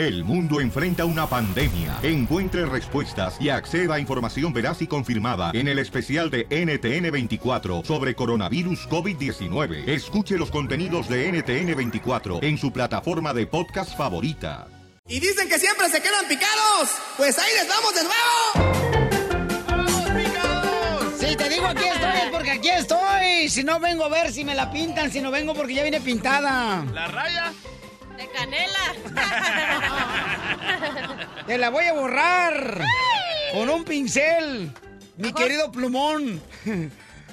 [0.00, 1.98] El mundo enfrenta una pandemia.
[2.02, 8.14] Encuentre respuestas y acceda a información veraz y confirmada en el especial de NTN24 sobre
[8.14, 9.86] coronavirus COVID-19.
[9.86, 14.68] Escuche los contenidos de NTN24 en su plataforma de podcast favorita.
[15.06, 16.88] Y dicen que siempre se quedan picados.
[17.18, 18.70] Pues ahí les vamos de nuevo.
[21.18, 23.50] Sí, te digo aquí estoy es porque aquí estoy.
[23.50, 26.00] Si no vengo a ver si me la pintan, si no vengo porque ya viene
[26.00, 26.86] pintada.
[26.94, 27.52] ¿La raya?
[28.34, 28.94] Canela.
[31.46, 32.80] Te la voy a borrar
[33.52, 34.72] con un pincel,
[35.16, 36.40] mi querido plumón.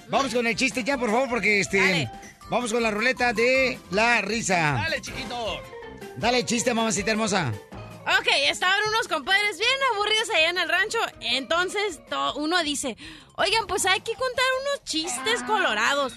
[0.09, 1.79] Vamos con el chiste ya, por favor, porque este.
[1.79, 2.11] Dale.
[2.49, 4.73] Vamos con la ruleta de la risa.
[4.73, 5.61] Dale, chiquito.
[6.15, 7.53] Dale chiste, mamacita hermosa.
[8.19, 10.97] Ok, estaban unos compadres bien aburridos allá en el rancho.
[11.19, 12.95] Entonces to- uno dice,
[13.35, 16.13] oigan, pues hay que contar unos chistes colorados.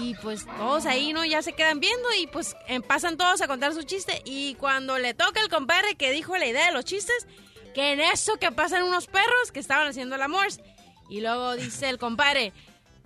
[0.00, 1.24] Y pues todos ahí, ¿no?
[1.24, 4.22] Ya se quedan viendo y pues em, pasan todos a contar su chiste.
[4.24, 7.26] Y cuando le toca al compadre que dijo la idea de los chistes,
[7.74, 10.46] que en eso que pasan unos perros que estaban haciendo el amor.
[11.08, 12.52] Y luego dice el compadre,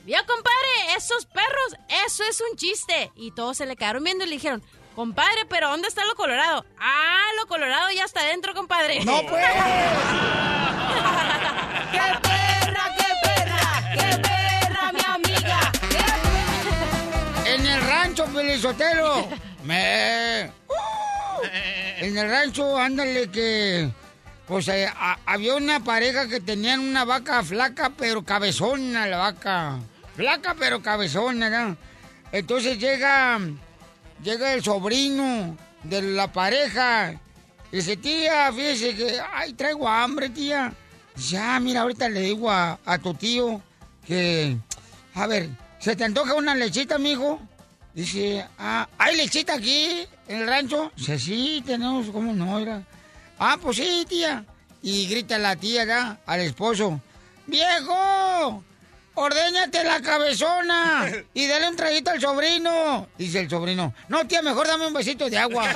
[0.05, 1.75] vio compadre, esos perros,
[2.07, 3.13] eso es un chiste.
[3.17, 4.63] Y todos se le quedaron viendo y le dijeron,
[5.01, 6.63] compadre, pero ¿dónde está lo colorado?
[6.79, 9.03] Ah, lo colorado ya está adentro, compadre.
[9.03, 9.43] ¡No, pues!
[11.93, 13.95] ¡Qué perra, qué perra!
[13.95, 15.73] ¡Qué perra, mi amiga!
[17.47, 19.27] En el rancho, Pelizotelo.
[19.65, 20.51] Me.
[22.01, 23.89] En el rancho, ándale que.
[24.47, 29.79] Pues eh, a- había una pareja que tenían una vaca flaca, pero cabezona la vaca.
[30.15, 31.75] Flaca, pero cabezona, ¿no?
[32.33, 33.39] Entonces llega.
[34.23, 37.13] Llega el sobrino de la pareja.
[37.73, 39.21] Y dice, tía, fíjese que.
[39.33, 40.73] Ay, traigo hambre, tía.
[41.15, 43.63] Dice, ah, mira, ahorita le digo a, a tu tío
[44.07, 44.57] que.
[45.15, 47.41] A ver, ¿se te antoja una lechita, mijo?
[47.95, 50.93] Dice, ah, ¿hay lechita aquí en el rancho?
[50.97, 52.59] Dice, sí, tenemos, ¿cómo no?
[52.59, 52.83] Era.
[53.39, 54.45] Ah, pues sí, tía.
[54.83, 57.01] Y grita la tía ya al esposo,
[57.47, 58.63] ¡Viejo!
[59.21, 61.07] ¡Ordéñate la cabezona!
[61.35, 63.07] Y dale un traguito al sobrino.
[63.19, 65.69] Dice el sobrino, no, tía, mejor dame un besito de agua.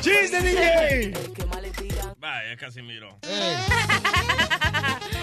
[0.00, 1.12] ¡Chiste, DJ!
[2.18, 3.18] Vaya, Casimiro.
[3.22, 3.56] Eh,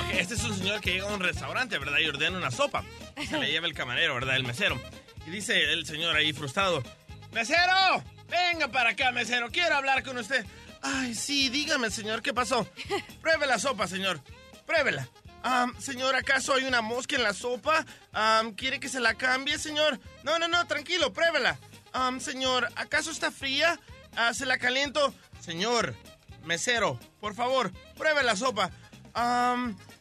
[0.03, 1.97] Ok, este es un señor que llega a un restaurante, ¿verdad?
[1.99, 2.83] Y ordena una sopa.
[3.27, 4.35] Se le lleva el camarero, ¿verdad?
[4.35, 4.79] El mesero.
[5.25, 6.83] Y dice el señor ahí frustrado,
[7.31, 8.03] ¡Mesero!
[8.29, 9.49] Venga para acá, mesero.
[9.51, 10.45] Quiero hablar con usted.
[10.83, 12.67] Ay, sí, dígame, señor, ¿qué pasó?
[13.21, 14.21] Pruebe la sopa, señor.
[14.65, 15.07] Pruébela.
[15.41, 17.85] Am, señor, ¿acaso hay una mosca en la sopa?
[18.11, 19.99] Am, ¿Quiere que se la cambie, señor?
[20.23, 21.57] No, no, no, tranquilo, pruébela.
[21.93, 23.79] Am, señor, ¿acaso está fría?
[24.15, 25.13] Ah, ¿Se la caliento?
[25.41, 25.95] Señor,
[26.43, 28.71] mesero, por favor, pruebe la sopa.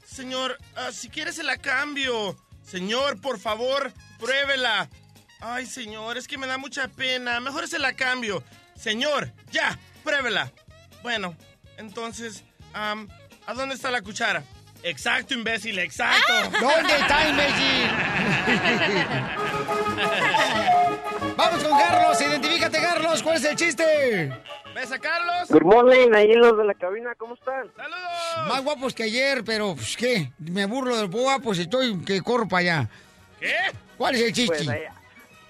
[0.07, 2.37] Señor, ah, si quiere se la cambio.
[2.63, 4.89] Señor, por favor, pruébela.
[5.41, 7.41] Ay, señor, es que me da mucha pena.
[7.41, 8.45] Mejor se la cambio.
[8.77, 10.53] Señor, ya, pruébela.
[11.03, 11.35] Bueno,
[11.79, 13.09] entonces, am,
[13.47, 14.43] ¿a dónde está la cuchara?
[14.85, 16.33] Exacto, imbécil, exacto.
[16.61, 17.91] ¿Dónde está, imbécil?
[21.37, 24.33] Vamos con Carlos, identifícate, Carlos, ¿cuál es el chiste?
[24.75, 25.49] ¿Ves a Carlos?
[25.51, 27.71] Good morning, ahí los de la cabina, ¿cómo están?
[27.77, 28.49] ¡Saludos!
[28.49, 30.33] Más guapos que ayer, pero, pues, ¿qué?
[30.39, 32.89] Me burlo del guapos y estoy que corro para allá.
[33.39, 33.55] ¿Qué?
[33.97, 34.57] ¿Cuál es el chiste?
[34.57, 34.83] Pues ahí,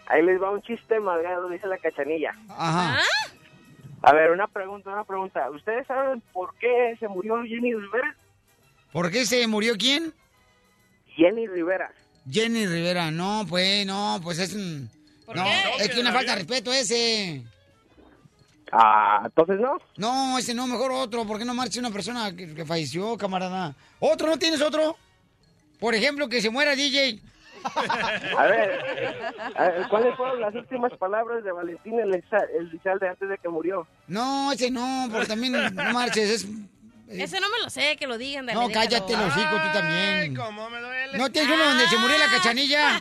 [0.06, 2.34] ahí les va un chiste malgado, dice la cachanilla.
[2.48, 2.98] Ajá.
[4.02, 5.48] A ver, una pregunta, una pregunta.
[5.50, 8.16] ¿Ustedes saben por qué se murió Jenny Rivera?
[8.92, 10.12] ¿Por qué se murió quién?
[11.06, 11.92] Jenny Rivera.
[12.28, 13.10] Jenny Rivera.
[13.10, 14.90] No, pues, no, pues es un...
[15.34, 15.44] No,
[15.78, 17.42] es que una falta de respeto ese.
[18.72, 19.78] Ah, entonces no.
[19.96, 21.24] No, ese no, mejor otro.
[21.24, 23.74] ¿Por qué no marcha una persona que, que falleció, camarada?
[24.00, 24.28] ¿Otro?
[24.28, 24.96] ¿No tienes otro?
[25.78, 27.20] Por ejemplo, que se muera DJ.
[28.36, 33.86] A ver, ¿cuáles fueron las últimas palabras de Valentín Eliza- Elizalde antes de que murió?
[34.08, 36.30] No, ese no, porque también no marches.
[36.30, 36.48] Es...
[37.08, 38.46] Ese no me lo sé, que lo digan.
[38.46, 38.86] dale, No, déjalo.
[38.88, 40.34] cállate los hijos tú también.
[40.34, 41.18] ¿Cómo me duele?
[41.18, 43.00] ¿No tienes uno donde se murió la cachanilla?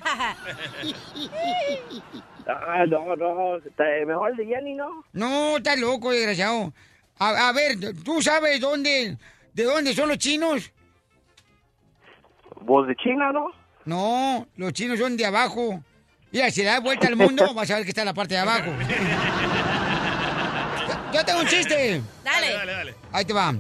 [2.48, 5.04] Ah, no, no, está- mejor el de Jenny, ¿no?
[5.14, 6.74] No, estás loco, desgraciado.
[7.20, 9.18] A, a ver, ¿tú sabes dónde,
[9.54, 10.72] de dónde son los chinos?
[12.62, 13.48] Voz de China, ¿no?
[13.86, 15.84] No, los chinos son de abajo.
[16.32, 18.36] Mira, si le das vuelta al mundo, vas a ver que está en la parte
[18.36, 18.72] de abajo.
[20.88, 22.02] Yo- Yo tengo un chiste.
[22.24, 22.54] Dale.
[22.54, 22.96] Dale, dale.
[23.12, 23.54] Ahí te va.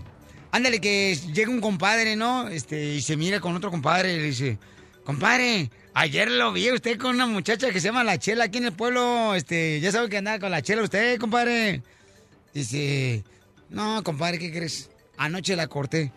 [0.51, 2.47] Ándale, que llega un compadre, ¿no?
[2.49, 4.57] Este, y se mira con otro compadre y le dice,
[5.05, 8.57] compadre, ayer lo vi a usted con una muchacha que se llama La Chela aquí
[8.57, 11.81] en el pueblo, este, ya sabe que andaba con La Chela usted, compadre.
[12.53, 13.23] Dice,
[13.69, 14.89] no, compadre, ¿qué crees?
[15.17, 16.11] Anoche la corté.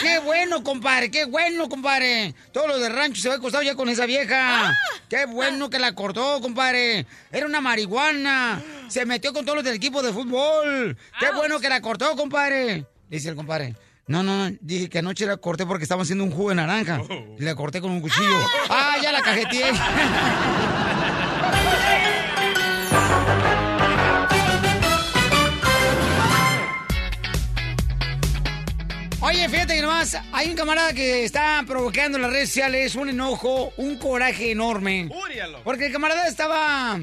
[0.00, 2.34] Qué bueno, compadre, qué bueno, compadre.
[2.52, 4.74] Todo lo de rancho se ve acostado ya con esa vieja.
[5.08, 7.06] Qué bueno que la cortó, compadre.
[7.32, 8.62] Era una marihuana.
[8.88, 10.96] Se metió con todos los del equipo de fútbol.
[11.18, 12.84] Qué bueno que la cortó, compadre.
[13.08, 13.74] Dice el compadre.
[14.06, 17.02] No, no, no, dije que anoche la corté porque estaba haciendo un jugo de naranja.
[17.38, 18.40] Y la corté con un cuchillo.
[18.70, 19.70] ¡Ah, ya la cajeteé!
[29.28, 33.10] Oye, fíjate que nomás hay un camarada que está provocando en las redes sociales un
[33.10, 35.06] enojo, un coraje enorme.
[35.10, 35.62] Úrialo.
[35.64, 36.98] Porque el camarada estaba,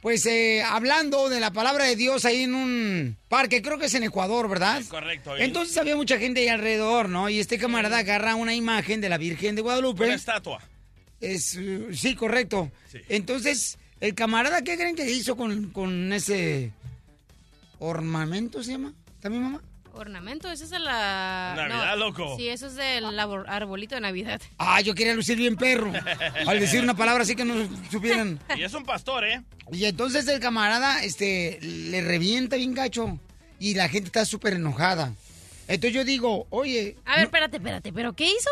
[0.00, 3.94] pues, eh, hablando de la palabra de Dios ahí en un parque, creo que es
[3.94, 4.82] en Ecuador, ¿verdad?
[4.88, 5.36] Correcto.
[5.36, 7.28] y- Entonces había mucha gente ahí alrededor, ¿no?
[7.28, 10.04] Y este camarada agarra una imagen de la Virgen de Guadalupe.
[10.04, 10.62] Una estatua.
[11.20, 12.70] Es, uh, sí, correcto.
[12.90, 12.98] Sí.
[13.10, 16.72] Entonces, el camarada, ¿qué creen que hizo con, con ese
[17.78, 18.94] ornamento, se llama?
[19.20, 19.60] ¿También, mamá?
[19.98, 21.54] Ornamento, ese es de la...
[21.56, 22.36] Navidad, loco.
[22.36, 24.40] Sí, eso es del arbol- arbolito de Navidad.
[24.58, 25.92] Ah, yo quería lucir bien perro.
[26.46, 27.54] Al decir una palabra así que no
[27.90, 28.38] supieran.
[28.56, 29.42] Y es un pastor, ¿eh?
[29.72, 33.18] Y entonces el camarada, este, le revienta bien gacho.
[33.60, 35.12] Y la gente está súper enojada.
[35.66, 38.50] Entonces yo digo, oye, A ver, espérate, espérate, ¿pero qué hizo?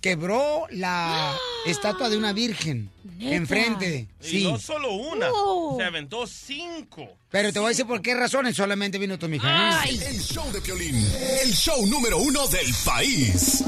[0.00, 1.36] Quebró la
[1.66, 3.34] estatua de una virgen ¿Neta?
[3.36, 4.08] enfrente.
[4.22, 4.44] Y Sí.
[4.44, 5.28] no solo una.
[5.32, 5.76] Oh.
[5.78, 7.08] Se aventó cinco.
[7.30, 8.56] Pero te voy a decir por qué razones.
[8.56, 9.80] Solamente vino tu mija.
[9.80, 10.96] Ay, El show de Piolín,
[11.42, 13.62] el show número uno del país.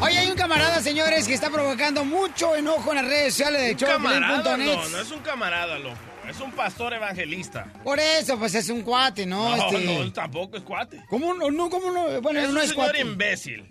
[0.00, 3.84] Oye, hay un camarada, señores, que está provocando mucho enojo en las redes sociales de
[3.84, 4.76] Un camarada, showplay.net.
[4.76, 5.96] no, no es un camarada, loco.
[6.28, 7.66] Es un pastor evangelista.
[7.84, 9.56] Por eso, pues es un cuate, ¿no?
[9.56, 9.84] No, este...
[10.04, 11.02] no, tampoco es cuate.
[11.08, 11.50] ¿Cómo no?
[11.50, 12.20] no ¿Cómo no?
[12.22, 13.00] Bueno, es no un es señor cuate.
[13.00, 13.64] imbécil.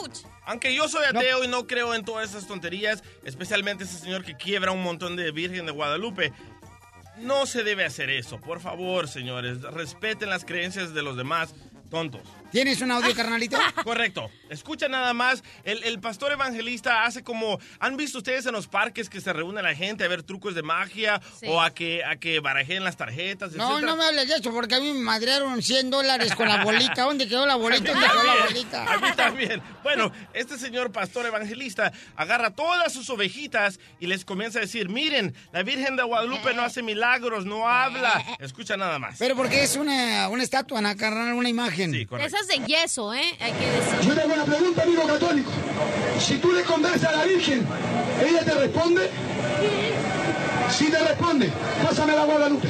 [0.00, 0.18] ouch.
[0.44, 4.36] Aunque yo soy ateo y no creo en todas esas tonterías, especialmente ese señor que
[4.36, 6.32] quiebra un montón de Virgen de Guadalupe.
[7.18, 8.40] No se debe hacer eso.
[8.40, 11.54] Por favor, señores, respeten las creencias de los demás
[11.90, 12.22] tontos.
[12.52, 13.58] ¿Tienes un audio, carnalito?
[13.84, 14.30] Correcto.
[14.50, 15.42] Escucha nada más.
[15.64, 17.58] El, el pastor evangelista hace como.
[17.80, 20.62] ¿Han visto ustedes en los parques que se reúne la gente a ver trucos de
[20.62, 21.46] magia Sí.
[21.48, 23.52] o a que, a que barajeen las tarjetas?
[23.52, 23.86] No, etcétera?
[23.92, 27.02] no me hables de eso, porque a mí me madrearon 100 dólares con la bolita.
[27.04, 27.90] ¿Dónde quedó la bolita?
[27.92, 28.98] ¿Dónde quedó la A bolita?
[28.98, 29.62] mí también.
[29.82, 35.34] Bueno, este señor pastor evangelista agarra todas sus ovejitas y les comienza a decir, miren,
[35.52, 38.22] la Virgen de Guadalupe no hace milagros, no habla.
[38.40, 39.16] Escucha nada más.
[39.18, 41.32] Pero porque es una, una estatua, ¿no, carnal?
[41.32, 41.92] Una imagen.
[41.92, 42.36] Sí, correcto.
[42.48, 43.36] De yeso, ¿eh?
[43.40, 44.08] Hay que decir.
[44.08, 45.50] Yo tengo una pregunta, amigo católico.
[46.18, 47.66] Si tú le conversas a la Virgen,
[48.20, 49.10] ¿ella te responde?
[50.70, 51.50] Si te responde,
[51.82, 52.68] pásame la Guadalupe.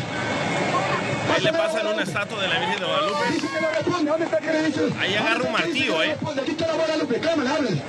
[1.35, 3.19] Ahí le pasan una estatua de la Virgen de Guadalupe.
[3.33, 4.11] Dice que no responde.
[4.11, 4.81] ¿Dónde está que le dice?
[5.01, 6.17] Ahí agarra un martillo, ¿eh?
[6.41, 7.21] Aquí está la Guadalupe.
[7.29, 7.83] Háblale.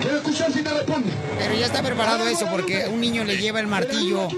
[0.00, 1.10] Quiero escuchar si te responde.
[1.38, 4.28] Pero ya está preparado eso, porque un niño le lleva el martillo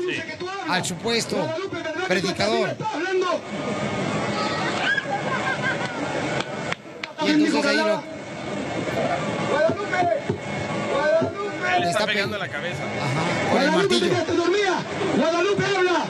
[0.69, 2.77] al supuesto Guadalupe, ¿verdad que tú predicador.
[2.93, 3.41] hablando?
[7.23, 7.85] Y entonces ahí lo...
[9.51, 10.03] Guadalupe,
[10.93, 11.81] Guadalupe.
[11.81, 12.83] Le está pegando pe- la cabeza.
[12.83, 14.11] Ajá, con el Guadalupe, te martillo.
[14.11, 14.77] quedaste dormida.
[15.17, 16.05] Guadalupe, habla.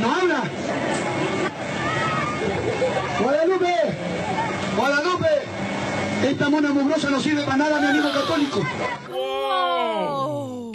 [0.00, 0.42] No habla.
[3.22, 3.74] Guadalupe,
[4.76, 5.26] Guadalupe.
[6.24, 8.62] Esta mona mugrosa no sirve para nada, mi amigo católico.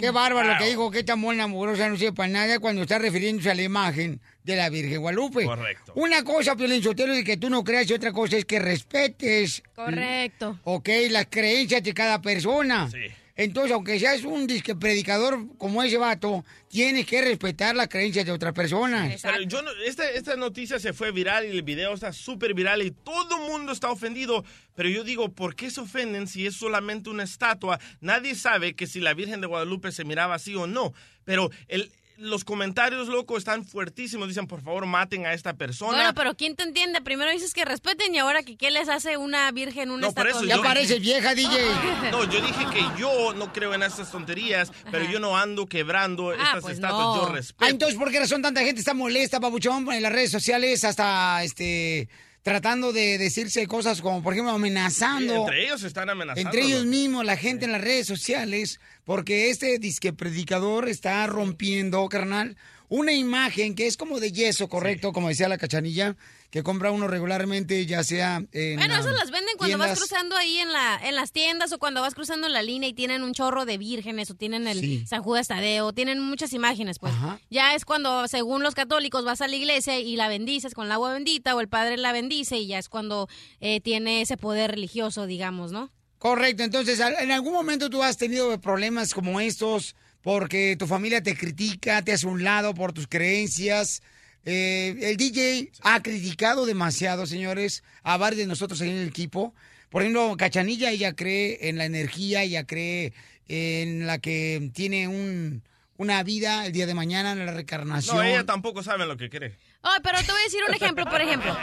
[0.02, 2.98] Qué bárbaro lo que dijo, que esta mona mugrosa no sirve para nada cuando está
[2.98, 5.44] refiriéndose a la imagen de la Virgen Guadalupe.
[5.44, 5.92] Correcto.
[5.94, 9.62] Una cosa, Piolín Sotelo, es que tú no creas y otra cosa es que respetes,
[9.76, 10.58] Correcto.
[10.64, 12.90] ok, las creencias de cada persona.
[12.90, 12.98] Sí.
[13.34, 18.32] Entonces, aunque seas un disque predicador como ese vato, tienes que respetar las creencias de
[18.32, 19.22] otras personas.
[19.22, 22.82] Pero yo no- esta, esta noticia se fue viral y el video está súper viral
[22.82, 24.44] y todo el mundo está ofendido.
[24.74, 27.78] Pero yo digo, ¿por qué se ofenden si es solamente una estatua?
[28.00, 30.92] Nadie sabe que si la Virgen de Guadalupe se miraba así o no.
[31.24, 31.90] Pero el,
[32.22, 34.28] los comentarios, loco, están fuertísimos.
[34.28, 35.96] Dicen, por favor, maten a esta persona.
[35.96, 37.00] Bueno, pero ¿quién te entiende?
[37.02, 40.26] Primero dices que respeten y ahora que qué les hace una virgen, una No, por
[40.28, 40.40] estatua.
[40.40, 41.50] eso Ya yo- pareces vieja, DJ.
[42.12, 46.32] No, yo dije que yo no creo en esas tonterías, pero yo no ando quebrando
[46.32, 47.16] estas pues estatuas.
[47.16, 47.26] no.
[47.26, 47.64] Yo respeto.
[47.64, 51.42] Ah, entonces, ¿por qué razón tanta gente está molesta, papuchón, en las redes sociales, hasta
[51.42, 52.08] este
[52.42, 56.48] tratando de decirse cosas como, por ejemplo, Sí, amenazando entre ellos están amenazando.
[56.48, 62.08] entre ellos mismos, la gente en las redes sociales, porque este disque predicador está rompiendo,
[62.08, 62.56] carnal,
[62.88, 66.16] una imagen que es como de yeso, correcto, como decía la cachanilla,
[66.52, 70.58] que compra uno regularmente, ya sea en Bueno, esas las venden cuando vas cruzando ahí
[70.58, 73.64] en la en las tiendas o cuando vas cruzando la línea y tienen un chorro
[73.64, 75.06] de vírgenes o tienen el Sí.
[75.06, 77.14] San Judas Tadeo, tienen muchas imágenes, pues.
[77.14, 77.40] Ajá.
[77.48, 80.92] Ya es cuando, según los católicos, vas a la iglesia y la bendices con el
[80.92, 83.28] agua bendita o el padre la bendice y ya es cuando
[83.60, 85.90] eh, tiene ese poder religioso, digamos, ¿no?
[86.18, 91.22] Correcto, entonces, ¿al- ¿en algún momento tú has tenido problemas como estos porque tu familia
[91.22, 94.02] te critica, te hace un lado por tus creencias.
[94.44, 99.54] Eh, el DJ ha criticado demasiado, señores, a varios de nosotros en el equipo.
[99.90, 103.12] Por ejemplo, Cachanilla, ella cree en la energía, ella cree
[103.48, 105.62] en la que tiene un,
[105.96, 108.16] una vida el día de mañana, en la reencarnación.
[108.16, 109.54] No, ella tampoco sabe lo que cree.
[109.84, 111.56] Oh, pero te voy a decir un ejemplo, por ejemplo.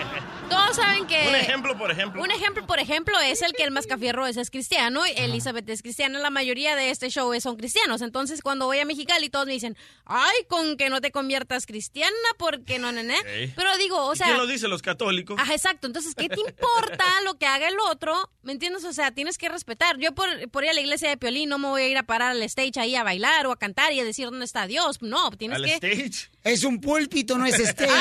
[0.49, 1.27] Todos saben que...
[1.29, 2.21] Un ejemplo, por ejemplo.
[2.21, 6.19] Un ejemplo, por ejemplo, es el que el Mascafierro es, es cristiano, Elizabeth es cristiana,
[6.19, 8.01] la mayoría de este show son cristianos.
[8.01, 12.15] Entonces, cuando voy a Mexicali, todos me dicen, ay, con que no te conviertas cristiana,
[12.38, 13.13] porque no, no, no.
[13.27, 13.53] Ey.
[13.55, 14.27] Pero digo, o ¿Y sea...
[14.27, 14.67] ¿Quién lo dice?
[14.67, 15.39] Los católicos.
[15.39, 15.88] Ajá, exacto.
[15.88, 18.29] Entonces, ¿qué te importa lo que haga el otro?
[18.41, 18.83] ¿Me entiendes?
[18.83, 19.97] O sea, tienes que respetar.
[19.97, 22.03] Yo por, por ir a la iglesia de Piolín no me voy a ir a
[22.03, 25.01] parar al stage ahí a bailar o a cantar y a decir dónde está Dios.
[25.01, 25.75] No, tienes ¿Al que...
[25.75, 26.31] stage?
[26.43, 27.89] Es un púlpito, no es stage.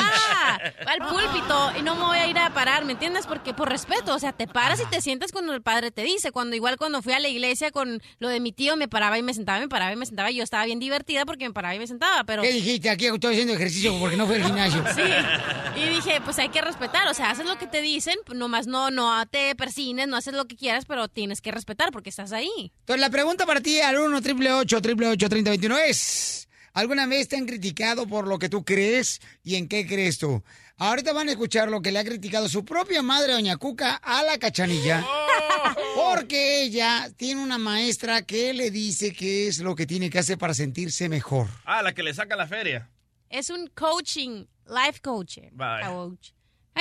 [0.51, 3.27] Ah, al púlpito y no me voy a ir a parar, ¿me entiendes?
[3.27, 6.31] Porque por respeto, o sea, te paras y te sientas cuando el padre te dice.
[6.31, 9.21] Cuando igual cuando fui a la iglesia con lo de mi tío, me paraba y
[9.21, 10.31] me sentaba, me paraba y me sentaba.
[10.31, 12.41] Y yo estaba bien divertida porque me paraba y me sentaba, pero...
[12.41, 12.89] ¿Qué dijiste?
[12.89, 14.83] Aquí estoy haciendo ejercicio porque no fue al gimnasio.
[14.95, 15.81] Sí.
[15.81, 18.89] Y dije, pues hay que respetar, o sea, haces lo que te dicen, nomás no,
[18.89, 22.71] no te persines, no haces lo que quieras, pero tienes que respetar porque estás ahí.
[22.79, 28.07] Entonces, la pregunta para ti al 1 888 3021 es: ¿alguna vez te han criticado
[28.07, 30.43] por lo que tú crees y en qué crees tú?
[30.77, 34.23] Ahorita van a escuchar lo que le ha criticado su propia madre, Doña Cuca, a
[34.23, 35.05] la cachanilla.
[35.95, 40.37] Porque ella tiene una maestra que le dice qué es lo que tiene que hacer
[40.37, 41.47] para sentirse mejor.
[41.65, 42.89] Ah, la que le saca la feria.
[43.29, 45.49] Es un coaching, life coaching.
[45.51, 45.87] Vaya.
[45.89, 46.29] Coach.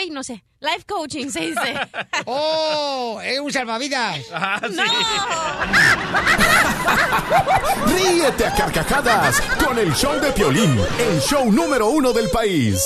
[0.01, 1.75] Ay, no sé, life coaching se dice.
[2.27, 3.19] ¡Oh!
[3.21, 4.21] ¡Es un salvavidas!
[4.33, 4.77] Ah, sí.
[7.93, 12.81] Ríete a carcajadas con el show de Piolín, el show número uno del país.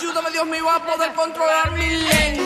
[0.00, 2.41] Ayúdame, Dios mío, a poder controlar mi lengua.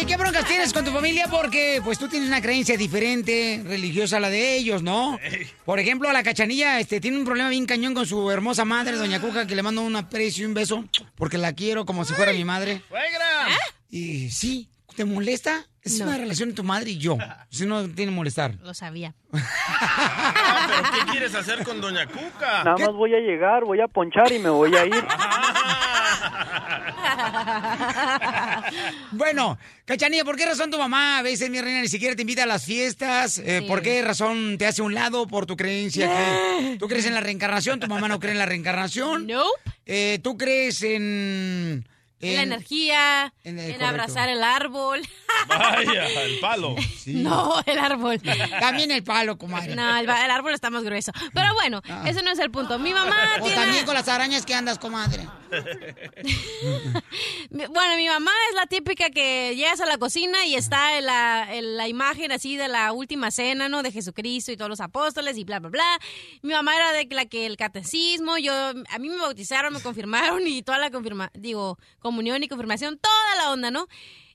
[0.00, 1.26] Oye, ¿qué broncas tienes con tu familia?
[1.30, 5.18] Porque pues tú tienes una creencia diferente, religiosa a la de ellos, ¿no?
[5.66, 9.20] Por ejemplo, la cachanilla este, tiene un problema bien cañón con su hermosa madre, Doña
[9.20, 12.32] Cuca, que le mando un aprecio y un beso porque la quiero como si fuera
[12.32, 12.80] mi madre.
[12.88, 13.58] ¡Suegra!
[13.90, 15.64] Y sí, ¿te molesta?
[15.82, 16.04] Es No.
[16.08, 17.16] una relación entre tu madre y yo.
[17.50, 18.56] Si no tiene que molestar.
[18.62, 19.14] Lo sabía.
[19.32, 22.64] Ah, ¿Pero qué quieres hacer con Doña Cuca?
[22.64, 24.92] Nada más voy a llegar, voy a ponchar y me voy a ir.
[29.12, 32.44] Bueno, Cachanilla, ¿por qué razón tu mamá a veces, mi reina, ni siquiera te invita
[32.44, 33.38] a las fiestas?
[33.38, 33.66] Eh, Sí.
[33.66, 36.08] ¿Por qué razón te hace a un lado por tu creencia?
[36.08, 37.80] que ¿Tú crees en la reencarnación?
[37.80, 39.26] ¿Tu mamá no cree en la reencarnación?
[39.26, 39.48] Nope.
[39.86, 41.86] Eh, ¿Tú crees en...
[42.20, 45.00] En la energía, en el- abrazar el árbol.
[45.48, 46.76] Vaya, el palo.
[47.06, 48.20] No, el árbol.
[48.60, 49.74] También el palo, comadre.
[49.74, 51.12] No, el, árbol está más grueso.
[51.32, 52.78] Pero bueno, ese no es el punto.
[52.78, 53.56] Mi mamá O tiene...
[53.56, 55.26] también con las arañas que andas, comadre.
[57.50, 61.54] Bueno, mi mamá es la típica que llegas a la cocina y está en la,
[61.54, 63.82] en la imagen así de la última cena, ¿no?
[63.82, 65.98] De Jesucristo y todos los apóstoles y bla, bla, bla.
[66.42, 70.46] Mi mamá era de la que el catecismo, yo, a mí me bautizaron, me confirmaron
[70.46, 71.78] y toda la confirma, digo,
[72.10, 73.86] comunión y confirmación, toda la onda, ¿no?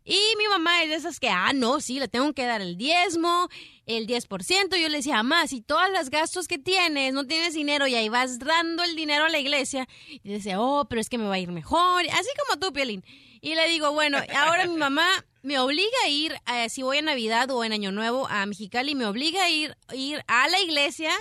[0.08, 2.77] Y mi mamá es de esas que, ah, no, sí, le tengo que dar el
[2.77, 3.50] diezmo,
[3.86, 4.77] el 10%.
[4.77, 8.08] Yo le decía, mamá, si todas las gastos que tienes, no tienes dinero y ahí
[8.08, 9.88] vas dando el dinero a la iglesia.
[10.08, 12.05] Y decía, oh, pero es que me va a ir mejor.
[12.12, 13.03] Así como tú, Piolín.
[13.41, 15.08] Y le digo, bueno, ahora mi mamá
[15.41, 18.96] me obliga a ir, eh, si voy a Navidad o en Año Nuevo a Mexicali,
[18.96, 21.12] me obliga a ir, ir a la iglesia.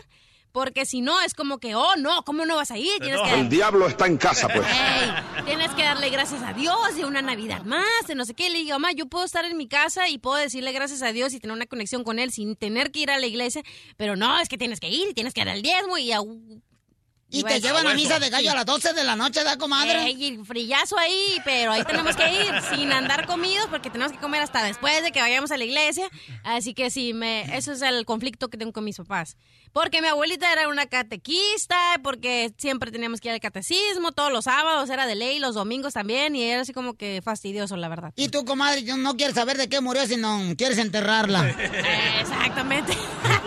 [0.54, 3.00] Porque si no, es como que, oh, no, ¿cómo no vas a ir?
[3.00, 4.64] Tienes que El diablo está en casa, pues.
[5.46, 8.48] Tienes que darle gracias a Dios de una Navidad más, de no sé qué.
[8.50, 11.34] Le digo, mamá, yo puedo estar en mi casa y puedo decirle gracias a Dios
[11.34, 13.64] y tener una conexión con Él sin tener que ir a la iglesia,
[13.96, 16.20] pero no, es que tienes que ir y tienes que dar el diezmo y a...
[17.30, 20.04] Y te llevan a misa de gallo a las 12 de la noche, ¿da, comadre?
[20.04, 24.18] Ey, y frillazo ahí, pero ahí tenemos que ir sin andar comidos porque tenemos que
[24.18, 26.08] comer hasta después de que vayamos a la iglesia.
[26.44, 29.36] Así que sí, me, eso es el conflicto que tengo con mis papás.
[29.74, 34.44] Porque mi abuelita era una catequista, porque siempre teníamos que ir al catecismo, todos los
[34.44, 38.12] sábados era de ley, los domingos también, y era así como que fastidioso, la verdad.
[38.14, 41.48] Y tú, comadre, yo no quieres saber de qué murió, sino quieres enterrarla.
[42.20, 42.92] Exactamente.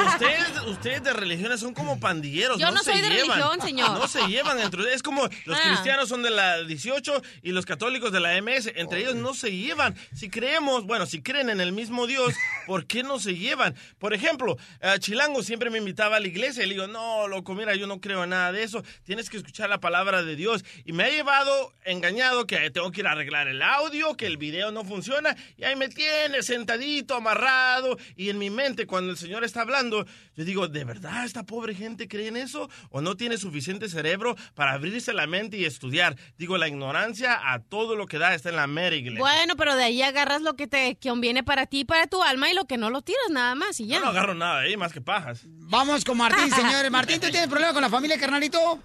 [0.07, 2.59] Ustedes, ustedes de religiones son como pandilleros.
[2.59, 3.29] Yo no se soy de llevan.
[3.37, 3.91] religión, señor.
[3.91, 4.93] No se llevan entre.
[4.93, 5.61] Es como los Ah.
[5.69, 8.71] cristianos son de la 18 y los católicos de la MS.
[8.75, 9.95] Entre ellos no se llevan.
[10.15, 12.33] Si creemos, bueno, si creen en el mismo Dios,
[12.65, 13.75] ¿por qué no se llevan?
[13.99, 17.53] Por ejemplo, eh, Chilango siempre me invitaba a la iglesia y le digo, no, loco,
[17.53, 18.83] mira, yo no creo en nada de eso.
[19.05, 20.63] Tienes que escuchar la palabra de Dios.
[20.85, 24.37] Y me ha llevado engañado que tengo que ir a arreglar el audio, que el
[24.37, 25.35] video no funciona.
[25.57, 27.97] Y ahí me tiene sentadito, amarrado.
[28.15, 29.96] Y en mi mente, cuando el Señor está hablando,
[30.35, 32.69] Yo digo, ¿de verdad esta pobre gente cree en eso?
[32.89, 36.15] ¿O no tiene suficiente cerebro para abrirse la mente y estudiar?
[36.37, 39.19] Digo, la ignorancia a todo lo que da está en la mera iglesia.
[39.19, 42.49] Bueno, pero de ahí agarras lo que te conviene para ti y para tu alma
[42.51, 43.97] y lo que no lo tiras nada más y ya.
[43.97, 45.43] Yo no agarro nada de ahí más que pajas.
[45.47, 46.91] Vamos con Martín, señores.
[46.91, 48.79] Martín, ¿tú tienes problema con la familia, carnalito?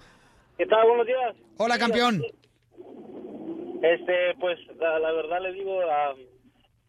[0.57, 0.87] ¿Qué tal?
[0.87, 1.35] Buenos días.
[1.57, 2.21] Hola, campeón.
[3.81, 6.13] Este, pues, la, la verdad le digo, ah,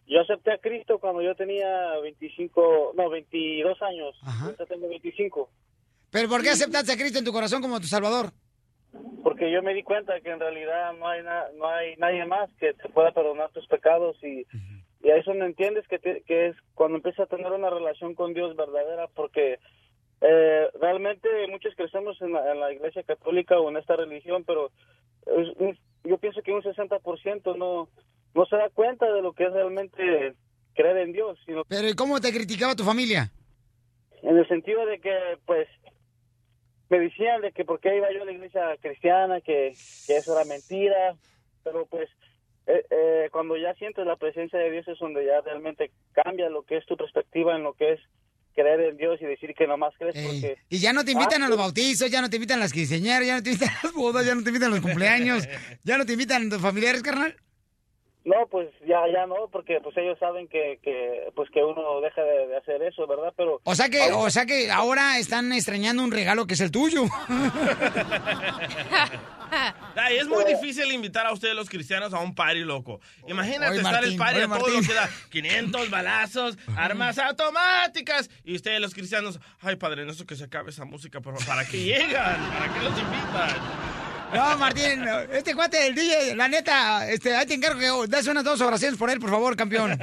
[0.06, 4.16] yo acepté a Cristo cuando yo tenía 25, no, 22 años.
[4.44, 5.49] Ahorita tengo 25.
[6.11, 8.30] ¿Pero por qué aceptaste a Cristo en tu corazón como tu salvador?
[9.23, 12.49] Porque yo me di cuenta que en realidad no hay, na- no hay nadie más
[12.61, 14.46] que te pueda perdonar tus pecados y,
[15.02, 18.14] y a eso no entiendes que, te- que es cuando empiezas a tener una relación
[18.14, 19.58] con Dios verdadera porque
[20.20, 24.70] eh, realmente muchos crecemos en la, en la iglesia católica o en esta religión, pero
[25.26, 27.88] es un- yo pienso que un 60% no,
[28.34, 30.34] no se da cuenta de lo que es realmente
[30.74, 33.30] creer en Dios, sino ¿Pero y cómo te criticaba tu familia?
[34.22, 35.12] en el sentido de que
[35.44, 35.68] pues
[36.88, 39.74] me decían de que por qué iba yo a la iglesia cristiana que,
[40.06, 41.14] que eso era mentira
[41.62, 42.08] pero pues
[42.66, 46.62] eh, eh, cuando ya sientes la presencia de Dios es donde ya realmente cambia lo
[46.62, 48.00] que es tu perspectiva en lo que es
[48.54, 51.46] creer en Dios y decir que nomás crees porque Y ya no te invitan Ah,
[51.46, 53.80] a los bautizos, ya no te invitan a las quinceañeras, ya no te invitan a
[53.82, 55.46] las bodas, ya no te invitan a los cumpleaños,
[55.84, 57.36] ya no te invitan a tus familiares, carnal.
[58.24, 62.22] No, pues ya ya no, porque pues ellos saben que, que pues que uno deja
[62.22, 63.34] de, de hacer eso, ¿verdad?
[63.36, 66.70] Pero O sea que, o sea que ahora están extrañando un regalo que es el
[66.70, 67.04] tuyo.
[69.94, 73.00] Ay, es muy difícil invitar a ustedes los cristianos a un party, loco.
[73.28, 74.80] Imagínate Oye, estar el party oye, a todo Martín.
[74.80, 75.08] lo que da.
[75.30, 78.30] 500 balazos, armas automáticas.
[78.42, 81.20] Y ustedes los cristianos, ay, Padre Nuestro, que se acabe esa música.
[81.20, 82.50] ¿Pero ¿Para qué llegan?
[82.50, 83.93] ¿Para qué los invitan?
[84.34, 88.42] No, Martín, este cuate del DJ, la neta, este, ahí te encargo que das unas
[88.42, 89.96] dos oraciones por él, por favor, campeón.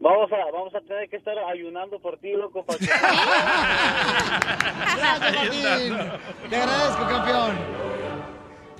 [0.00, 2.84] vamos a vamos a tener que estar ayunando por ti, loco, para que...
[4.98, 5.96] Gracias, Martín.
[6.50, 7.56] Te agradezco, campeón.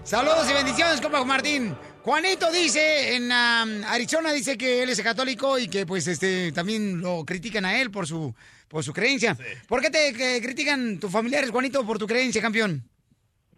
[0.03, 1.77] Saludos y bendiciones, compa Martín.
[2.03, 7.01] Juanito dice, en um, Arizona dice que él es católico y que pues este también
[7.01, 8.35] lo critican a él por su
[8.69, 9.37] por su creencia.
[9.67, 12.83] ¿Por qué te que critican tus familiares, Juanito, por tu creencia, campeón?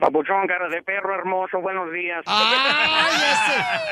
[0.01, 2.23] Papuchón, cara de perro hermoso, buenos días.
[2.27, 3.17] ¡Ay,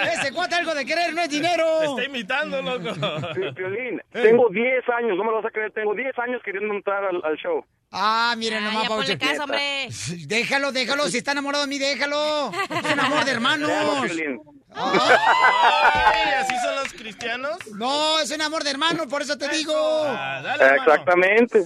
[0.09, 1.65] ese, ese cuate algo de querer no es dinero!
[1.81, 2.95] Te está imitando, loco.
[3.35, 6.75] Pi- Piolín, tengo 10 años, no me lo vas a creer, tengo 10 años queriendo
[6.75, 7.65] entrar al, al show.
[7.93, 9.89] Ah, miren nomás, caso, hombre.
[10.27, 12.51] Déjalo, déjalo, si está enamorado de mí, déjalo.
[12.53, 13.71] Es un amor de hermanos.
[14.07, 14.41] Piolín.
[14.75, 17.57] Ay, ¿Así son los cristianos?
[17.77, 19.75] No, es un amor de hermanos, por eso te digo.
[19.75, 20.77] Ah, dale.
[20.77, 21.63] Exactamente.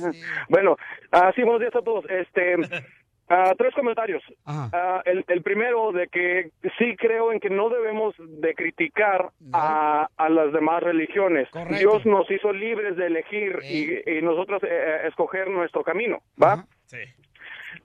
[0.49, 0.77] Bueno,
[1.11, 2.05] ah, sí, buenos días a todos.
[2.09, 2.55] Este,
[3.29, 4.23] ah, tres comentarios.
[4.47, 10.09] Ah, el, el primero de que sí creo en que no debemos de criticar a,
[10.17, 11.49] a las demás religiones.
[11.51, 11.79] Correcto.
[11.79, 16.65] Dios nos hizo libres de elegir y, y nosotros eh, eh, escoger nuestro camino, ¿va?
[16.87, 16.99] Sí.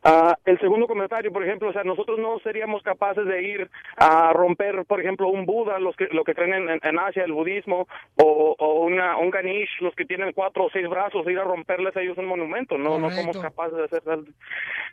[0.04, 4.32] Ah, el segundo comentario, por ejemplo, o sea, nosotros no seríamos capaces de ir a
[4.34, 7.88] romper, por ejemplo, un Buda, los que, lo que creen en, en Asia, el budismo,
[8.16, 11.96] o, o una, un Ganesh, los que tienen cuatro o seis brazos, ir a romperles
[11.96, 12.78] a ellos un monumento.
[12.78, 14.02] No, no somos capaces de hacer.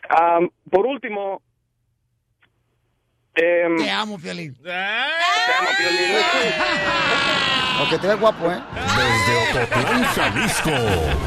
[0.09, 0.40] Ah,
[0.71, 1.43] por último,
[3.37, 4.55] em, Te amo, Piolín.
[4.62, 6.16] Te amo, Piolín.
[7.79, 8.62] Aunque te ves guapo, ¿eh?
[8.73, 10.70] Desde Ocotlán, Jalisco.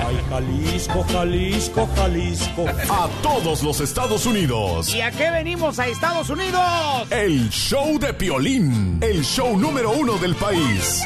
[0.07, 2.65] Ay, Jalisco, Jalisco, Jalisco.
[2.89, 4.87] A todos los Estados Unidos.
[4.95, 7.11] ¿Y a qué venimos a Estados Unidos?
[7.11, 8.97] El show de Piolín.
[9.01, 11.01] El show número uno del país.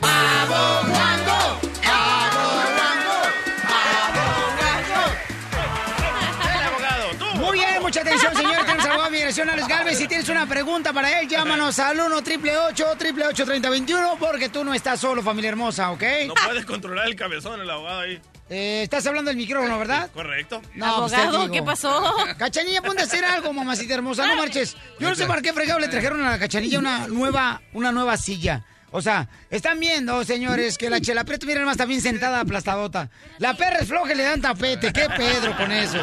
[0.00, 1.27] ¡Abogando!
[7.80, 8.60] Mucha atención, señores.
[8.60, 9.98] Tenemos al abogado migración, Alex Galvez.
[9.98, 15.00] Si tienes una pregunta para él, llámanos al 1 888 3021 porque tú no estás
[15.00, 16.02] solo, familia hermosa, ¿ok?
[16.26, 18.20] No puedes controlar el cabezón, el abogado ahí.
[18.50, 20.10] Eh, estás hablando del micrófono, ¿verdad?
[20.12, 20.62] Correcto.
[20.74, 21.50] No, pues Abogado.
[21.50, 22.14] ¿qué pasó?
[22.38, 24.76] Cachanilla, ponte a hacer algo, mamacita hermosa, no marches.
[24.98, 28.16] Yo no sé por qué fregado le trajeron a la cachanilla una nueva, una nueva
[28.16, 28.64] silla.
[28.90, 33.10] O sea, están viendo, señores, que la chela Prieto, miren más, está bien sentada aplastadota.
[33.38, 34.94] La perra es floja y le dan tapete.
[34.94, 35.98] ¿Qué Pedro con eso?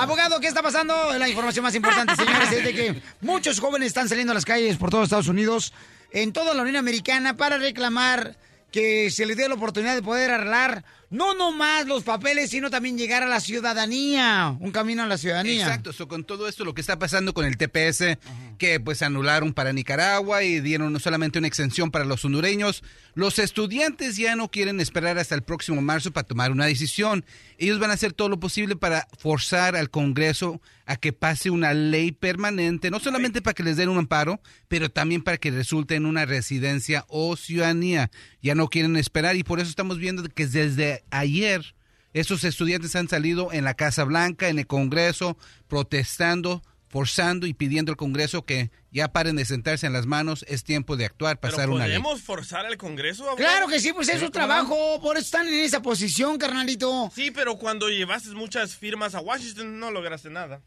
[0.00, 0.94] Abogado, ¿qué está pasando?
[1.18, 4.76] La información más importante, señores, es de que muchos jóvenes están saliendo a las calles
[4.76, 5.72] por todos Estados Unidos,
[6.12, 8.36] en toda la Unión Americana, para reclamar
[8.70, 12.98] que se les dé la oportunidad de poder arreglar no nomás los papeles, sino también
[12.98, 15.62] llegar a la ciudadanía, un camino a la ciudadanía.
[15.62, 18.18] Exacto, so, con todo esto lo que está pasando con el TPS,
[18.58, 22.82] que pues anularon para Nicaragua y dieron no solamente una exención para los hondureños,
[23.14, 27.24] los estudiantes ya no quieren esperar hasta el próximo marzo para tomar una decisión.
[27.56, 31.74] Ellos van a hacer todo lo posible para forzar al Congreso a que pase una
[31.74, 35.96] ley permanente, no solamente para que les den un amparo, pero también para que resulte
[35.96, 38.10] en una residencia o ciudadanía.
[38.40, 41.74] Ya no no quieren esperar y por eso estamos viendo que desde ayer
[42.14, 45.36] estos estudiantes han salido en la Casa Blanca, en el Congreso,
[45.68, 50.64] protestando, forzando y pidiendo al Congreso que ya paren de sentarse en las manos, es
[50.64, 51.98] tiempo de actuar, pasar ¿Pero una ley.
[51.98, 53.24] podemos forzar al Congreso?
[53.36, 54.30] Claro que sí, pues es ¿Sí, su no?
[54.32, 57.10] trabajo, por eso están en esa posición, carnalito.
[57.14, 60.60] Sí, pero cuando llevaste muchas firmas a Washington no lograste nada.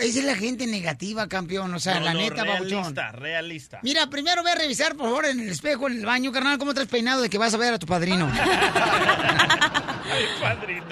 [0.00, 2.70] Esa es la gente negativa, campeón, o sea, No, la no, neta, babuchón.
[2.96, 3.80] realista, realista.
[3.82, 6.74] Mira, primero ve a revisar, por favor, en el espejo, en el baño, carnal, cómo
[6.74, 8.30] traes peinado de que vas a ver a tu padrino.
[10.04, 10.86] Ay, padrino.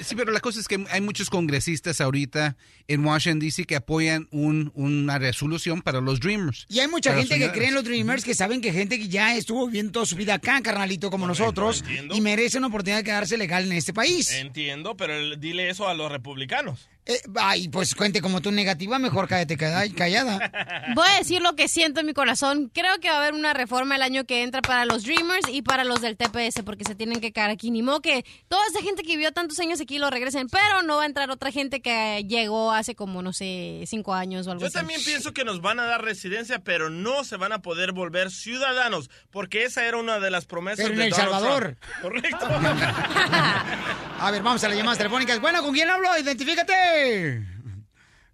[0.00, 3.64] Sí, pero la cosa es que hay muchos congresistas ahorita en Washington, D.C.
[3.64, 6.66] que apoyan un- una resolución para los Dreamers.
[6.68, 9.34] Y hay mucha gente que cree en los Dreamers que saben que gente que ya
[9.36, 13.36] estuvo viviendo toda su vida acá, carnalito, como nosotros, y merece una oportunidad de quedarse
[13.36, 14.30] legal en este país.
[14.32, 16.88] Entiendo, pero el- dile eso a los republicanos.
[17.08, 20.50] Eh, ay, pues cuente como tú negativa, mejor cállate calla- callada.
[20.96, 22.68] Voy a decir lo que siento en mi corazón.
[22.74, 25.62] Creo que va a haber una reforma el año que entra para los Dreamers y
[25.62, 27.70] para los del TPS porque se tienen que quedar aquí.
[27.70, 30.96] Ni modo que toda esa gente que vivió tantos años aquí lo regresen, pero no
[30.96, 34.62] va a entrar otra gente que llegó hace como, no sé, cinco años o algo
[34.62, 34.74] Yo así.
[34.74, 38.32] también pienso que nos van a dar residencia, pero no se van a poder volver
[38.32, 41.76] ciudadanos, porque esa era una de las promesas Pero en de El Donald Salvador.
[41.78, 42.02] Trump.
[42.02, 42.46] Correcto.
[44.18, 45.38] A ver, vamos a las llamadas telefónicas.
[45.40, 46.08] Bueno, ¿con quién hablo?
[46.18, 46.72] Identifícate.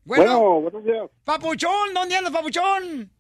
[0.05, 1.09] Bueno, buenos días.
[1.25, 3.11] Papuchón, ¿dónde andas, Papuchón?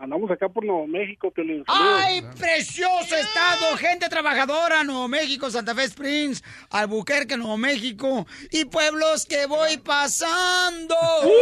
[0.00, 1.64] Andamos acá por Nuevo México, Piolín.
[1.66, 3.76] ¡Ay, precioso estado!
[3.78, 10.94] Gente trabajadora, Nuevo México, Santa Fe Springs, Albuquerque, Nuevo México y pueblos que voy pasando.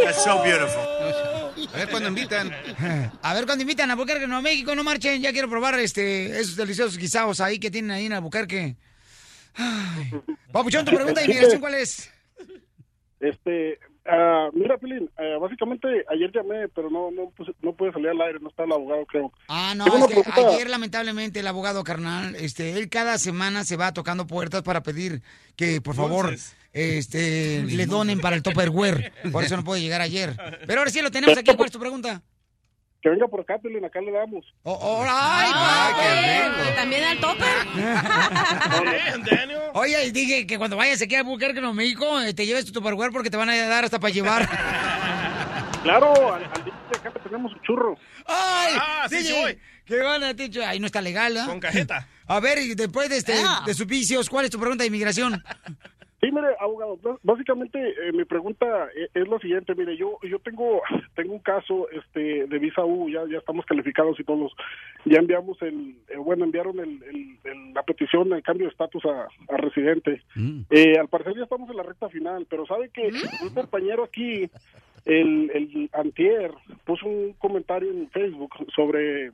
[0.03, 0.81] That's so beautiful.
[1.71, 2.51] A ver cuándo invitan.
[3.21, 6.55] A ver cuando invitan a Albuquerque, Nuevo México, no marchen, ya quiero probar este esos
[6.55, 8.75] deliciosos guisados ahí que tienen ahí en Albuquerque.
[9.53, 10.11] Ay.
[10.51, 12.11] Papuchón, tu pregunta de inmigración, ¿cuál es?
[13.19, 18.09] Este, ah, mira, Pilín, eh, básicamente ayer llamé, pero no no, puse- no pude salir
[18.09, 19.31] al aire, no está el abogado, creo.
[19.47, 23.91] Ah, no, es que ayer lamentablemente el abogado carnal, este, él cada semana se va
[23.93, 25.21] tocando puertas para pedir
[25.55, 26.35] que por favor
[26.73, 29.11] este le donen para el Tupperware.
[29.31, 30.35] Por eso no puede llegar ayer.
[30.67, 32.21] Pero ahora sí lo tenemos aquí, ¿cuál es tu pregunta?
[33.01, 34.43] Que venga por acá, Pilín, acá le damos.
[34.63, 35.51] Oh, ¡Ay,
[36.71, 37.67] ¿Y también al topper?
[39.73, 43.11] Oye, dije que cuando vayas aquí a Albuquerque, Nuevo México, eh, te lleves tu Tupperware
[43.11, 44.47] porque te van a dar hasta para llevar.
[45.83, 47.97] Claro, al, al DJ acá le tenemos un churro.
[48.25, 48.73] ¡Ay!
[48.77, 49.57] Ah, sí, sí voy.
[49.85, 50.65] ¿Qué van a dicho?
[50.65, 51.45] Ahí no está legal, ¿ah?
[51.45, 52.09] Con cajeta.
[52.25, 55.41] A ver, y después de, este, de sus vicios, ¿cuál es tu pregunta de inmigración?
[56.19, 60.81] Sí, mire, abogado, básicamente eh, mi pregunta eh, es la siguiente, mire, yo yo tengo
[61.15, 64.51] tengo un caso este de visa U, ya ya estamos calificados y todos,
[65.05, 69.05] ya enviamos el, eh, bueno, enviaron el, el- el- la petición de cambio de estatus
[69.05, 70.23] a, a residente.
[70.71, 73.11] Eh, al parecer ya estamos en la recta final, pero sabe que
[73.43, 74.49] un compañero aquí,
[75.05, 76.51] el, el antier,
[76.83, 79.31] puso un comentario en Facebook sobre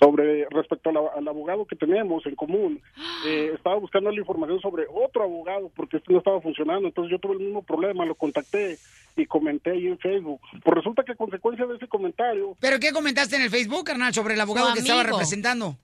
[0.00, 2.80] sobre respecto a la- al abogado que tenemos en común.
[3.26, 7.18] Eh, estaba buscando la información sobre otro abogado porque este no estaba funcionando, entonces yo
[7.18, 8.78] tuve el mismo problema, lo contacté
[9.14, 10.40] y comenté ahí en Facebook.
[10.64, 14.14] Pues resulta que a consecuencia de ese comentario ¿Pero qué comentaste en el Facebook, carnal,
[14.14, 15.76] sobre el abogado que estaba representando?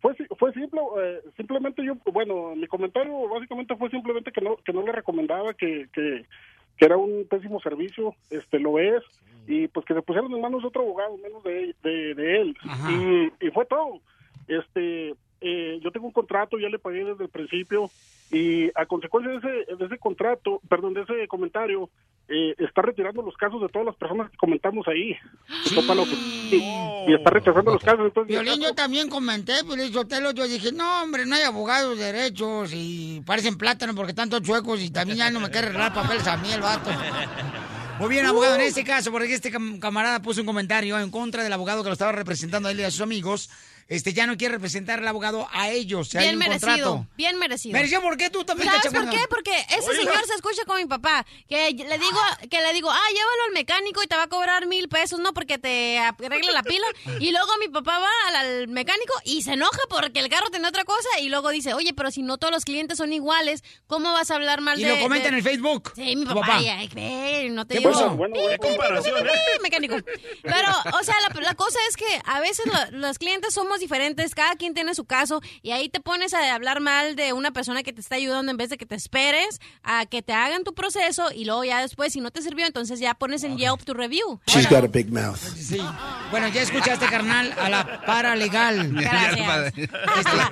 [0.00, 4.56] fue si- fue simple eh, simplemente yo bueno mi comentario básicamente fue simplemente que no
[4.56, 6.26] que no le recomendaba que, que
[6.76, 9.02] que era un pésimo servicio este lo es
[9.46, 12.56] y pues que se pusieron en manos de otro abogado menos de, de, de él.
[13.40, 14.00] Y, y fue todo.
[14.48, 17.90] Este eh, yo tengo un contrato ya le pagué desde el principio
[18.30, 21.90] y a consecuencia de ese de ese contrato perdón de ese comentario
[22.28, 25.14] eh, está retirando los casos de todas las personas que comentamos ahí.
[25.74, 29.90] Topa lo que- y, y está rechazando los casos entonces Violín, yo también comenté, pues
[29.90, 33.94] yo te lo yo dije, no, hombre, no hay abogados de derechos y parecen plátanos
[33.94, 36.62] porque están todos chuecos y también ya no me quiere arreglar papeles a mí el
[36.62, 36.88] vato.
[37.98, 41.42] Muy bien, abogado, en este caso, porque este cam- camarada puso un comentario en contra
[41.44, 43.48] del abogado que lo estaba representando a él y a sus amigos,
[43.88, 47.06] este ya no quiere representar al abogado a ellos, hay Bien un merecido, contrato.
[47.16, 47.72] bien merecido.
[47.72, 49.18] Mereció, ¿por qué tú también, ¿Sabes por qué?
[49.28, 49.94] Porque ese Oiga.
[50.12, 52.18] señor se escucha con mi papá, que le digo,
[52.50, 55.34] que le digo, ah, llévalo al mecánico y te va a cobrar mil pesos, ¿no?
[55.34, 56.86] Porque te arregla la pila.
[57.20, 60.66] Y luego mi papá va al, al mecánico y se enoja porque el carro tiene
[60.68, 64.12] otra cosa y luego dice, oye, pero si no todos los clientes son iguales, ¿cómo
[64.12, 64.96] vas a hablar mal Y de...?
[64.96, 65.92] lo comenta de- en el Facebook.
[65.94, 66.60] Sí, mi papá, papá.
[66.62, 68.10] y, ay, no te ¿Qué digo.
[68.10, 69.32] Bueno, Pi, buena comparación, ¿eh?
[69.62, 69.96] mecánico.
[70.42, 70.68] Pero,
[70.98, 74.56] o sea, la, la cosa es que a veces lo- los clientes somos diferentes, cada
[74.56, 77.92] quien tiene su caso y ahí te pones a hablar mal de una persona que
[77.92, 81.30] te está ayudando en vez de que te esperes a que te hagan tu proceso
[81.34, 84.40] y luego ya después, si no te sirvió, entonces ya pones en Yelp tu review.
[84.46, 85.38] She's got a big mouth.
[85.38, 85.80] Sí.
[86.30, 88.92] Bueno, ya escuchaste, carnal, a la paralegal.
[88.92, 89.72] Gracias.
[89.76, 89.88] Este,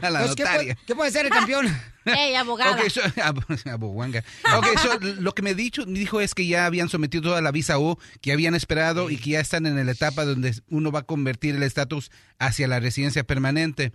[0.02, 1.66] A la pues, ¿qué, puede, qué puede ser el campeón?
[2.04, 2.72] Ey, abogada.
[2.82, 4.24] Ok, so- ab- aboguanga.
[4.56, 7.98] Ok, so, lo que me dijo es que ya habían sometido toda la visa U,
[8.20, 11.54] que habían esperado y que ya están en la etapa donde uno va a convertir
[11.54, 13.92] el estatus hacia la residencia permanente.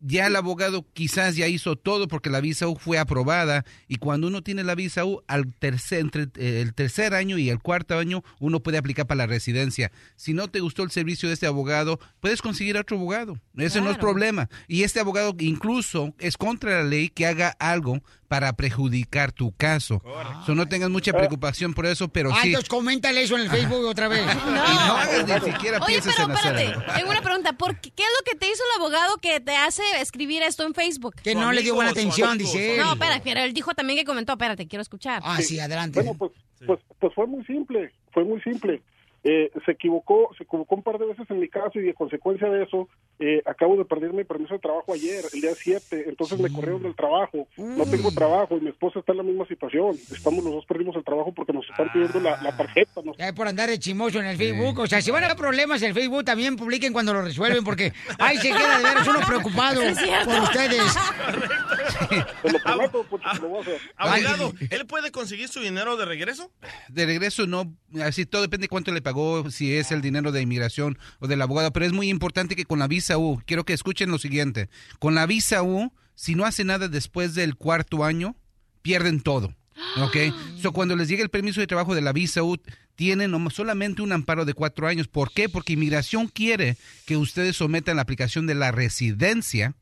[0.00, 4.28] Ya el abogado quizás ya hizo todo porque la visa U fue aprobada y cuando
[4.28, 7.98] uno tiene la visa U al tercer entre eh, el tercer año y el cuarto
[7.98, 9.92] año uno puede aplicar para la residencia.
[10.16, 13.38] Si no te gustó el servicio de este abogado, puedes conseguir otro abogado.
[13.56, 14.00] Ese no es Claro.
[14.00, 14.48] problema.
[14.68, 20.00] Y este abogado incluso es contra la ley que haga algo para perjudicar tu caso.
[20.46, 22.50] So, no tengas mucha preocupación por eso, pero ah, sí.
[22.50, 24.20] entonces coméntale eso en el Facebook otra vez.
[24.30, 26.94] Y no hagas ni siquiera Oye, pienses pero en hacer espérate, algo.
[26.94, 27.52] tengo una pregunta.
[27.54, 30.64] ¿Por qué, ¿Qué es lo que te hizo el abogado que te hace escribir esto
[30.64, 31.16] en Facebook?
[31.24, 32.80] Que no le dio buena atención, dice él.
[32.80, 34.34] No, espera, pero él dijo también que comentó.
[34.34, 35.20] Espérate, quiero escuchar.
[35.24, 36.00] Ah, sí, adelante.
[36.00, 36.30] Bueno, pues,
[36.64, 38.80] pues, pues fue muy simple, fue muy simple.
[39.24, 42.48] Eh, se equivocó, se equivocó un par de veces en mi caso y de consecuencia
[42.48, 42.88] de eso
[43.20, 46.82] eh, acabo de perder mi permiso de trabajo ayer, el día 7, entonces me corrieron
[46.82, 50.54] del trabajo, no tengo trabajo y mi esposa está en la misma situación, estamos los
[50.54, 53.46] dos perdimos el trabajo porque nos están pidiendo la, la tarjeta, nos- Ya es por
[53.46, 54.78] andar de chimoso en el Facebook.
[54.80, 57.62] O sea, si van a haber problemas en el Facebook, también publiquen cuando lo resuelven,
[57.62, 60.82] porque ahí se queda de veras uno preocupado Sí, por ustedes.
[62.42, 63.80] te lo prometo, pues, lo voy a hacer.
[63.96, 66.50] Abogado, ¿él puede conseguir su dinero de regreso?
[66.88, 70.98] de regreso no, así todo depende cuánto le pagó, si es el dinero de inmigración
[71.18, 74.10] o del abogado, pero es muy importante que con la visa U, quiero que escuchen
[74.10, 74.68] lo siguiente,
[74.98, 78.36] con la visa U, si no hace nada después del cuarto año,
[78.82, 79.54] pierden todo.
[79.96, 80.16] ¿Ok?
[80.60, 82.58] So, cuando les llegue el permiso de trabajo de la visa U,
[82.96, 85.08] tienen solamente un amparo de cuatro años.
[85.08, 85.48] ¿Por qué?
[85.48, 89.74] Porque inmigración quiere que ustedes sometan la aplicación de la residencia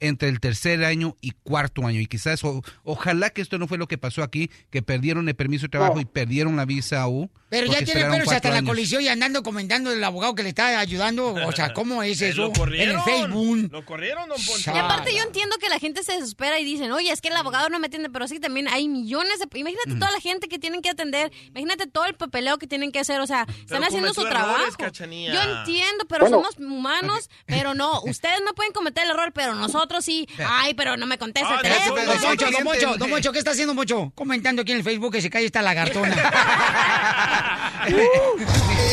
[0.00, 1.98] entre el tercer año y cuarto año.
[2.00, 5.34] Y quizás, o- ojalá que esto no fue lo que pasó aquí, que perdieron el
[5.34, 6.00] permiso de trabajo No.
[6.02, 7.30] y perdieron la visa U.
[7.50, 10.78] Pero ya tiene pelos hasta la colisión y andando comentando del abogado que le está
[10.78, 11.34] ayudando.
[11.34, 12.42] O sea, ¿cómo es eso?
[12.42, 12.90] ¿Lo corrieron?
[12.90, 13.72] En el Facebook.
[13.72, 14.72] ¿Lo corrieron, don Poncho?
[14.74, 17.36] Y aparte yo entiendo que la gente se desespera y dicen, oye, es que el
[17.36, 19.46] abogado no me atiende, pero sí también hay millones de...
[19.58, 19.98] Imagínate Mm.
[19.98, 23.20] toda la gente que tienen que atender, imagínate todo el papeleo que tienen que hacer,
[23.20, 24.76] o sea, están haciendo su errores, trabajo.
[24.78, 25.32] Cachanilla.
[25.32, 26.42] Yo entiendo, pero Bueno.
[26.42, 30.28] somos humanos, pero no, ustedes no pueden cometer el error, pero nosotros sí.
[30.46, 32.02] Ay, pero no me contesta el Ah, teléfono.
[32.04, 32.64] Don.
[32.64, 34.12] Mocho, don Mocho, ¿qué está haciendo Mocho?
[34.14, 36.14] Comentando aquí en el Facebook que se cae esta lagartona.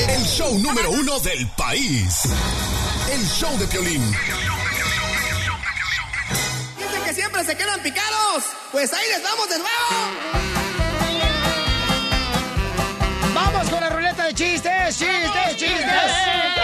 [0.08, 2.22] El show número uno del país.
[3.12, 4.02] El show de Piolín.
[6.78, 8.44] Dicen que siempre se quedan picados.
[8.72, 10.36] Pues ahí les vamos de nuevo.
[13.34, 14.98] ¡Vamos con la ruleta de chistes!
[14.98, 16.55] ¡Chistes, chistes!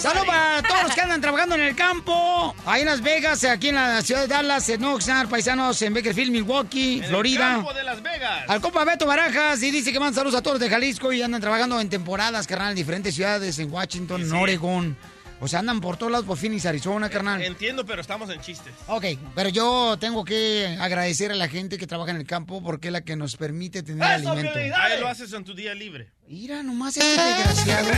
[0.00, 2.54] Saludos para todos los que andan trabajando en el campo.
[2.64, 6.30] Ahí en Las Vegas, aquí en la ciudad de Dallas, en Oxnard, paisanos en Bakersfield,
[6.32, 7.38] Milwaukee, En el Florida.
[7.50, 8.44] campo de Las Vegas.
[8.48, 11.40] Al compa Beto Barajas y dice que mandan saludos a todos de Jalisco y andan
[11.40, 14.96] trabajando en temporadas, carnal, en diferentes ciudades, en Washington, en Oregon.
[15.42, 17.42] O sea, andan por todos lados, por Phoenix, Arizona, carnal.
[17.42, 18.74] Entiendo, pero estamos en chistes.
[18.88, 22.88] Ok, pero yo tengo que agradecer a la gente que trabaja en el campo porque
[22.88, 24.58] es la que nos permite tener ¡Eso, alimento.
[24.58, 26.10] Ahí lo haces en tu día libre.
[26.30, 27.90] Mira nomás ese desgraciado.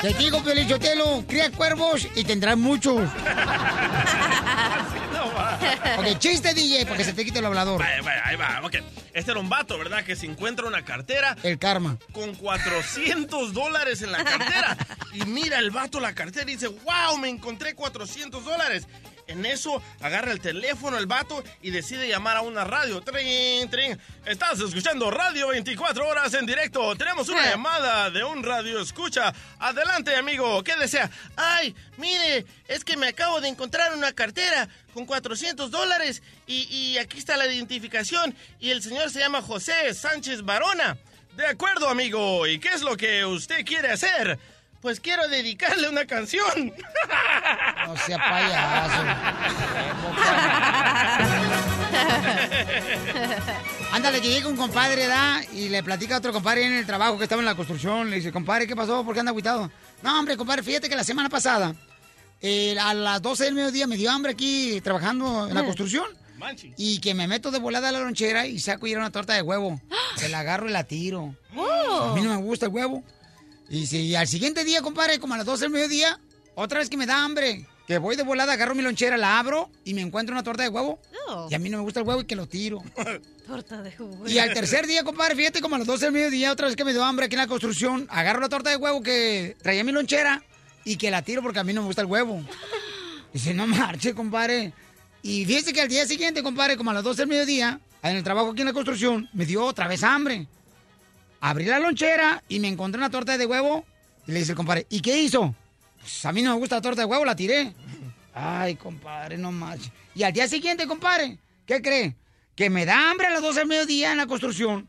[0.00, 3.10] Te digo, Pelichotelo, cría cuervos y tendrás muchos.
[5.98, 7.82] Ok, chiste, DJ, para que se te quite el hablador.
[7.82, 8.60] Ahí va.
[8.62, 8.76] Ok.
[9.12, 10.04] Este era un vato, ¿verdad?
[10.04, 11.98] Que se encuentra una cartera El karma.
[12.12, 14.76] con 400 dólares en la cartera.
[15.12, 18.86] Y mira el vato la cartera y dice, wow, me encontré 400 dólares.
[19.26, 23.00] En eso agarra el teléfono el vato y decide llamar a una radio.
[23.00, 23.98] Trin, trin.
[24.26, 26.94] Estás escuchando Radio 24 horas en directo.
[26.96, 29.32] Tenemos una llamada de un radio escucha.
[29.58, 30.62] Adelante, amigo.
[30.62, 31.10] ¿Qué desea?
[31.36, 36.98] Ay, mire, es que me acabo de encontrar una cartera con 400 dólares y, y
[36.98, 38.34] aquí está la identificación.
[38.60, 40.98] Y el señor se llama José Sánchez Barona.
[41.36, 42.46] De acuerdo, amigo.
[42.46, 44.38] ¿Y qué es lo que usted quiere hacer?
[44.84, 46.70] Pues quiero dedicarle una canción.
[47.86, 49.02] No sea payaso.
[53.92, 55.40] Ándale, que llega un compadre, ¿da?
[55.54, 58.10] Y le platica a otro compadre en el trabajo que estaba en la construcción.
[58.10, 59.02] Le dice, compadre, ¿qué pasó?
[59.06, 59.70] ¿Por qué anda agüitado?
[60.02, 61.74] No, hombre, compadre, fíjate que la semana pasada,
[62.42, 66.04] eh, a las 12 del mediodía, me dio hambre aquí trabajando en la construcción.
[66.76, 69.32] Y que me meto de volada a la lonchera y saco y era una torta
[69.32, 69.80] de huevo.
[70.16, 71.34] Se la agarro y la tiro.
[71.56, 73.02] A mí no me gusta el huevo.
[73.68, 76.20] Y si al siguiente día, compadre, como a las 12 del mediodía,
[76.54, 79.70] otra vez que me da hambre, que voy de volada, agarro mi lonchera, la abro
[79.84, 81.00] y me encuentro una torta de huevo.
[81.28, 81.48] Oh.
[81.50, 82.82] Y a mí no me gusta el huevo y que lo tiro.
[83.46, 84.26] Torta de jugo.
[84.26, 86.84] Y al tercer día, compadre, fíjate, como a las 12 del mediodía, otra vez que
[86.84, 89.92] me dio hambre aquí en la construcción, agarro la torta de huevo que traía mi
[89.92, 90.42] lonchera
[90.84, 92.42] y que la tiro porque a mí no me gusta el huevo.
[93.32, 94.72] Dice, no marche, compadre.
[95.22, 98.22] Y fíjese que al día siguiente, compadre, como a las 12 del mediodía, en el
[98.22, 100.46] trabajo aquí en la construcción, me dio otra vez hambre.
[101.44, 103.84] Abrí la lonchera y me encontré una torta de huevo.
[104.26, 105.54] Y le dice el compadre, ¿y qué hizo?
[106.00, 107.74] Pues a mí no me gusta la torta de huevo, la tiré.
[108.32, 109.92] Ay, compadre, no marche.
[110.14, 112.16] Y al día siguiente, compadre, ¿qué cree?
[112.56, 114.88] Que me da hambre a las 12 del mediodía en la construcción,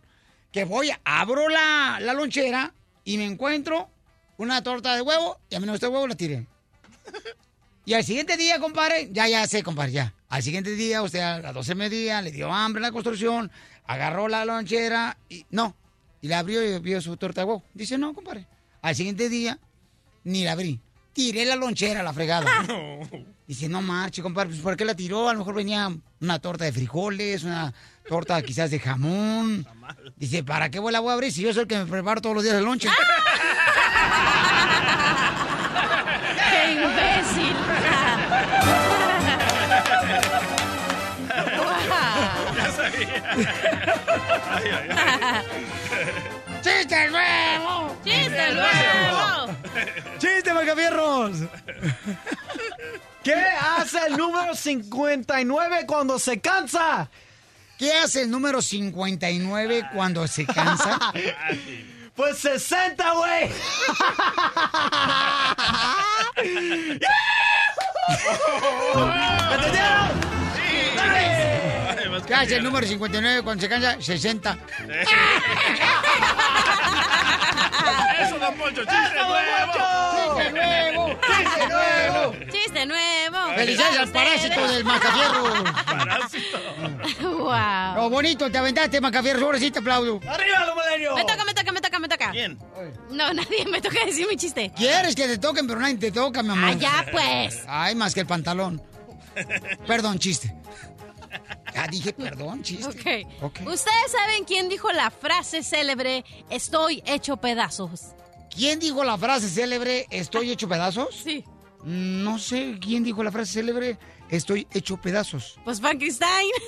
[0.54, 3.90] que voy, abro la, la lonchera y me encuentro
[4.38, 6.48] una torta de huevo y a mí no me gusta el huevo, la tiré.
[7.84, 10.14] Y al siguiente día, compadre, ya, ya sé, compadre, ya.
[10.30, 13.52] Al siguiente día, usted a las 12 de mediodía le dio hambre en la construcción,
[13.86, 15.76] agarró la lonchera y no.
[16.26, 17.64] Y la abrió y vio su torta de huevo.
[17.76, 18.48] Dice, no, compadre.
[18.82, 19.60] Al siguiente día,
[20.24, 20.80] ni la abrí.
[21.14, 22.66] Tiré la lonchera a la fregada.
[23.46, 25.30] Dice, no marche, compadre, pues ¿por qué la tiró?
[25.30, 27.72] A lo mejor venía una torta de frijoles, una
[28.10, 29.68] torta quizás de jamón.
[30.16, 32.34] Dice, ¿para qué la voy a abrir si yo soy el que me preparo todos
[32.34, 32.90] los días el lonche?
[36.50, 37.95] ¡Qué imbécil!
[42.86, 45.44] Ay, ay, ay.
[46.62, 47.96] ¡Chiste nuevo!
[48.04, 49.56] ¡Chiste nuevo!
[50.18, 51.38] ¡Chiste, Macafierros!
[53.24, 57.10] ¿Qué hace el número 59 cuando se cansa?
[57.78, 61.00] ¿Qué hace el número 59 cuando se cansa?
[62.16, 63.52] Pues 60, güey.
[69.52, 70.12] ¿Entendieron?
[72.24, 74.02] ¿Qué hace el número 59 cuando se cansa?
[74.02, 74.58] 60.
[78.20, 79.74] Eso, don Poncho, chiste nuevo.
[80.16, 81.20] ¡Chiste nuevo!
[81.28, 82.36] ¡Chiste nuevo!
[82.52, 83.38] ¡Chiste nuevo!
[83.56, 85.64] ¡Felicidades al parásito del Macafierro!
[85.86, 86.58] Parásito.
[87.22, 87.96] ¡Wow!
[87.96, 89.46] Lo bonito, te aventaste, Macafierro.
[89.46, 90.20] Ahora sí te aplaudo.
[90.28, 91.16] ¡Arriba, los milenios!
[91.16, 92.32] Me toca, me toca, me toca, me toca.
[92.32, 92.58] ¿Quién?
[93.12, 94.72] No, nadie me toca decir mi chiste.
[94.76, 96.70] ¿Quieres que te toquen, pero nadie te toca, mi amor?
[96.72, 97.64] Ah, ya, pues.
[97.68, 98.82] Ay, más que el pantalón.
[99.86, 100.56] Perdón, chiste.
[101.76, 102.88] Ya dije perdón, chiste.
[102.88, 103.28] Ok.
[103.44, 103.60] Ok.
[103.68, 108.14] ¿Ustedes saben quién dijo la frase célebre, estoy hecho pedazos?
[108.50, 111.14] ¿Quién dijo la frase célebre, estoy hecho pedazos?
[111.24, 111.44] Sí.
[111.84, 115.60] No sé quién dijo la frase célebre, estoy hecho pedazos.
[115.66, 116.50] Pues Frankenstein.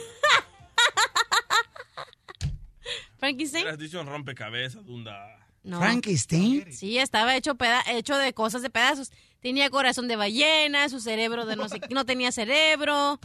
[3.17, 3.63] ¿Frankenstein?
[3.63, 5.37] Hubieras dicho un rompecabezas, Dunda.
[5.63, 5.79] No.
[5.79, 6.71] ¿Frankenstein?
[6.71, 9.11] Sí, estaba hecho, peda- hecho de cosas de pedazos.
[9.41, 13.19] Tenía corazón de ballena, su cerebro de no sé qué, no tenía cerebro.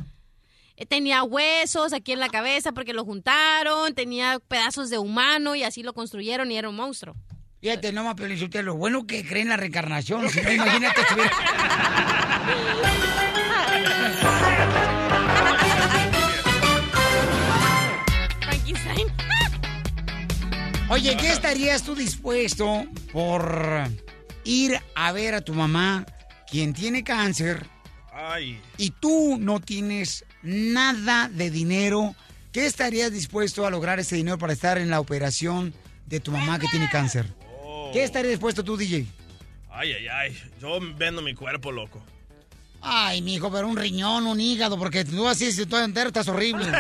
[0.77, 5.63] Eh, Tenía huesos aquí en la cabeza porque lo juntaron, tenía pedazos de humano y
[5.65, 7.15] así lo construyeron y era un monstruo.
[7.61, 10.29] Fíjate, no más, pero lo bueno que creen en la reencarnación.
[10.31, 11.01] Si no, imagínate
[18.41, 19.09] Frankenstein.
[20.89, 23.85] Oye, ¿qué estarías tú dispuesto por
[24.45, 26.05] ir a ver a tu mamá,
[26.51, 27.67] quien tiene cáncer,
[28.13, 28.61] Ay.
[28.77, 32.15] y tú no tienes nada de dinero?
[32.53, 35.73] ¿Qué estarías dispuesto a lograr ese dinero para estar en la operación
[36.07, 37.27] de tu mamá que tiene cáncer?
[37.93, 39.07] ¿Qué estarías dispuesto tú, DJ?
[39.71, 40.39] Ay, ay, ay.
[40.61, 42.03] Yo vendo mi cuerpo, loco.
[42.83, 46.67] Ay, mijo, pero un riñón, un hígado, porque tú así, si todo entero, estás horrible.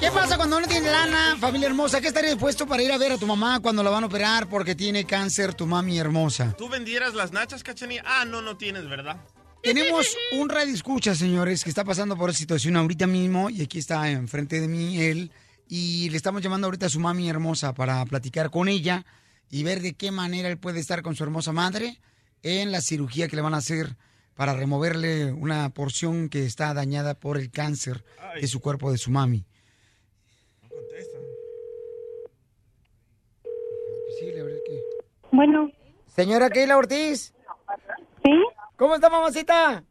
[0.00, 2.00] ¿Qué pasa cuando no tiene lana, familia hermosa?
[2.00, 4.48] ¿Qué estaría dispuesto para ir a ver a tu mamá cuando la van a operar
[4.48, 6.56] porque tiene cáncer tu mami hermosa?
[6.58, 8.02] ¿Tú vendieras las nachas, cachanilla?
[8.04, 9.24] Ah, no, no tienes, ¿verdad?
[9.62, 13.78] Tenemos un radio escucha, señores, que está pasando por esa situación ahorita mismo y aquí
[13.78, 15.30] está enfrente de mí él
[15.68, 19.06] y le estamos llamando ahorita a su mami hermosa para platicar con ella
[19.48, 22.00] y ver de qué manera él puede estar con su hermosa madre
[22.42, 23.96] en la cirugía que le van a hacer
[24.36, 28.04] para removerle una porción que está dañada por el cáncer
[28.40, 29.46] de su cuerpo de su mami.
[35.32, 35.70] Bueno.
[36.06, 37.34] Señora Keila Ortiz.
[38.24, 38.32] ¿Sí?
[38.76, 39.84] ¿Cómo está, mamacita?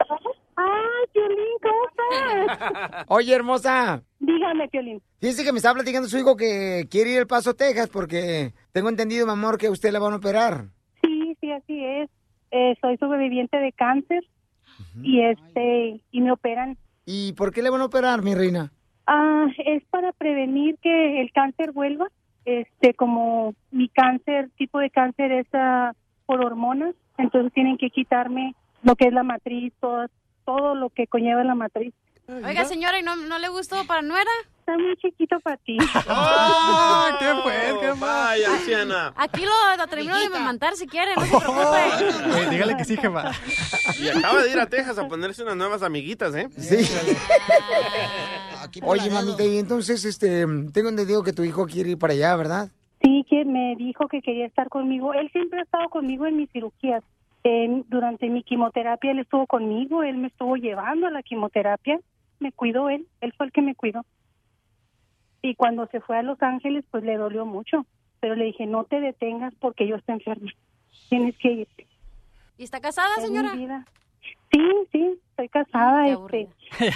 [0.55, 3.05] Ay, Piolín, ¿cómo estás?
[3.09, 4.01] Oye, hermosa.
[4.19, 5.01] Dígame, Piolín.
[5.19, 8.89] Fíjese que me estaba platicando su hijo que quiere ir al Paso, Texas, porque tengo
[8.89, 10.65] entendido, mi amor, que usted la van a operar.
[11.03, 12.09] Sí, sí, así es.
[12.51, 14.23] Eh, soy sobreviviente de cáncer
[15.01, 16.77] y este y me operan.
[17.05, 18.71] ¿Y por qué le van a operar, mi reina?
[19.07, 22.07] Ah, es para prevenir que el cáncer vuelva.
[22.45, 25.93] Este, como mi cáncer, tipo de cáncer es ah,
[26.25, 30.05] por hormonas, entonces tienen que quitarme lo que es la matriz, todo,
[30.45, 31.93] todo lo que conlleva la matriz.
[32.27, 34.29] Oiga, señora, ¿y no, no le gustó para nuera?
[34.67, 35.77] Está muy chiquito para ti.
[36.09, 37.05] ¡Oh!
[37.19, 37.53] ¿Qué fue?
[37.81, 39.13] ¿Qué Vaya, anciana.
[39.15, 42.41] Aquí lo, lo termino de mamantar si quiere, no se preocupe.
[42.41, 43.31] Eh, dígale que sí, jefa.
[43.99, 46.49] Y acaba de ir a Texas a ponerse unas nuevas amiguitas, ¿eh?
[46.57, 46.77] Sí.
[48.81, 52.69] Oye, mamita, y entonces, este, tengo entendido que tu hijo quiere ir para allá, ¿verdad?
[53.03, 55.13] Sí, que me dijo que quería estar conmigo.
[55.13, 57.03] Él siempre ha estado conmigo en mis cirugías.
[57.43, 61.99] Eh, durante mi quimioterapia él estuvo conmigo, él me estuvo llevando a la quimioterapia,
[62.39, 64.03] me cuidó él, él fue el que me cuidó.
[65.45, 67.85] Y cuando se fue a Los Ángeles, pues le dolió mucho,
[68.19, 70.51] pero le dije, no te detengas porque yo estoy enferma,
[71.07, 71.87] tienes que irte.
[72.57, 73.53] ¿Y está casada, Es mi señora?
[73.53, 73.85] vida.
[74.51, 74.59] Sí,
[74.91, 76.07] sí, estoy casada.
[76.07, 76.47] este,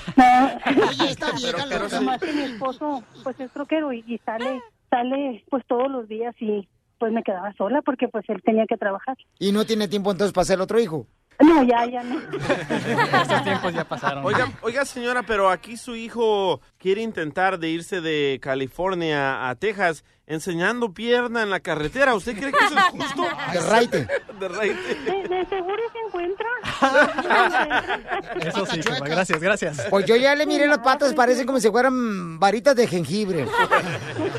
[1.38, 5.91] vieja pero, nomás que mi esposo, pues es troquero y, y sale, sale pues todos
[5.91, 9.16] los días y pues me quedaba sola porque pues él tenía que trabajar.
[9.38, 11.06] Y no tiene tiempo entonces para hacer otro hijo.
[11.40, 12.20] No, ya, ya no.
[13.22, 14.26] Estos tiempos ya pasaron.
[14.26, 20.04] Oiga, oiga, señora, pero aquí su hijo quiere intentar de irse de California a Texas
[20.28, 22.14] enseñando pierna en la carretera.
[22.14, 23.24] ¿Usted cree que eso es justo?
[23.54, 24.08] De raite.
[24.40, 24.96] De raite.
[24.96, 26.48] De, de seguro se encuentra.
[28.42, 28.80] Eso sí.
[29.04, 29.88] Gracias, gracias.
[29.90, 33.48] Pues yo ya le miré las patas, parecen como si fueran varitas de jengibre.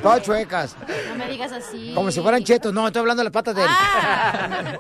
[0.01, 0.77] Todas chuecas.
[1.09, 1.93] No me digas así.
[1.95, 2.73] Como si fueran chetos.
[2.73, 3.69] No, estoy hablando de las patas de él.
[3.71, 4.79] Ah.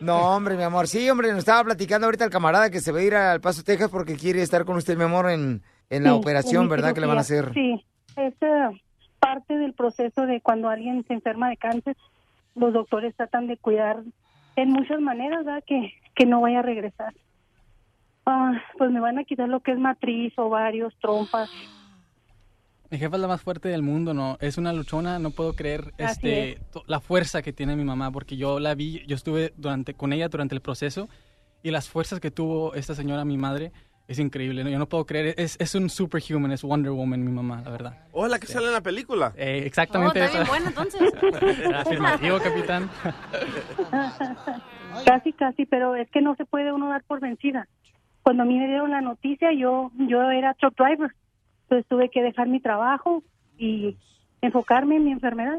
[0.00, 0.86] No, hombre, mi amor.
[0.88, 3.62] Sí, hombre, nos estaba platicando ahorita el camarada que se va a ir al Paso,
[3.64, 6.94] Texas porque quiere estar con usted, mi amor, en, en la Sí, operación, en ¿verdad?
[6.94, 7.52] Que le van a hacer.
[7.54, 7.84] Sí,
[8.16, 8.82] es eh,
[9.18, 11.96] parte del proceso de cuando alguien se enferma de cáncer.
[12.54, 14.02] Los doctores tratan de cuidar
[14.56, 15.62] en muchas maneras, ¿verdad?
[15.66, 17.14] Que, que no vaya a regresar.
[18.26, 21.50] Ah, pues me van a quitar lo que es matriz, ovarios, trompas.
[22.90, 24.36] Mi jefa es la más fuerte del mundo, ¿no?
[24.40, 26.60] Es una luchona, no puedo creer Así este, es.
[26.86, 30.28] la fuerza que tiene mi mamá, porque yo la vi, yo estuve durante, con ella
[30.28, 31.08] durante el proceso
[31.62, 33.72] y las fuerzas que tuvo esta señora, mi madre,
[34.06, 34.70] es increíble, ¿no?
[34.70, 37.98] Yo no puedo creer, es, es un superhuman, es Wonder Woman, mi mamá, la verdad.
[38.12, 39.34] Oh, la que sale en la película.
[39.36, 40.50] Eh, Oh, exactamente está bien eso.
[40.50, 41.12] buena entonces.
[41.74, 42.88] Afirmativo, capitán.
[45.04, 47.68] Casi, casi, pero es que no se puede uno dar por vencida.
[48.22, 51.14] Cuando a mí me dieron la noticia, yo yo era truck driver,
[51.68, 53.22] entonces tuve que dejar mi trabajo
[53.58, 53.96] y
[54.40, 55.58] enfocarme en mi enfermedad.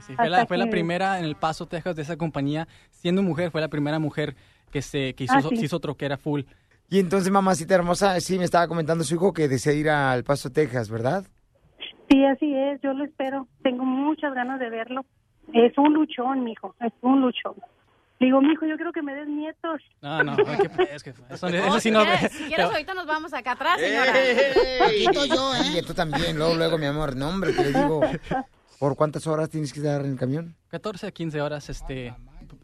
[0.00, 0.28] Sí, fue,
[0.58, 4.34] la, primera en El Paso, Texas, de esa compañía, siendo mujer, fue la primera mujer
[4.70, 5.56] que se, que hizo, Ah, sí.
[5.56, 6.42] se hizo troquera full.
[6.88, 10.50] Y entonces, mamacita hermosa, sí me estaba comentando su hijo que desea ir al Paso,
[10.50, 11.24] Texas, ¿verdad?
[12.10, 13.48] Sí, así es, yo lo espero.
[13.62, 15.04] Tengo muchas ganas de verlo.
[15.52, 17.54] Es un luchón, mijo, es un luchón.
[18.24, 19.82] Digo, mijo, yo quiero que me des nietos.
[20.00, 20.42] No, no, ¿qué
[20.94, 22.02] es que eso, Oh, eso si sí no.
[22.04, 24.12] quieres, si quieres, ahorita nos vamos acá atrás, señora.
[24.86, 25.78] Aquí estoy yo, ¿eh?
[25.78, 27.14] Y tú también, luego, luego, mi amor.
[27.16, 28.00] No, hombre, te digo,
[28.78, 30.54] ¿por cuántas horas tienes que estar en el camión?
[30.68, 32.10] 14 a 15 horas este, de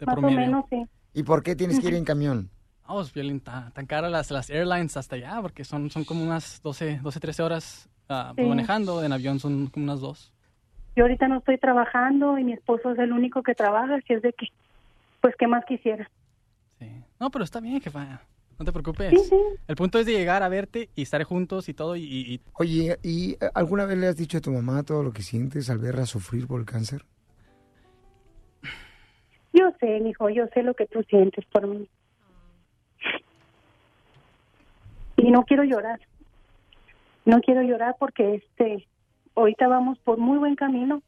[0.06, 0.38] Más o promedio.
[0.38, 0.82] menos, sí.
[1.12, 2.48] ¿Y por qué tienes que ir en camión?
[2.86, 6.24] Oh, es violín, tan, tan caras las, las airlines hasta allá, porque son, son como
[6.24, 8.42] unas 12, 12 13 horas ah, Sí.
[8.42, 10.32] manejando, en avión son como unas dos.
[10.96, 14.22] Yo ahorita no estoy trabajando y mi esposo es el único que trabaja, así es
[14.22, 14.46] de que,
[15.20, 16.10] pues, ¿qué más quisiera?
[17.18, 18.22] No, pero está bien, jefa.
[18.58, 19.10] No te preocupes.
[19.10, 19.36] Sí, sí.
[19.68, 21.96] El punto es de llegar a verte y estar juntos y todo.
[21.96, 25.70] Y, Oye, ¿y alguna vez le has dicho a tu mamá todo lo que sientes
[25.70, 27.04] al verla sufrir por el cáncer?
[29.52, 31.88] Yo sé, mijo, yo sé lo que tú sientes por mí.
[35.16, 36.00] Y no quiero llorar.
[37.24, 38.86] No quiero llorar porque este
[39.34, 41.02] ahorita vamos por muy buen camino.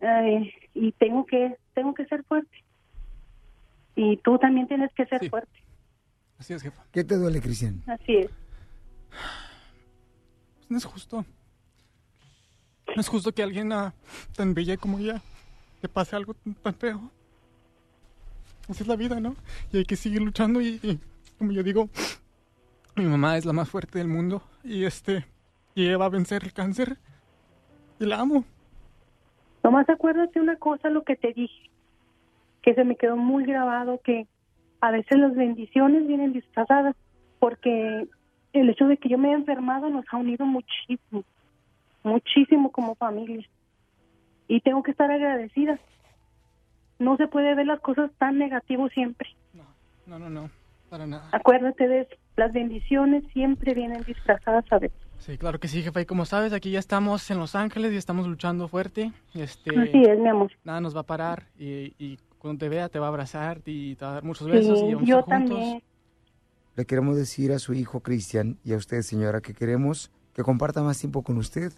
[0.00, 2.62] Eh, y tengo que tengo que ser fuerte.
[3.94, 5.52] Y tú también tienes que ser fuerte.
[6.38, 6.82] Así es, jefa.
[6.92, 7.82] ¿Qué te duele, Cristian?
[7.86, 8.30] Así es.
[10.58, 11.24] Pues no es justo.
[12.94, 13.94] No es justo que alguien ah,
[14.34, 15.20] tan bella como ella
[15.82, 17.10] le pase algo tan- tan feo.
[18.68, 19.36] Así es la vida, ¿no?
[19.72, 20.98] Y hay que seguir luchando y, y,
[21.38, 21.88] como yo digo,
[22.96, 25.24] mi mamá es la más fuerte del mundo y este
[25.74, 26.98] y ella va a vencer el cáncer
[27.98, 28.44] y la amo.
[29.64, 31.70] Nomás acuérdate una cosa, lo que te dije,
[32.62, 34.26] que se me quedó muy grabado, que
[34.80, 36.96] a veces las bendiciones vienen disfrazadas,
[37.38, 38.06] porque
[38.52, 41.24] el hecho de que yo me haya enfermado nos ha unido muchísimo,
[42.02, 43.46] muchísimo como familia.
[44.48, 45.78] Y tengo que estar agradecida.
[46.98, 49.28] No se puede ver las cosas tan negativas siempre.
[50.06, 50.50] No, no, no.
[50.90, 51.28] Para nada.
[51.32, 52.16] Acuérdate de eso.
[52.36, 54.98] Las bendiciones siempre vienen disfrazadas a veces.
[55.18, 56.00] Sí, claro que sí, jefa.
[56.00, 59.12] Y como sabes, aquí ya estamos en Los Ángeles y estamos luchando fuerte.
[59.34, 60.50] Este, Así es, mi amor.
[60.64, 63.94] Nada nos va a parar y, y cuando te vea te va a abrazar y
[63.94, 65.58] te va a dar muchos besos y Sí, vamos a yo estar juntos.
[65.58, 65.82] también.
[66.74, 70.82] Le queremos decir a su hijo Cristian y a usted, señora, que queremos que comparta
[70.82, 71.72] más tiempo con usted.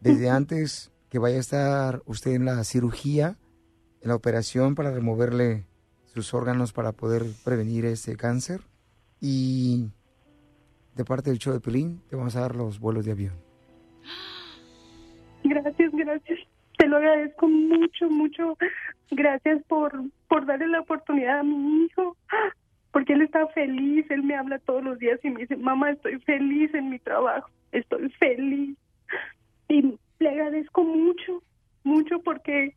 [0.00, 3.38] Desde antes que vaya a estar usted en la cirugía,
[4.02, 5.64] en la operación para removerle
[6.04, 8.60] sus órganos para poder prevenir ese cáncer.
[9.18, 9.88] Y
[10.94, 13.34] de parte del show de Pelín, te vamos a dar los vuelos de avión.
[15.44, 16.38] Gracias, gracias.
[16.82, 18.58] Te lo agradezco mucho, mucho.
[19.12, 22.16] Gracias por, por darle la oportunidad a mi hijo.
[22.90, 24.04] Porque él está feliz.
[24.10, 27.48] Él me habla todos los días y me dice, mamá, estoy feliz en mi trabajo.
[27.70, 28.76] Estoy feliz.
[29.68, 31.40] Y le agradezco mucho,
[31.84, 32.74] mucho porque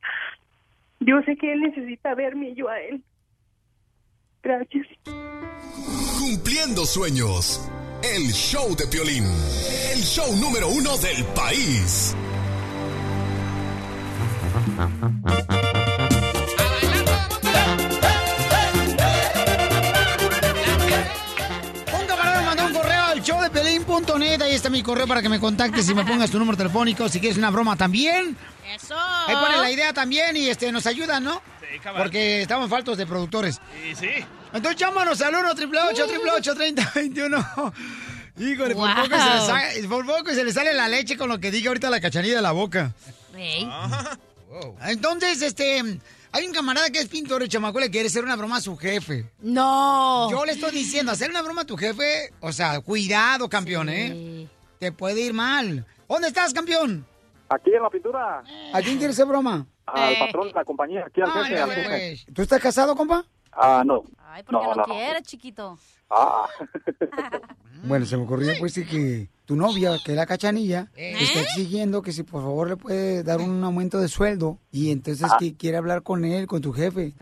[1.00, 3.02] yo sé que él necesita verme y yo a él.
[4.44, 4.86] Gracias.
[6.20, 7.68] Cumpliendo sueños.
[8.04, 9.24] El show de Piolín.
[9.24, 12.16] El show número uno del país.
[22.00, 24.42] Un camarada me mandó un correo al show de Pelín.net.
[24.42, 27.08] Ahí está mi correo para que me contactes y me pongas tu número telefónico.
[27.10, 28.36] Si quieres una broma también.
[28.76, 28.96] Eso.
[28.98, 31.42] Ahí pones la idea también y este nos ayudan, ¿no?
[31.62, 32.04] Sí, cabal.
[32.04, 33.62] Porque estamos faltos de productores.
[33.84, 34.26] Sí, sí.
[34.54, 37.74] Entonces llámanos al 1 888 3021
[38.38, 39.04] Híjole, por, Wow.
[39.04, 41.70] poco se le sale, por poco se le sale la leche con lo que diga
[41.70, 42.92] ahorita la cachanilla de la boca.
[44.62, 44.94] Ey.
[44.94, 45.82] Entonces, este,
[46.32, 48.76] hay un camarada que es pintor y chamaco le quiere hacer una broma a su
[48.78, 49.30] jefe.
[49.40, 50.30] No.
[50.32, 54.48] Yo le estoy diciendo, hacer una broma a tu jefe, o sea, cuidado, campeón, ¿eh?
[54.80, 55.86] Te puede ir mal.
[56.08, 57.06] ¿Dónde estás, campeón?
[57.50, 58.44] Aquí en la pintura,
[58.74, 59.68] ¿A quién quieres hacer broma?
[59.86, 61.62] al patrón de la compañía, aquí al jefe.
[61.62, 61.88] al jefe.
[61.88, 62.26] pues.
[62.34, 63.24] ¿Tú estás casado, compa?
[63.52, 64.04] Ah, no.
[64.28, 64.84] Ay, porque No, no, no.
[64.86, 65.78] quiere, chiquito.
[66.10, 66.48] Ah.
[67.84, 71.16] Bueno, se me ocurrió pues que tu novia, que es la cachanilla, ¿Eh?
[71.20, 75.28] está exigiendo que si por favor le puede dar un aumento de sueldo y entonces
[75.32, 75.38] Ah.
[75.40, 77.14] que quiere hablar con él, con tu jefe.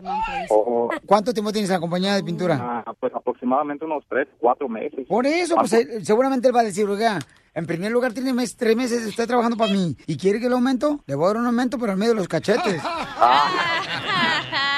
[0.48, 2.82] Oh, ¿Cuánto tiempo tienes en la compañía de pintura?
[2.86, 5.06] ah, pues aproximadamente unos tres, cuatro meses.
[5.08, 7.18] Por eso, pues él- seguramente él va a decir, oiga,
[7.52, 10.54] en primer lugar tiene mes, tres meses estar trabajando para mí y quiere que le
[10.54, 12.82] aumento, le voy a dar un aumento pero en medio de los cachetes.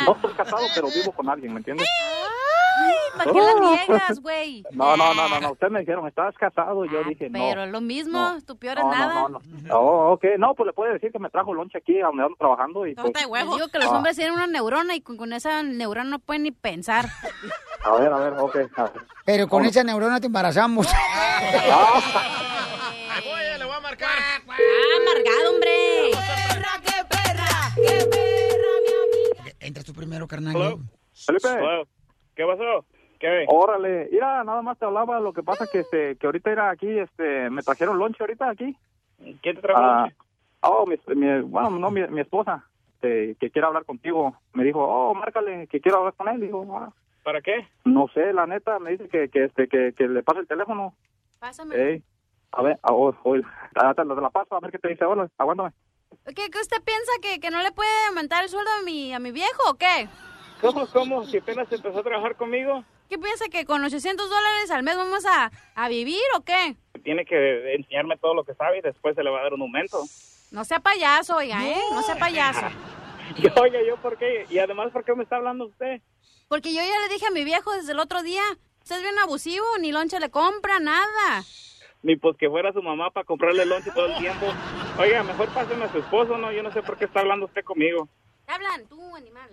[0.07, 1.87] No estoy casado, pero vivo con alguien, ¿me entiendes?
[3.17, 4.63] ¿Para qué la niegas, güey?
[4.73, 5.53] No, no, no, no, no.
[5.53, 6.85] Ustedes me dijeron, ¿estás casado?
[6.85, 7.39] Y yo dije, no.
[7.39, 8.41] Pero es lo mismo, No.
[8.43, 9.15] tu peor es No, nada.
[9.15, 9.79] no, no, no.
[9.79, 10.25] Oh, ok.
[10.39, 12.95] No, pues le puede decir que me trajo lonche aquí a donde ando trabajando y
[12.95, 13.05] pues...
[13.05, 13.55] Torta de huevo.
[13.57, 13.97] Digo que los Ah.
[13.97, 17.07] hombres tienen una neurona y con, con esa neurona no pueden ni pensar.
[17.85, 18.57] A ver, a ver, ok.
[18.77, 18.93] a ver.
[19.25, 20.87] Pero con esa neurona te embarazamos.
[20.93, 21.71] Ahí
[23.25, 24.09] voy, eh, le voy a marcar.
[24.11, 24.41] ¡Ah,
[25.01, 25.71] amargado, hombre!
[26.13, 27.73] ¡Qué perra!
[27.75, 29.57] ¡Qué perra, mi amiga!
[29.61, 30.79] Entras tú primero, carnal.
[31.15, 31.49] Felipe.
[32.35, 32.85] ¿Qué pasó?
[33.19, 33.45] ¿Qué?
[33.49, 36.99] Órale, mira, nada más te hablaba, lo que pasa que este, que ahorita era aquí,
[36.99, 38.77] este, me trajeron lonche ahorita aquí.
[39.19, 40.17] ¿Quién te trajo Ah, lonche?
[40.63, 44.37] Oh, mi, mi- bueno, no, mi, mi esposa, este, que quiere hablar contigo.
[44.53, 46.41] Me dijo, oh, márcale, que quiero hablar con él.
[46.41, 46.93] Digo, ah,
[47.23, 47.67] ¿Para qué?
[47.85, 50.95] no sé, la neta, me dice que, que, este, que, que le pase el teléfono.
[51.41, 52.03] Pásame.
[52.53, 53.43] A ver, ah, oh, oh, te,
[53.75, 55.71] la- te la paso, a ver qué te dice ahora, aguántame.
[56.27, 59.19] ¿Qué, qué usted piensa que, que no le puede aumentar el sueldo a mi, a
[59.19, 60.09] mi viejo o qué?
[60.61, 61.25] ¿Cómo, cómo?
[61.27, 65.25] Si apenas empezó a trabajar conmigo, ¿Qué piensa que con 800 dólares al mes vamos
[65.27, 66.77] a, a vivir o qué?
[67.05, 69.63] tiene que enseñarme todo lo que sabe y después se le va a dar un
[69.63, 70.03] aumento.
[70.51, 71.81] No sea payaso, oiga, ¿eh?
[71.93, 72.67] No sea payaso.
[73.37, 74.47] Y oiga, ¿yo por qué?
[74.51, 76.01] Y además, ¿por qué me está hablando usted?
[76.49, 78.43] Porque yo ya le dije a mi viejo desde el otro día,
[78.83, 81.43] usted es bien abusivo, ni lonche le compra, nada.
[82.03, 84.47] Ni pues que fuera su mamá para comprarle lonche todo el tiempo.
[85.01, 86.53] Oiga, mejor páseme a su esposo, ¿no?
[86.53, 88.09] Yo no sé por qué está hablando usted conmigo.
[88.47, 89.51] ¿Te hablan tú, animal?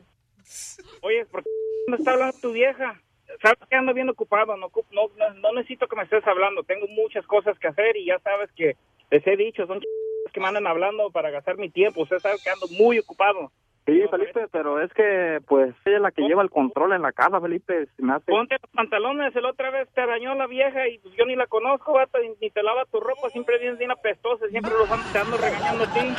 [1.02, 1.50] Oye, ¿por qué
[1.88, 3.00] me está hablando tu vieja?
[3.41, 6.64] Sabes que ando bien ocupado, no, no, no, no necesito que me estés hablando.
[6.64, 8.76] Tengo muchas cosas que hacer y ya sabes que
[9.10, 12.02] les he dicho, son ch- que me andan hablando para gastar mi tiempo.
[12.04, 13.52] Usted sabe que ando muy ocupado.
[13.86, 17.12] Sí, Felipe, pero es que, pues, ella es la que lleva el control en la
[17.12, 18.32] casa, Felipe, se me hace...
[18.32, 21.48] Ponte los pantalones, el otra vez te arañó la vieja y pues, yo ni la
[21.48, 25.20] conozco, vato, ni te lava tu ropa, siempre vienes bien apestosa, siempre los ando, te
[25.20, 26.16] ando regañando a ti.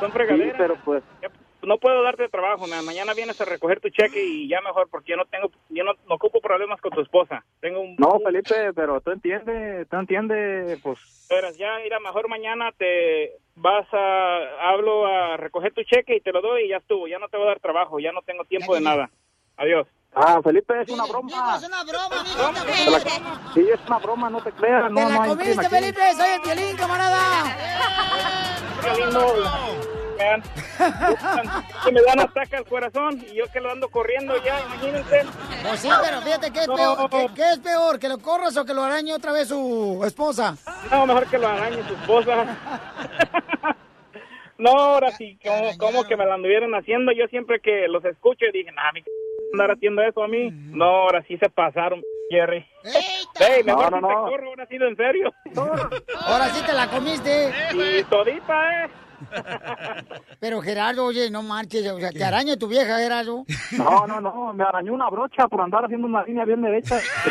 [0.00, 0.56] Son Sí, fregaderas.
[0.58, 1.04] pero pues,
[1.62, 2.82] No puedo darte trabajo, ma.
[2.82, 5.92] mañana vienes a recoger tu cheque y ya mejor, porque yo no tengo, yo no,
[6.08, 7.44] no ocupo problemas con tu esposa.
[7.60, 7.96] Tengo un...
[7.98, 11.26] no, Felipe, pero tú entiendes, tú entiendes, pues...
[11.28, 16.32] Verás, ya, mira, mejor mañana te vas a, hablo a recoger tu cheque y te
[16.32, 18.44] lo doy y ya estuvo, ya no te voy a dar trabajo, ya no tengo
[18.44, 19.10] tiempo de nada.
[19.56, 19.88] Adiós.
[20.14, 21.56] Ah, Felipe, es una broma.
[21.56, 22.24] Es una broma,
[22.64, 23.00] Te la-
[23.52, 25.68] Sí, es una broma, no te creas, no, ¡Te no la hay comiste.
[25.68, 26.00] Felipe!
[26.14, 27.56] ¡Soy el violín, camarada!
[30.18, 30.42] Me dan,
[31.84, 35.24] que me dan ataque al corazón y yo que lo ando corriendo ya, imagínense.
[35.62, 36.74] Pues sí, pero fíjate, ¿qué es, No.
[36.76, 37.98] peor, qué, qué es peor?
[37.98, 40.56] ¿Que lo corras o que lo arañe otra vez su esposa?
[40.90, 42.56] No, mejor que lo arañe su esposa.
[44.58, 47.12] No, ahora sí, como, como que me lo anduvieron haciendo.
[47.12, 49.10] Yo siempre que los escucho dije, nah, mi c-
[49.52, 50.50] andar haciendo eso a mí.
[50.52, 52.66] No, ahora sí se pasaron, Jerry.
[53.38, 54.24] Ey, mejor No, no, te no.
[54.24, 55.32] corro, ahora sí, en serio.
[56.26, 57.52] Ahora sí te la comiste.
[57.72, 58.88] Y todita, ¿eh?
[60.40, 63.44] Pero Gerardo, oye, no marches, o sea, te araña tu vieja, Gerardo.
[63.72, 66.98] No, no, no, me arañó una brocha por andar haciendo una línea bien derecha.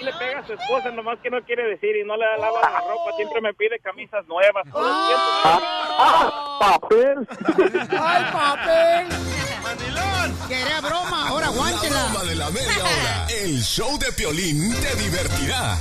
[0.00, 2.80] Le pega a su esposa, nomás que no quiere decir y no le lava la
[2.80, 3.16] ropa.
[3.16, 4.64] Siempre me pide camisas nuevas.
[4.70, 5.28] todo el tiempo.
[6.60, 7.28] ¡Papel!
[8.00, 9.06] ¡Ay, papel!
[10.48, 12.04] Que era broma, ahora La aguántela.
[12.10, 13.26] broma de la media hora.
[13.42, 15.76] El show de Piolín te divertirá.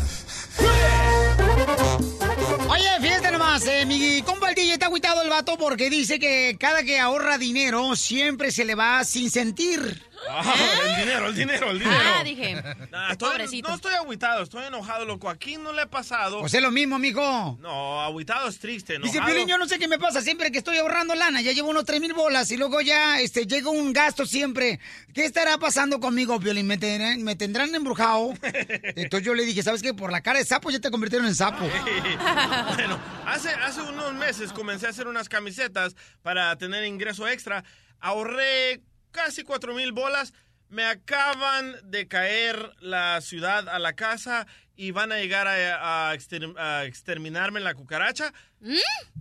[2.69, 6.57] Oye, fíjate nomás, eh, mi compa el DJ está agüitado el vato porque dice que
[6.59, 10.03] cada que ahorra dinero siempre se le va sin sentir.
[10.29, 10.55] Ah,
[10.87, 11.97] el dinero, el dinero, el dinero.
[12.01, 12.63] Ah, dije.
[12.91, 15.29] Nah, estoy- no estoy agüitado, estoy enojado, loco.
[15.29, 16.39] Aquí no le ha pasado.
[16.41, 17.57] Pues es lo mismo, mijo.
[17.59, 19.25] No, agüitado es triste, Dice enojado.
[19.33, 21.41] Piolín, yo no sé qué me pasa siempre que estoy ahorrando lana.
[21.41, 24.79] Ya llevo unos tres mil bolas y luego ya este, llega un gasto siempre.
[25.13, 26.67] ¿Qué estará pasando conmigo, Piolín?
[26.67, 28.33] ¿Me tendrán, me tendrán embrujado?
[28.41, 29.93] Entonces yo le dije, ¿sabes qué?
[29.93, 31.65] Por la cara de sapo ya te convirtieron en sapo.
[32.75, 37.63] bueno, hace, hace unos meses comencé a hacer unas camisetas para tener ingreso extra.
[37.99, 38.81] Ahorré
[39.13, 40.33] casi cuatro mil bolas.
[40.67, 46.13] Me acaban de caer la ciudad a la casa y van a llegar a, a
[46.15, 48.33] exter- a exterminarme la cucaracha.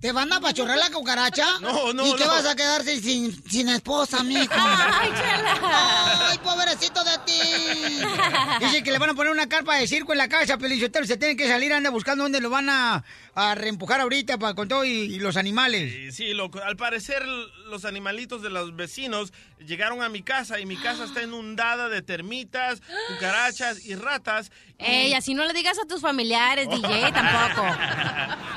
[0.01, 1.47] ¿Te van a pachorrar la cucaracha?
[1.61, 2.31] No, no, ¿Y qué no.
[2.31, 4.53] vas a quedarte sin, sin esposa, mijo?
[4.57, 6.29] Ay, chela.
[6.31, 8.01] ¡Ay, pobrecito de ti!
[8.61, 11.07] Dice que le van a poner una carpa de circo en la casa, Pelichotero.
[11.07, 14.69] Se tiene que salir, anda buscando dónde lo van a, a reempujar ahorita para, con
[14.69, 16.15] todo y, y los animales.
[16.15, 16.61] Sí, loco.
[16.63, 17.25] Al parecer
[17.67, 19.33] los animalitos de los vecinos
[19.65, 24.51] llegaron a mi casa y mi casa está inundada de termitas, cucarachas y ratas.
[24.79, 27.67] Y- Ey, así no le digas a tus familiares, DJ, tampoco.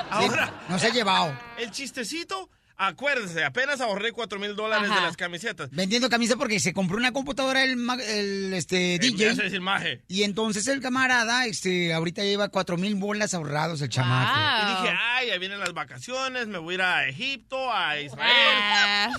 [0.09, 1.33] Ahora, No se ha llevado.
[1.57, 5.69] el chistecito, acuérdense, apenas ahorré cuatro mil dólares de las camisetas.
[5.71, 9.29] Vendiendo camisa porque se compró una computadora el, el, este, DJ.
[9.29, 10.01] hace decir maje.
[10.09, 14.37] Y entonces el camarada, este, ahorita lleva cuatro mil bolas ahorrados el chamaco.
[14.37, 18.01] Y dije, ay, ya vienen las vacaciones, me voy a ir a Egipto, a Ah.
[18.01, 19.11] Israel.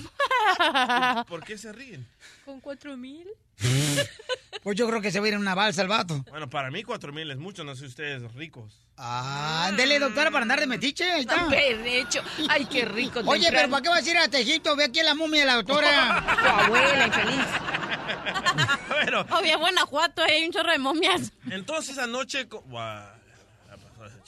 [1.27, 2.07] ¿Por qué se ríen?
[2.45, 3.27] ¿Con cuatro mil?
[4.63, 6.25] Pues yo creo que se va a ir en una balsa el vato.
[6.29, 8.83] Bueno, para mí cuatro mil es mucho, no sé ustedes ricos.
[8.97, 11.05] Ah, ándele, doctora, para andar de metiche.
[11.09, 11.47] Ahí está.
[11.47, 12.21] Derecho.
[12.49, 13.21] Ay, qué rico.
[13.27, 14.75] Oye, pero ¿para qué vas a ir a Egipto?
[14.75, 16.37] Ve aquí a la momia de la doctora.
[16.43, 17.47] Tu abuela, infeliz.
[18.89, 19.21] Bueno.
[19.31, 21.33] Obvio, Guanajuato, hay un chorro de momias.
[21.49, 22.49] Entonces anoche...
[22.49, 23.07] co- Guau,
[23.69, 24.19] ya pasó ese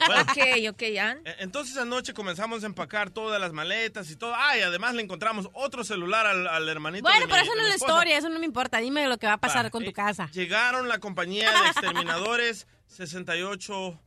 [0.00, 0.38] Ok,
[0.70, 1.18] ok, Ann.
[1.24, 4.32] E- Entonces anoche comenzamos a empacar todas las maletas y todo.
[4.36, 7.02] Ah, y además le encontramos otro celular al, al hermanito.
[7.02, 8.78] Bueno, de pero mi- eso no es la historia, eso no me importa.
[8.78, 10.30] Dime lo que va a pasar Va, con tu eh, casa.
[10.32, 14.00] Llegaron la compañía de exterminadores, 68...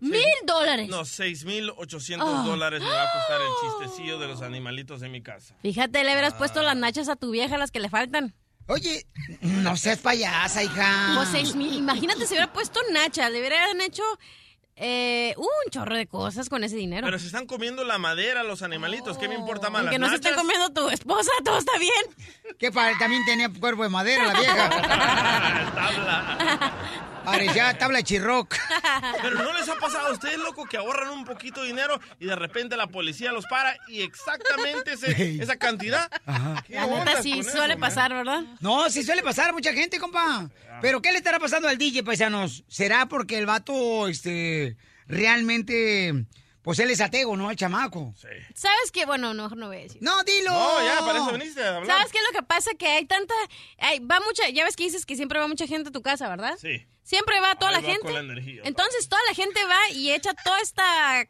[0.00, 0.88] ¿Mil dólares?
[0.88, 2.42] No, 6,800 Oh.
[2.44, 3.48] dólares me va a costar el
[3.88, 5.56] chistecillo de los animalitos de mi casa.
[5.62, 8.32] Fíjate, le hubieras puesto las nachas a tu vieja, las que le faltan.
[8.68, 9.06] Oye,
[9.40, 11.14] no seas payasa, hija.
[11.16, 11.74] Pues seis mil.
[11.74, 14.04] Imagínate si hubiera puesto nachas, le hubieran hecho
[14.80, 17.04] eh, un chorro de cosas con ese dinero.
[17.06, 19.18] Pero se están comiendo la madera los animalitos.
[19.18, 19.84] ¿Qué me importa más?
[19.84, 20.42] Las no se esté nachas?
[20.42, 21.92] comiendo tu esposa, todo está bien.
[22.58, 24.70] Que también tenía cuerpo de madera la vieja.
[27.30, 28.54] Parecía tabla de chirroc.
[29.22, 32.26] Pero no les ha pasado a ustedes, loco, que ahorran un poquito de dinero y
[32.26, 36.10] de repente la policía los para y exactamente ese- esa cantidad.
[36.66, 38.42] ¿Qué La neta sí suele eso, pasar, ¿verdad?
[38.60, 40.50] No, sí suele pasar a mucha gente, compa.
[40.80, 42.64] Pero ¿qué le estará pasando al DJ, paisanos?
[42.68, 44.76] ¿Será porque el vato, este,
[45.06, 46.24] realmente,
[46.62, 47.50] pues él es ateo, ¿no?
[47.50, 48.14] El chamaco.
[48.54, 49.04] ¿Sabes qué?
[49.06, 50.00] Bueno, no, no voy a decir.
[50.02, 50.50] No, dilo.
[50.52, 51.96] No, ya, para eso viniste a hablar.
[51.98, 52.70] ¿Sabes qué es lo que pasa?
[52.78, 53.34] Que hay tanta...
[53.78, 54.48] hay- va mucha...
[54.50, 56.56] Ya ves que dices que siempre va mucha gente a tu casa, ¿verdad?
[56.60, 56.86] Sí.
[57.08, 58.02] Siempre va toda Ahí la va gente.
[58.04, 58.60] con la energía.
[58.66, 61.24] Entonces toda la gente va y echa toda esta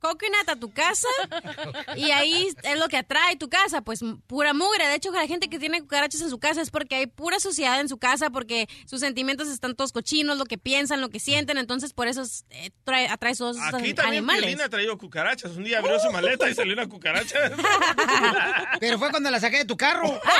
[0.00, 1.08] coconut a tu casa
[1.96, 3.98] y ahí es lo que atrae tu casa, pues
[4.28, 4.86] pura mugre.
[4.86, 7.80] De hecho, la gente que tiene cucarachas en su casa es porque hay pura suciedad
[7.80, 11.58] en su casa, porque sus sentimientos están todos cochinos, lo que piensan, lo que sienten,
[11.58, 14.60] entonces por eso es- eh, trae, atrae todos esos Aquí también animales.
[14.60, 15.50] Ha traído cucarachas.
[15.56, 17.50] Un día abrió su maleta y salió una cucaracha.
[18.78, 20.20] Pero fue cuando la saqué de tu carro.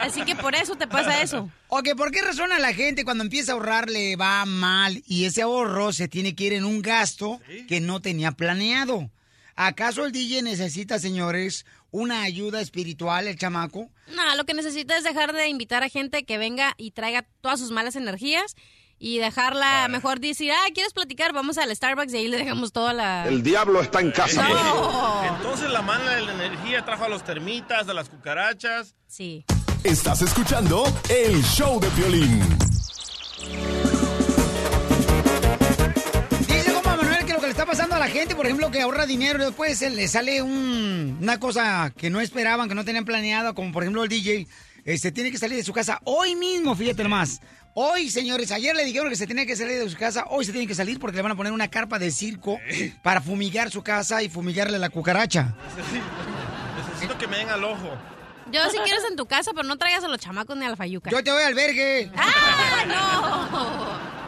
[0.00, 1.50] Así que por eso te pasa eso.
[1.70, 5.26] Ok, ¿por qué razón a la gente cuando empieza a ahorrar le va mal y
[5.26, 9.10] ese ahorro se tiene que ir en un gasto que no tenía planeado?
[9.54, 13.90] ¿Acaso el DJ necesita, señores, una ayuda espiritual, el chamaco?
[14.14, 17.60] No, lo que necesita es dejar de invitar a gente que venga y traiga todas
[17.60, 18.56] sus malas energías
[18.98, 21.34] y dejarla, mejor decir, ah, ¿quieres platicar?
[21.34, 23.28] Vamos al Starbucks y ahí le dejamos toda la...
[23.28, 24.48] El diablo está en casa.
[24.48, 25.36] No.
[25.36, 28.94] Entonces la mala de la energía trajo a los termitas, a las cucarachas.
[29.06, 29.44] Sí.
[29.88, 32.40] Estás escuchando el show de Piolín.
[36.46, 38.82] Dice compa Manuel que lo que le está pasando a la gente, por ejemplo, que
[38.82, 43.04] ahorra dinero y después le sale un- una cosa que no esperaban, que no tenían
[43.04, 44.46] planeado, como por ejemplo el DJ,
[44.84, 47.40] este, tiene que salir de su casa hoy mismo, fíjate nomás.
[47.74, 50.52] Hoy, señores, ayer le dijeron que se tenía que salir de su casa, hoy se
[50.52, 52.58] tiene que salir porque le van a poner una carpa de circo
[53.02, 55.54] para fumigar su casa y fumigarle la cucaracha.
[56.76, 57.96] Necesito que me den al ojo.
[58.50, 60.76] Yo si quieres en tu casa, pero no traigas a los chamacos ni a la
[60.76, 61.10] fayuca.
[61.10, 62.10] Yo te voy al albergue.
[62.16, 64.18] ¡Ah, no!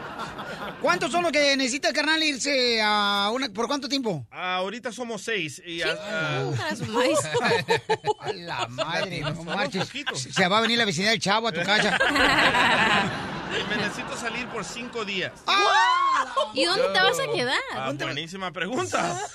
[0.81, 3.49] ¿Cuántos son los que necesita, carnal, irse a una...
[3.49, 4.25] ¿Por cuánto tiempo?
[4.31, 5.61] Ahorita somos seis.
[5.63, 6.41] Y ah, A.
[8.27, 9.89] A la madre, no marches.
[10.15, 11.99] Se va a venir la vecindad del chavo a tu casa.
[13.51, 15.33] Y me necesito salir por cinco días.
[16.53, 17.59] ¿Y dónde te vas a quedar?
[17.75, 19.19] Ah, buenísima pregunta.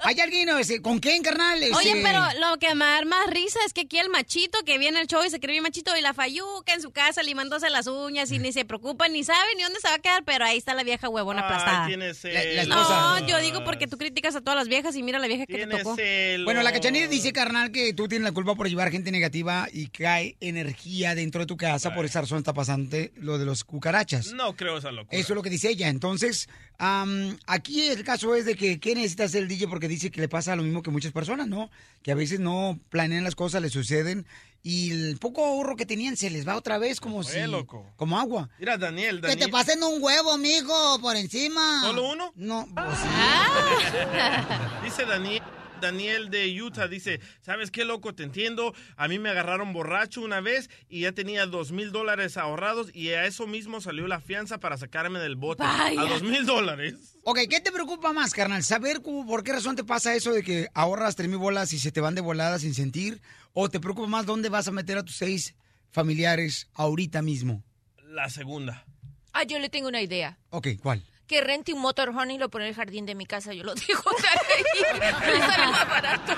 [0.00, 1.58] ¿Hay alguien ese, con quién, carnal?
[1.74, 4.78] Oye, Ese- pero lo que me da más risa es que aquí el machito que
[4.78, 7.70] viene al show y se cree bien machito y la fayuca en su casa limándose
[7.70, 10.44] las uñas y ni se preocupa ni sabe ni dónde se va a quedar, pero
[10.44, 11.86] ahí está la vieja huevona aplastada.
[11.86, 15.18] tiene La- la No, yo digo porque tú criticas a todas las viejas y mira
[15.18, 15.96] la vieja que te tocó.
[16.44, 19.88] Bueno, la cachanilla dice, carnal, que tú tienes la culpa por llevar gente negativa y
[19.88, 21.94] cae energía dentro de tu casa.
[21.94, 24.32] Por esa razón está pasando lo de los cucarachas.
[24.32, 25.18] No creo esa locura.
[25.18, 25.88] Eso es lo que dice ella.
[25.88, 29.66] Entonces, am, aquí el caso es de que ¿qué necesita hacer el DJ?
[29.68, 31.70] Porque dice que le pasa lo mismo que muchas personas, ¿no?
[32.02, 34.26] Que a veces no planean las cosas, les suceden
[34.62, 37.34] y el poco ahorro que tenían se les va otra vez como si...
[37.34, 37.86] Fue, loco.
[37.94, 38.50] Como agua.
[38.58, 39.46] Mira, Daniel, Que Daniel.
[39.46, 41.82] te pasen un huevo, mijo, por encima.
[41.82, 42.32] ¿Solo uno?
[42.34, 43.06] No, pues sí.
[44.84, 45.40] Dice Daniel.
[45.80, 48.14] Daniel de Utah dice, ¿sabes qué, loco?
[48.14, 48.74] Te entiendo.
[48.96, 53.10] A mí me agarraron borracho una vez y ya tenía dos mil dólares ahorrados y
[53.10, 55.62] a eso mismo salió la fianza para sacarme del bote.
[55.62, 56.00] Vaya.
[56.00, 57.18] A dos mil dólares.
[57.24, 58.62] Ok, ¿qué te preocupa más, carnal?
[58.62, 61.78] ¿Saber cu- por qué razón te pasa eso de que ahorras tres mil bolas y
[61.78, 63.20] se te van de volada sin sentir?
[63.52, 65.54] ¿O te preocupa más dónde vas a meter a tus seis
[65.90, 67.62] familiares ahorita mismo?
[68.08, 68.84] La segunda.
[69.32, 70.38] Ah, yo le tengo una idea.
[70.50, 71.02] Ok, ¿cuál?
[71.26, 73.52] Que rente un motorhome y lo pone en el jardín de mi casa.
[73.52, 73.74] Yo lo.
[73.74, 76.32] Me sale más barato.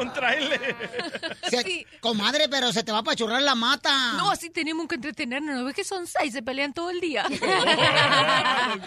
[0.00, 0.76] Un trailer.
[1.48, 4.14] Se- Comadre, pero se te va a pachurrar la mata.
[4.14, 5.56] No, así tenemos que entretenernos.
[5.56, 6.32] ¿No ves que son seis?
[6.32, 7.24] Se pelean todo el día.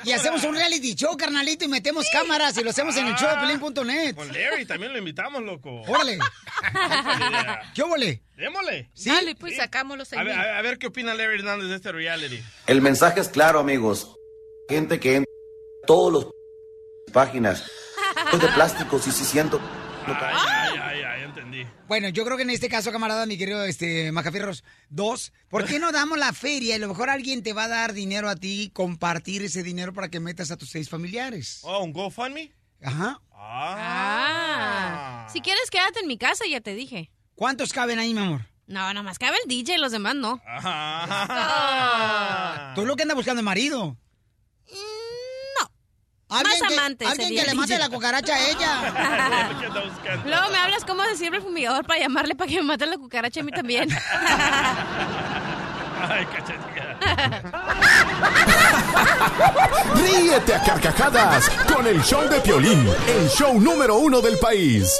[0.03, 3.29] Y hacemos un reality show, carnalito, y metemos cámaras y lo hacemos en el show
[3.29, 4.15] de Pelín.net.
[4.15, 5.81] Con Larry también lo invitamos, loco.
[5.87, 6.19] Órale.
[7.73, 8.23] ¿Qué óvole?
[8.35, 8.89] Démosle.
[9.05, 9.61] Dale, pues mil.
[10.19, 12.41] a ver- a ver qué opina Larry Hernández de este reality.
[12.67, 14.15] El mensaje es claro, amigos.
[14.69, 15.33] Gente que entra
[15.85, 16.27] todos los
[17.11, 17.69] páginas.
[18.31, 19.59] Es de plástico, sí, sí siento.
[20.05, 21.65] Ay, ay, ay, ay, entendí.
[21.87, 25.79] Bueno, yo creo que en este caso, camarada, mi querido este, Macafierros, dos, ¿por qué
[25.79, 26.73] no damos la feria?
[26.73, 29.93] Y a lo mejor alguien te va a dar dinero a ti, compartir ese dinero
[29.93, 31.59] para que metas a tus seis familiares.
[31.63, 32.51] Oh, ¿un GoFundMe?
[32.81, 33.21] Ajá.
[33.33, 35.27] Ah.
[35.31, 37.11] Si quieres, quédate en mi casa, ya te dije.
[37.35, 38.41] ¿Cuántos caben ahí, mi amor?
[38.65, 40.41] No, nada más cabe el DJ, los demás no.
[42.75, 43.97] Tú lo que andas buscando es marido.
[46.33, 47.79] Alguien Más que- amantes Alguien sería que le mate DJ.
[47.79, 49.51] la cucaracha a ella.
[50.25, 53.39] Luego me hablas cómo decirle el fumigador para llamarle para que me mate la cucaracha
[53.41, 53.89] a mí también.
[56.09, 56.97] Ay, cachetilla.
[59.95, 64.91] Ríete a carcajadas con el show de Piolín, el show número uno del país.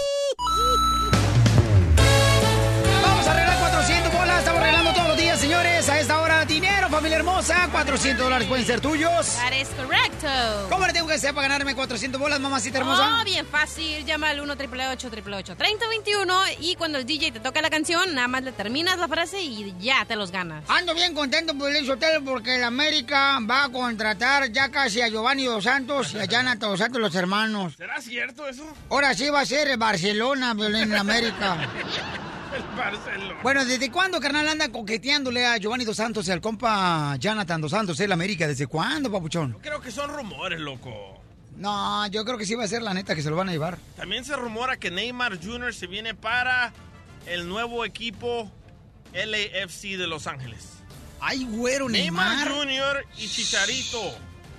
[7.24, 7.70] Hermosa.
[7.72, 9.36] 400 dólares pueden ser tuyos.
[9.38, 10.28] That is correcto.
[10.70, 13.20] ¿Cómo le tengo que hacer para ganarme 400 bolas, mamacita hermosa?
[13.22, 14.06] Oh, bien fácil.
[14.06, 18.44] Llama al 1 888 3021 y cuando el DJ te toca la canción, nada más
[18.44, 20.64] le terminas la frase y ya te los ganas.
[20.70, 25.46] Ando bien contento, Piolín Sotelo, porque el América va a contratar ya casi a Giovanni
[25.46, 27.74] Dos Santos y a Jonathan Dos Santos, los hermanos.
[27.78, 28.66] ¿Será cierto eso?
[28.90, 31.70] Ahora sí va a ser el Barcelona, Piolín, en América.
[32.56, 33.40] El Barcelona.
[33.42, 37.72] Bueno, ¿desde cuándo, carnal, anda coqueteándole a Giovanni Dos Santos y al compa Jonathan Dos
[37.72, 38.48] Santos, el América?
[38.48, 39.58] ¿Desde cuándo, papuchón?
[39.62, 41.20] Creo que son rumores, loco.
[41.58, 43.52] No, yo creo que sí va a ser la neta que se lo van a
[43.52, 43.78] llevar.
[43.96, 45.74] También se rumora que Neymar Jr.
[45.74, 46.74] se viene para
[47.28, 48.52] el nuevo equipo
[49.14, 50.70] LAFC de Los Ángeles.
[51.22, 52.94] Ay, güero, Neymar Neymar.
[52.96, 53.06] Jr.
[53.18, 54.02] y Chicharito.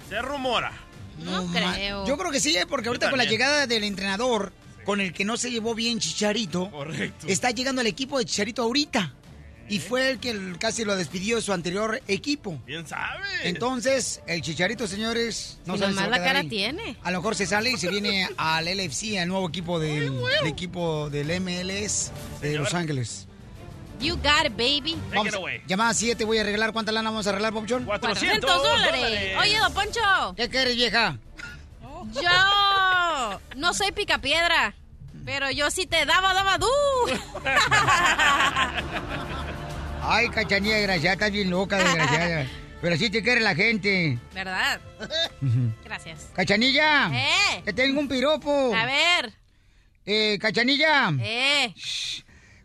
[0.08, 0.72] Se rumora.
[1.18, 2.06] No, ma- creo.
[2.06, 2.66] Yo creo que sí, ¿eh?
[2.66, 4.52] porque ahorita con la llegada del entrenador,
[4.84, 7.26] con el que no se llevó bien Chicharito, Correcto.
[7.28, 9.14] está llegando el equipo de Chicharito ahorita.
[9.66, 12.60] Y fue el que casi lo despidió de su anterior equipo.
[12.66, 13.24] Bien sabe.
[13.44, 16.48] Entonces, el Chicharito, señores, no sabe si la cara ahí.
[16.48, 16.96] tiene.
[17.02, 20.46] A lo mejor se sale y se viene al LFC, al nuevo equipo del, del
[20.46, 22.12] equipo del MLS
[22.42, 22.60] de Señor.
[22.60, 23.26] Los Ángeles.
[24.00, 24.96] You got it, baby.
[25.14, 25.32] Vamos,
[25.66, 26.72] llamada 7, voy a arreglar.
[26.74, 27.84] ¿Cuánta lana vamos a arreglar, Papuchón?
[27.86, 29.36] 400 dólares.
[29.40, 30.34] Oye, don Poncho.
[30.36, 31.18] ¿Qué quieres, vieja?
[32.12, 34.74] Yo no soy picapiedra,
[35.24, 36.66] pero yo sí te daba, daba du.
[40.02, 42.46] Ay, cachanilla desgraciada, estás bien loca, desgraciada.
[42.82, 44.18] Pero sí te quiere la gente.
[44.34, 44.78] ¿Verdad?
[45.84, 46.28] Gracias.
[46.34, 47.08] Cachanilla.
[47.14, 47.62] Eh.
[47.64, 48.74] Que tengo un piropo.
[48.74, 49.32] A ver.
[50.04, 51.10] Eh, Cachanilla.
[51.18, 51.74] Eh.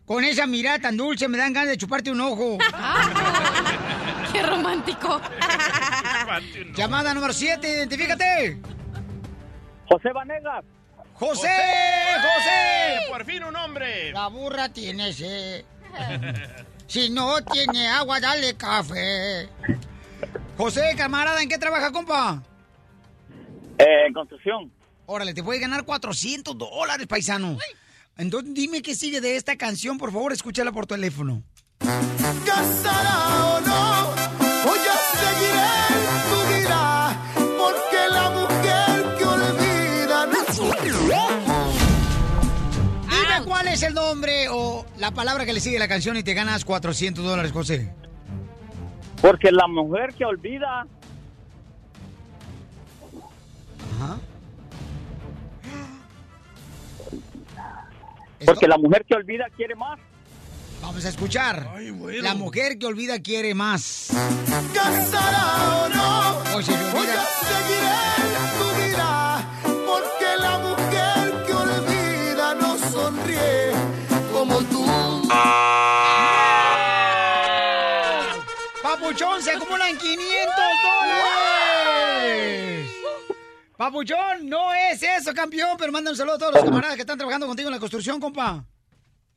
[0.04, 2.58] Con esa mirada tan dulce me dan ganas de chuparte un ojo.
[4.32, 5.22] Qué romántico.
[6.74, 8.58] Llamada número 7, identifícate.
[9.90, 10.64] José Vanegas.
[11.14, 13.10] José, José.
[13.10, 14.12] Por fin un hombre.
[14.12, 15.64] La burra tiene sed.
[16.86, 19.48] Si no tiene agua, dale café.
[20.56, 22.42] José, camarada, ¿en qué trabaja, compa?
[23.78, 24.72] Eh, en construcción.
[25.06, 27.56] Órale, te puede ganar 400 dólares, paisano.
[28.16, 31.44] Entonces, dime qué sigue de esta canción, por favor, escúchala por teléfono.
[45.00, 47.92] La palabra que le sigue a la canción y te ganas 400 dólares, José.
[49.20, 50.86] Porque la mujer que olvida.
[53.96, 54.18] Ajá.
[58.44, 59.98] Porque la mujer que olvida quiere más.
[60.82, 61.68] Vamos a escuchar.
[62.22, 64.08] La mujer que olvida quiere más.
[64.72, 67.26] casará o no, O se le o yo olvida.
[67.42, 67.98] seguiré
[68.58, 69.29] tu vida,
[83.80, 87.16] Papuchón, no es eso, campeón, pero manda un saludo a todos los camaradas que están
[87.16, 88.62] trabajando contigo en la construcción, compa.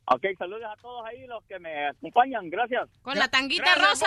[0.06, 2.50] Ok, saludos a todos ahí los que me acompañan.
[2.50, 2.86] Gracias.
[3.00, 4.06] Con la tanguita rosa.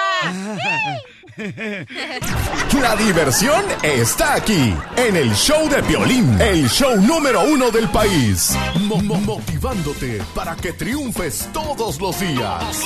[2.79, 8.55] La diversión está aquí, en el show de Piolín, el show número uno del país.
[8.81, 12.83] Mo- mo- motivándote para que triunfes todos los días.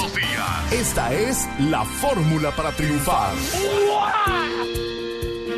[0.72, 3.34] Esta es la fórmula para triunfar.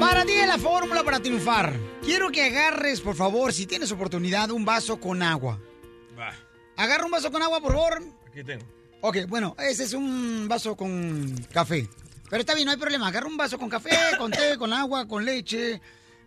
[0.03, 1.79] Para ti es la fórmula para triunfar.
[2.01, 5.57] Quiero que agarres, por favor, si tienes oportunidad, un vaso con agua.
[6.19, 6.33] Va,
[6.75, 8.03] Agarra un vaso con agua, por favor.
[8.27, 8.65] aquí tengo.
[8.99, 11.87] Ok, bueno, ese es un vaso con café.
[12.29, 13.07] Pero está bien, no hay problema.
[13.07, 15.79] Agarra un vaso con café, con té, con agua, con leche.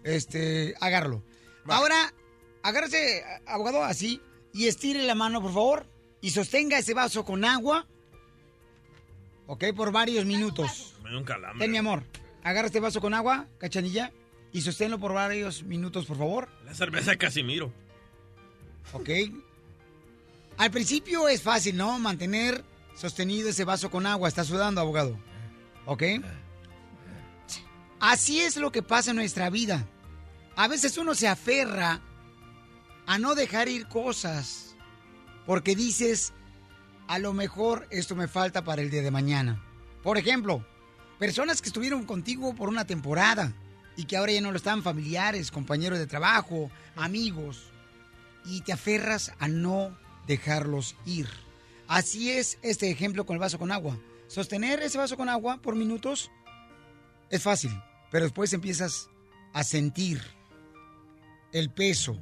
[0.03, 1.23] Este, agárralo.
[1.67, 2.15] Ahora,
[2.63, 4.23] agárrese, abogado, así.
[4.55, 5.87] Y estire la mano, por favor.
[6.23, 7.87] Y sostenga ese vaso con agua.
[9.47, 10.95] Ok, por varios minutos.
[11.05, 11.59] Me dio un calambre.
[11.63, 12.03] Ten, mi amor.
[12.47, 14.13] Agarra este vaso con agua, cachanilla.
[14.53, 16.49] Y sosténlo por varios minutos, por favor.
[16.65, 17.73] La cerveza de Casimiro.
[18.93, 19.11] Ok.
[20.57, 21.99] Al principio es fácil, ¿no?
[21.99, 24.29] Mantener sostenido ese vaso con agua.
[24.29, 25.19] Está sudando, abogado.
[25.87, 26.05] ¿Ok?
[27.99, 29.85] Así es lo que pasa en nuestra vida.
[30.55, 32.01] A veces uno se aferra
[33.07, 34.77] a no dejar ir cosas
[35.47, 36.33] porque dices,
[37.09, 39.61] a lo mejor esto me falta para el día de mañana.
[40.05, 40.65] Por ejemplo,
[41.19, 43.53] personas que estuvieron contigo por una temporada
[43.97, 47.71] y que ahora ya no lo están, familiares, compañeros de trabajo, amigos,
[48.45, 49.97] y te aferras a no
[50.27, 51.29] dejarlos ir.
[51.89, 53.99] Así es este ejemplo con el vaso con agua.
[54.29, 56.31] Sostener ese vaso con agua por minutos
[57.31, 57.71] es fácil,
[58.11, 59.09] pero después empiezas
[59.53, 60.21] a sentir
[61.53, 62.19] el peso.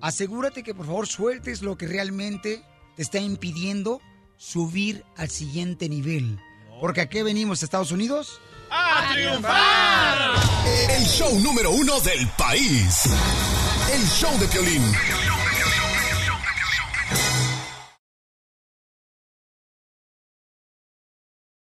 [0.00, 2.62] Asegúrate que por favor sueltes lo que realmente
[2.96, 4.00] te está impidiendo
[4.36, 6.38] subir al siguiente nivel.
[6.82, 8.40] Porque a qué venimos, Estados Unidos?
[8.68, 10.32] ¡A triunfar!
[10.90, 13.04] El show número uno del país.
[13.92, 14.82] El show de Piolín.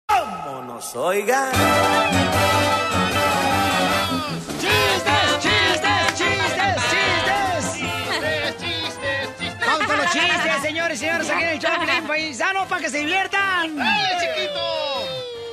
[0.07, 1.51] Vámonos, oiga.
[4.62, 6.76] ¡Chistes, chistes, chistes,
[8.62, 9.57] chistes!
[9.66, 12.82] Vamos con los chistes, señores y señores, aquí en el show de Piolín Paisano para
[12.82, 13.76] que se diviertan.
[13.76, 14.48] ¡Dale, chiquito!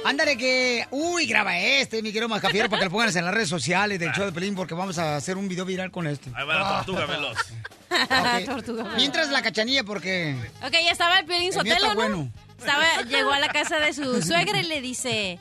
[0.06, 0.86] Ándale que...
[0.92, 4.12] Uy, graba este, mi querido Mascafiero, para que lo pongas en las redes sociales del
[4.12, 6.30] show de Pelín, porque vamos a hacer un video viral con este.
[6.34, 7.38] Ahí va la tortuga veloz.
[7.88, 8.44] Ok.
[8.44, 8.84] Tortuga.
[8.96, 10.36] Mientras la cachanilla, porque...
[10.62, 11.94] Ok, ya estaba el mío Sotelo, ¿no?
[11.94, 12.32] bueno.
[12.58, 15.38] Estaba, llegó a la casa de su suegra y le dice,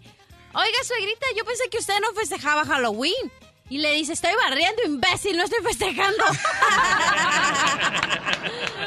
[0.54, 3.32] oiga, suegrita, yo pensé que usted no festejaba Halloween.
[3.70, 6.24] Y le dice, estoy barriendo, imbécil, no estoy festejando.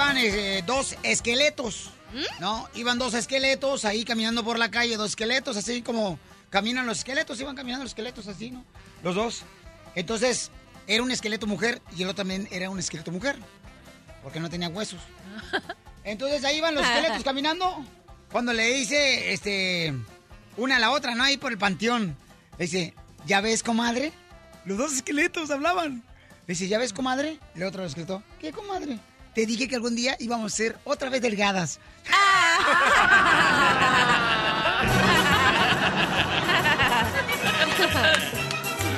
[0.00, 1.90] Iban eh, dos esqueletos,
[2.38, 2.66] ¿no?
[2.72, 7.38] Iban dos esqueletos ahí caminando por la calle, dos esqueletos, así como caminan los esqueletos,
[7.38, 8.64] iban caminando los esqueletos así, ¿no?
[9.02, 9.42] Los dos.
[9.94, 10.50] Entonces,
[10.86, 13.36] era un esqueleto mujer y el otro también era un esqueleto mujer.
[14.22, 15.00] Porque no tenía huesos.
[16.04, 17.84] Entonces ahí van los esqueletos caminando.
[18.32, 19.92] Cuando le dice, este,
[20.56, 21.24] una a la otra, ¿no?
[21.24, 22.16] Ahí por el panteón.
[22.56, 22.94] Le dice,
[23.26, 24.14] ¿ya ves, comadre?
[24.64, 26.02] Los dos esqueletos hablaban.
[26.46, 27.38] Le dice, ¿ya ves, comadre?
[27.54, 28.98] El otro esqueleto, ¿qué, comadre?
[29.34, 31.78] Te dije que algún día íbamos a ser otra vez delgadas.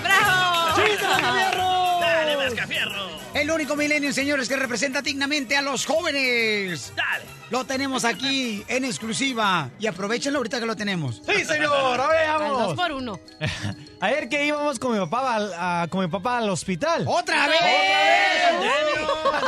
[0.03, 0.77] ¡Bravo!
[0.77, 2.01] ¡Chiste, Mascafierro!
[2.01, 3.11] ¡Dale, Mascafierro!
[3.35, 6.93] El único milenio, señores, que representa dignamente a los jóvenes.
[6.97, 7.42] ¡Dale!
[7.53, 9.69] Lo tenemos aquí en exclusiva.
[9.79, 11.21] Y aprovechenlo ahorita que lo tenemos.
[11.27, 12.61] Sí, señor, a ver, vamos.
[12.61, 13.21] Al dos por uno.
[14.01, 17.05] Ayer que íbamos con mi papá al, a- con mi papá al hospital.
[17.07, 17.61] ¡Otra vez!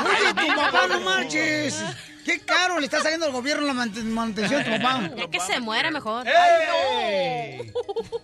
[0.05, 1.83] Oye, tu papá, no marches.
[2.27, 5.11] Qué caro le está saliendo al gobierno la manutención de tu papá.
[5.17, 6.25] Ya que se muera mejor.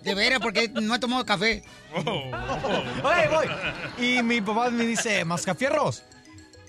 [0.03, 1.62] De veras, porque no he tomado café.
[1.95, 3.47] Oye, voy.
[4.07, 6.03] Y mi papá me dice, Mascafierros,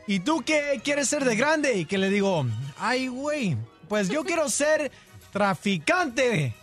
[0.07, 1.75] ¿y tú qué quieres ser de grande?
[1.77, 2.45] Y que le digo,
[2.77, 4.91] ay, güey, pues yo quiero ser
[5.31, 6.55] traficante.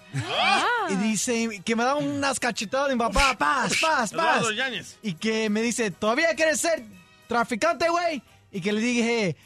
[0.88, 4.46] Y dice que me da unas cachetadas de mi papá, paz, paz, paz.
[5.02, 6.82] Y que me dice, ¿todavía quieres ser
[7.26, 8.22] traficante, güey?
[8.50, 9.36] Y que le dije,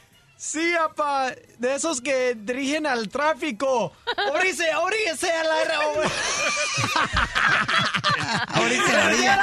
[0.43, 3.93] sí, papá, de esos que dirigen al tráfico.
[4.32, 5.55] Oríse, oríse a la...
[8.61, 9.38] Oríse a la orilla.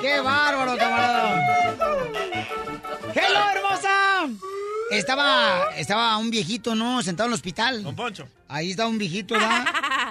[0.00, 1.56] ¡Qué bárbaro, camarada!
[3.14, 3.53] ¡Hello!
[4.98, 7.02] Estaba, estaba un viejito, ¿no?
[7.02, 7.82] Sentado en el hospital.
[7.82, 8.28] Don Poncho.
[8.48, 9.64] Ahí estaba un viejito, ¿verdad?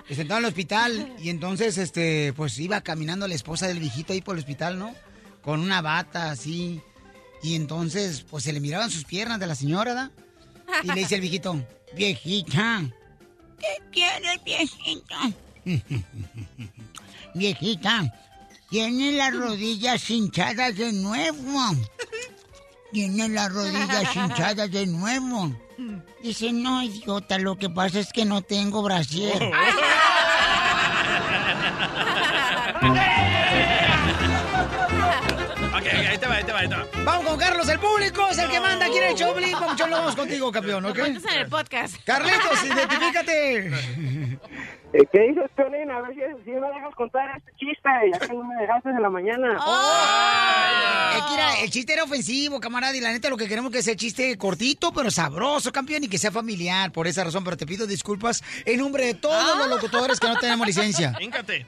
[0.09, 1.15] Sentado en el hospital.
[1.19, 4.93] Y entonces, este, pues iba caminando la esposa del viejito ahí por el hospital, ¿no?
[5.41, 6.81] Con una bata así.
[7.41, 10.11] Y entonces, pues se le miraban sus piernas de la señora, ¿verdad?
[10.83, 11.65] Y le dice el viejito,
[11.95, 12.81] viejita,
[13.59, 15.31] ¿qué quieres, viejita?
[17.33, 18.13] viejita,
[18.69, 21.75] tiene las rodillas hinchadas de nuevo.
[22.93, 25.51] Tiene las rodillas hinchadas de nuevo.
[26.21, 29.41] Dice, no, idiota, lo que pasa es que no tengo brasier.
[32.83, 32.99] Ok,
[35.75, 36.87] ok, ahí te va, ahí te va, ahí te va.
[37.37, 39.33] Carlos, el público es el que manda aquí en el show.
[39.33, 40.99] Papuchón, lo vamos contigo, campeón, ¿ok?
[40.99, 41.95] Cuentas en el podcast.
[42.05, 43.67] Carlitos, identifícate.
[44.93, 45.89] Eh, ¿Qué dices, Piolín?
[45.89, 49.01] A ver si, si me dejas contar este chiste, ya que no me dejaste en
[49.01, 49.57] la mañana.
[51.31, 53.95] Mira, el chiste era ofensivo, camarada, y la neta lo que queremos es que sea
[53.95, 57.87] chiste cortito, pero sabroso, campeón, y que sea familiar, por esa razón, pero te pido
[57.87, 61.13] disculpas en nombre de todos los locutores que no tenemos licencia.
[61.19, 61.65] Híncate.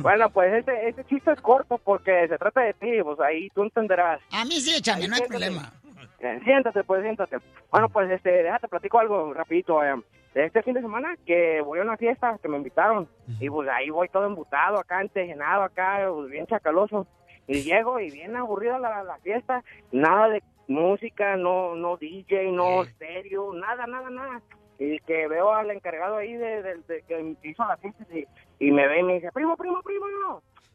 [0.00, 3.62] Bueno, pues este, este chiste es corto porque se trata de ti, pues ahí tú
[3.62, 4.20] entenderás.
[4.32, 5.72] A mí sí, échame, no hay problema.
[6.20, 7.36] Eh, siéntate, pues siéntate.
[7.70, 9.82] Bueno, pues este, déjate platico algo rapidito.
[9.84, 9.94] eh.
[10.34, 13.08] Este fin de semana que voy a una fiesta que me invitaron
[13.40, 17.06] y pues ahí voy todo embutado acá, entejenado acá, pues, bien chacaloso.
[17.46, 22.82] Y llego y bien aburrida la, la fiesta, nada de música, no no DJ, no
[22.82, 24.42] estéreo, nada, nada, nada.
[24.78, 28.26] Y que veo al encargado ahí de, de- de que hizo la fiesta y,
[28.60, 30.04] y me ve y me dice, primo, primo, primo.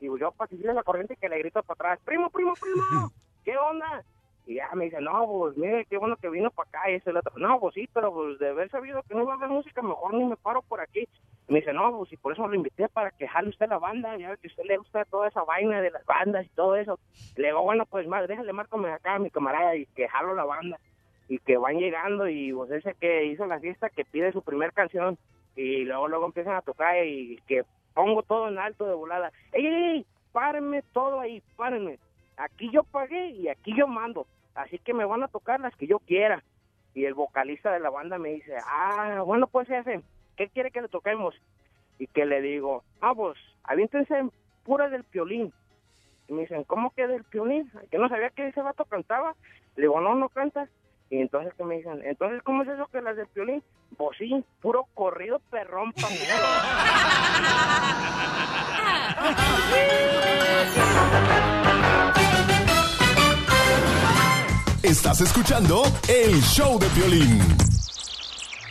[0.01, 3.11] Y yo para seguirle la corriente que le grito para atrás, primo, primo, primo,
[3.45, 4.03] ¿qué onda?
[4.45, 7.11] Y ya me dice, no, pues mire, qué bueno que vino para acá y ese
[7.11, 7.33] el otro.
[7.37, 10.13] No, pues sí, pero pues de haber sabido que no iba a haber música, mejor
[10.13, 11.07] ni me paro por aquí.
[11.47, 13.79] Y me dice, no, pues y por eso lo invité para que jale usted la
[13.79, 16.99] banda, ya que usted le gusta toda esa vaina de las bandas y todo eso.
[17.37, 20.45] Le digo, bueno, pues más, déjale, márcame acá a mi camarada y que jalo la
[20.45, 20.77] banda.
[21.29, 24.73] Y que van llegando y pues ese que hizo la fiesta que pide su primer
[24.73, 25.17] canción
[25.55, 27.63] y luego luego empiezan a tocar y que
[27.93, 29.31] pongo todo en alto de volada.
[29.53, 30.05] ¡Ey, ey, ey!
[30.31, 31.99] Párenme todo ahí, párenme.
[32.37, 34.27] Aquí yo pagué y aquí yo mando.
[34.55, 36.43] Así que me van a tocar las que yo quiera.
[36.93, 40.01] Y el vocalista de la banda me dice, ah, bueno, pues jefe,
[40.37, 41.35] ¿qué quiere que le toquemos?
[41.97, 44.29] Y que le digo, ah, pues, aviéntense
[44.63, 45.51] pura del piolín.
[46.27, 47.71] Y me dicen, ¿cómo que del piolín?
[47.89, 49.35] Que no sabía que ese vato cantaba.
[49.75, 50.67] Le digo, no, no canta.
[51.09, 53.63] Y entonces que me dicen, entonces, ¿cómo es eso que las del piolín?
[53.97, 56.09] Pues sí, puro corrido perrón pa'
[64.93, 67.39] Estás escuchando el show de Piolín.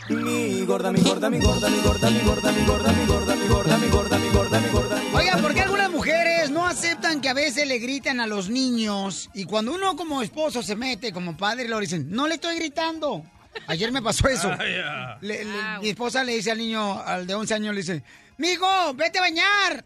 [0.08, 3.46] Mi gorda, mi gorda, mi gorda, mi gorda, mi gorda, mi gorda, mi gorda, mi
[3.48, 5.02] gorda, mi gorda, mi gorda, mi gorda.
[5.14, 9.30] Oigan, ¿por qué algunas mujeres no aceptan que a veces le gritan a los niños?
[9.34, 13.24] Y cuando uno como esposo se mete, como padre, lo dicen, no le estoy gritando.
[13.66, 14.48] Ayer me pasó eso.
[14.48, 15.18] Ah.
[15.22, 18.04] Le- le- mi esposa le dice al niño, al de 11 años, le dice,
[18.38, 19.84] mijo, vete a bañar.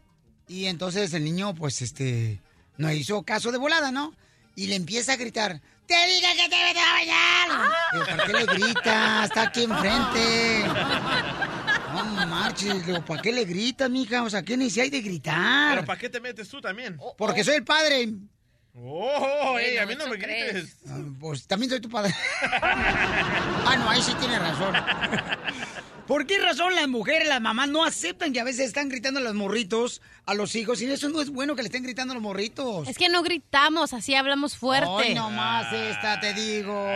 [0.49, 2.43] Y entonces el niño, pues, este,
[2.77, 4.13] no hizo caso de volada, ¿no?
[4.55, 7.73] Y le empieza a gritar, te dije que te vete a bañar.
[7.93, 9.25] Digo, ¿Por qué le grita?
[9.25, 10.65] Está aquí enfrente.
[11.97, 14.23] No marches, digo, ¿para qué le gritas, mija?
[14.23, 15.77] O sea, ¿qué necesidad hay de gritar?
[15.77, 16.99] ¿Pero para qué te metes tú también?
[17.17, 18.09] Porque soy el padre.
[18.75, 20.77] Oh, ey, a mí no me grites.
[20.91, 22.15] Ah, Pues también soy tu padre.
[22.53, 24.75] ah, no, ahí sí tiene razón.
[26.07, 29.23] ¿Por qué razón las mujeres, las mamás, no aceptan que a veces están gritando a
[29.23, 30.81] los morritos, a los hijos?
[30.81, 32.87] Y eso no es bueno que le estén gritando a los morritos.
[32.87, 34.89] Es que no gritamos, así hablamos fuerte.
[34.99, 36.87] Ay, no más esta, te digo.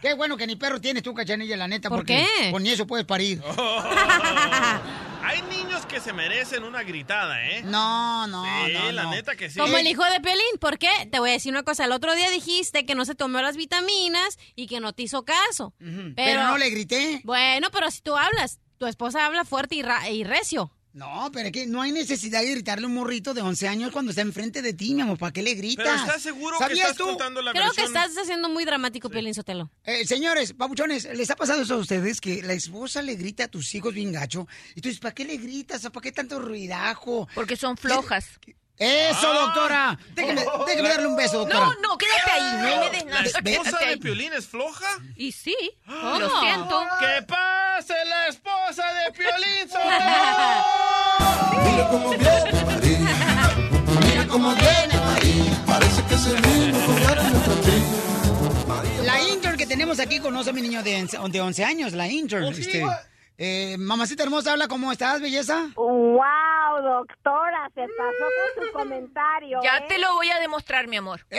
[0.00, 1.88] Qué bueno que ni perro tienes tú, cachanilla, la neta.
[1.88, 2.52] ¿Por porque qué?
[2.52, 3.42] Con eso puedes parir.
[5.28, 7.62] Hay niños que se merecen una gritada, ¿eh?
[7.62, 9.10] No, no, Sí, no, la no.
[9.10, 9.58] neta que sí.
[9.58, 10.88] Como el hijo de Piolín, ¿por qué?
[11.12, 13.56] Te voy a decir una cosa, el otro día dijiste que no se tomó las
[13.56, 15.74] vitaminas y que no te hizo caso.
[16.16, 17.20] Pero no le grité.
[17.24, 20.72] Bueno, pero si tú hablas, tu esposa habla fuerte y, ra- y recio.
[20.92, 23.92] No, pero es que no hay necesidad de gritarle a un morrito de 11 años
[23.92, 25.18] cuando está enfrente de ti, mi amor.
[25.18, 25.86] ¿Para qué le gritas?
[25.86, 27.04] Pero ¿estás seguro que ¿Sabías estás tú?
[27.04, 29.70] contando la Creo que estás haciendo muy dramático, Piolín Sotelo.
[29.84, 32.20] Eh, señores, papuchones, ¿les ha pasado eso a ustedes?
[32.20, 34.48] Que la esposa le grita a tus hijos bien gacho.
[34.74, 35.82] Y tú dices, ¿para qué le gritas?
[35.82, 37.28] ¿Para qué tanto ruidajo?
[37.34, 38.26] Porque son flojas.
[38.78, 39.38] ¡Eso, Ah.
[39.40, 39.98] doctora!
[40.14, 41.66] Déjeme, déjeme darle un beso, doctora.
[41.66, 43.24] No, no, quédate ahí, no me des ¿La nada.
[43.24, 43.96] esposa Quédate de.
[43.98, 44.86] Piolín es floja?
[45.16, 45.56] Y sí,
[45.86, 46.80] lo siento.
[47.00, 49.68] ¡Que pase la esposa de Piolín
[51.64, 52.98] Mira cómo viene María.
[54.06, 55.64] Mira cómo viene María.
[55.66, 59.02] Parece que se vino a jugar en nuestra tía.
[59.04, 62.06] La intern que tenemos aquí conoce a mi niño de, once- de 11 años, la
[62.06, 62.44] intern.
[62.44, 62.84] Oh, sí, este.
[63.38, 65.70] Eh, mamacita hermosa, habla, ¿cómo estás, belleza?
[65.76, 67.70] ¡Wow, doctora!
[67.72, 69.60] Se pasó con su comentario.
[69.62, 69.84] Ya ¿eh?
[69.88, 71.20] te lo voy a demostrar, mi amor.
[71.30, 71.38] No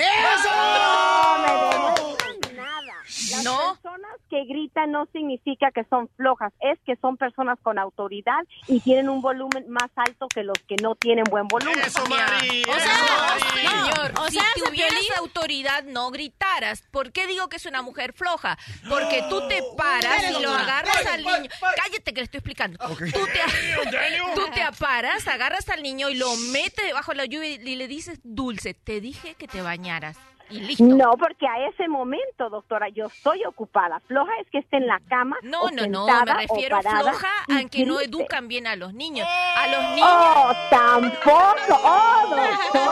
[1.43, 2.93] me nada.
[3.31, 3.73] Las No.
[3.81, 8.79] personas que gritan no significa que son flojas, es que son personas con autoridad y
[8.79, 11.79] tienen un volumen más alto que los que no tienen buen volumen.
[11.79, 12.63] Eso, Mari.
[12.63, 16.83] O sea, señor, o si sea, tuvieras autoridad, no gritaras.
[16.91, 18.57] ¿Por qué digo que es una mujer floja?
[18.87, 21.49] Porque tú te paras y lo agarras al niño.
[21.75, 22.77] Cállate que le estoy explicando.
[22.87, 23.11] Tú, te,
[24.35, 27.87] tú te aparas, agarras al niño y lo metes debajo de la lluvia y le
[27.87, 30.17] dices, Dulce, te dije que te bañaras.
[30.49, 30.83] Y listo.
[30.83, 33.99] No, porque a ese momento, doctora, yo estoy ocupada.
[34.07, 35.37] Floja es que esté en la cama.
[35.43, 38.67] No, o no, no, sentada me o refiero parada floja a que no educan bien
[38.67, 39.27] a los niños.
[39.55, 40.09] A los niños.
[40.11, 41.79] Oh, tampoco.
[41.83, 42.89] Oh, doctora.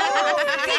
[0.66, 0.72] Sí.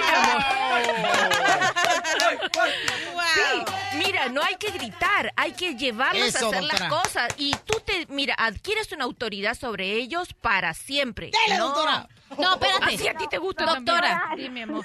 [3.34, 3.64] Sí,
[3.98, 6.88] mira, no hay que gritar, hay que llevarlos Eso, a hacer doctora.
[6.88, 7.34] las cosas.
[7.36, 11.30] Y tú te, mira, adquieres una autoridad sobre ellos para siempre.
[11.46, 11.66] Dale, no.
[11.66, 12.08] doctora.
[12.36, 12.94] No, espérate.
[12.94, 14.24] Así a ti te gusta Doctora.
[14.28, 14.48] también.
[14.48, 14.84] Sí, mi amor.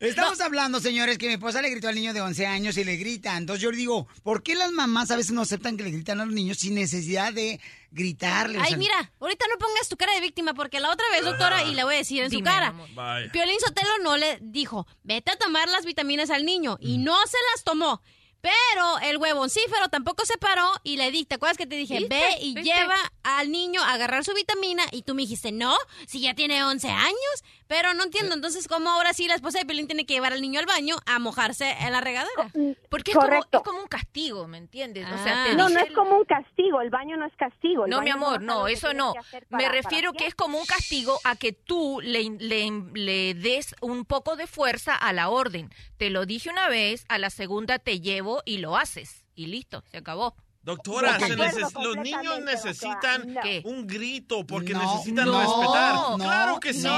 [0.00, 2.96] Estamos hablando, señores, que mi esposa le gritó al niño de 11 años y le
[2.96, 3.36] grita.
[3.36, 6.20] Entonces yo le digo, ¿por qué las mamás a veces no aceptan que le gritan
[6.20, 8.58] a los niños sin necesidad de gritarle?
[8.58, 11.24] O Ay, sea, mira, ahorita no pongas tu cara de víctima porque la otra vez,
[11.24, 12.74] doctora, y le voy a decir en su cara.
[13.32, 16.76] Piolín Sotelo no le dijo, vete a tomar las vitaminas al niño.
[16.80, 18.00] Y no se las tomó.
[18.44, 21.96] Pero el huevoncífero tampoco se paró y le di, ¿te acuerdas que te dije?
[21.98, 22.14] ¿Viste?
[22.14, 22.74] Ve y ¿Viste?
[22.74, 25.74] lleva al niño a agarrar su vitamina y tú me dijiste, no,
[26.06, 27.44] si ya tiene 11 años.
[27.66, 30.40] Pero no entiendo, entonces, ¿cómo ahora sí la esposa de Piolín tiene que llevar al
[30.42, 32.50] niño al baño a mojarse en la regadera?
[32.90, 35.06] Porque es como, es como un castigo, ¿me entiendes?
[35.10, 35.46] O sea, Ah.
[35.48, 36.80] te No, no es como un castigo.
[36.80, 37.84] El baño no es castigo.
[37.86, 39.14] El No, mi amor, no, eso no.
[39.50, 44.04] Me refiero que es como un castigo a que tú le, le, le des un
[44.04, 45.70] poco de fuerza a la orden.
[45.96, 49.24] Te lo dije una vez, a la segunda te llevo y lo haces.
[49.34, 50.36] Y listo, se acabó.
[50.64, 55.94] Doctora, se neces- los niños necesitan un grito porque No, necesitan no, respetar.
[55.94, 56.88] no, claro que sí.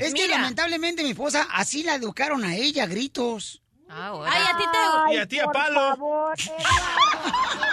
[0.00, 0.38] Es que Mira.
[0.38, 3.60] lamentablemente mi esposa así la educaron a ella, gritos.
[3.90, 4.30] Ahora.
[4.32, 5.14] Ay, a ti te...
[5.14, 5.80] Y a ti a por palo.
[5.90, 6.34] favor,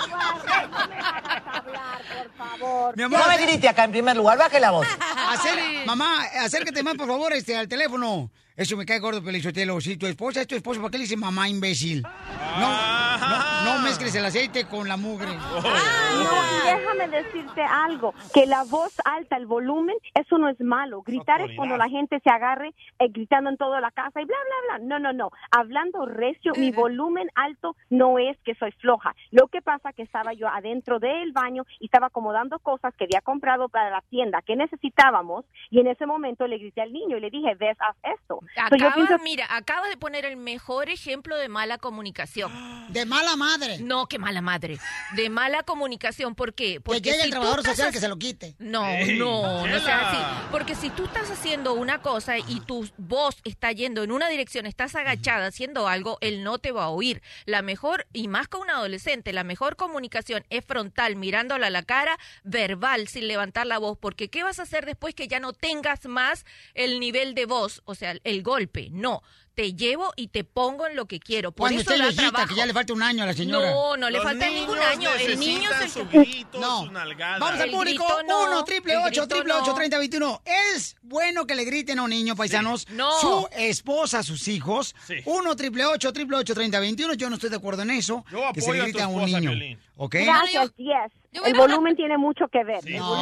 [0.08, 2.98] Eduardo, no me hagas hablar, por favor.
[2.98, 4.88] Mi amor, No me grite acá en primer lugar, baje la voz.
[5.30, 8.32] acer- mamá, acércate más, por favor, este, al teléfono.
[8.58, 9.80] Eso me cae gordo, Pelichotelo.
[9.80, 12.02] Si tu esposa es tu esposo, ¿por qué le dice mamá imbécil?
[12.02, 15.28] No, no, no mezcles el aceite con la mugre.
[15.28, 21.04] No, y déjame decirte algo, que la voz alta, el volumen, eso no es malo.
[21.04, 24.36] Gritar es cuando la gente se agarre eh, gritando en toda la casa y bla,
[24.48, 24.88] bla, bla.
[24.88, 25.30] No, no, no.
[25.52, 29.16] Hablando recio, mi volumen alto no es que soy floja.
[29.30, 33.22] Lo que pasa que estaba yo adentro del baño y estaba acomodando cosas que había
[33.22, 37.20] comprado para la tienda que necesitábamos y en ese momento le grité al niño y
[37.20, 38.40] le dije, ves, haz esto.
[38.56, 42.52] Acabas, pienso- mira, acabas de poner el mejor ejemplo de mala comunicación.
[42.88, 43.80] De mala madre.
[43.80, 44.80] No, que mala madre.
[45.18, 46.36] De mala comunicación.
[46.36, 46.76] ¿Por qué?
[46.76, 48.56] Que Porque llegue si el trabajador social que se lo quite.
[48.60, 50.48] No, Ey, no, no sea así.
[50.52, 54.66] Porque si tú estás haciendo una cosa y tu voz está yendo en una dirección,
[54.66, 57.22] estás agachada haciendo algo, él no te va a oír.
[57.46, 61.84] La mejor, y más con un adolescente, la mejor comunicación es frontal, mirándola a la
[61.84, 63.98] cara, verbal, sin levantar la voz.
[63.98, 67.82] Porque ¿qué vas a hacer después que ya no tengas más el nivel de voz?
[67.84, 68.90] O sea, el golpe.
[68.92, 69.22] No.
[69.58, 71.52] Te llevo y te pongo en lo que quiero.
[71.52, 72.50] Por Cuando eso esté da viejita, trabajo.
[72.50, 73.72] que ya le falta un año a la señora.
[73.72, 75.10] No, no le Los falta ningún año.
[75.16, 76.86] El niño su grito, No.
[76.86, 76.92] su.
[76.94, 78.06] Vamos al público.
[78.06, 79.74] grito no, 1 triple el 8 grito triple 8 no.
[79.74, 80.42] 30 21.
[80.76, 82.88] ¿Es bueno que le griten a un niño, paisanos?
[82.92, 83.12] No.
[83.20, 84.96] Su esposa, sus hijos.
[85.08, 85.16] Sí.
[85.26, 87.14] 1 triple 8 triple 8 30 21.
[87.16, 88.24] Yo no estoy de acuerdo en eso.
[88.32, 89.40] Yo que se le a grite a un niño.
[89.40, 89.80] Piolín.
[90.00, 90.14] ¿Ok?
[90.24, 91.12] Gracias, yes.
[91.32, 92.84] yo voy El volumen tiene mucho que ver.
[92.84, 93.16] Sí, El No,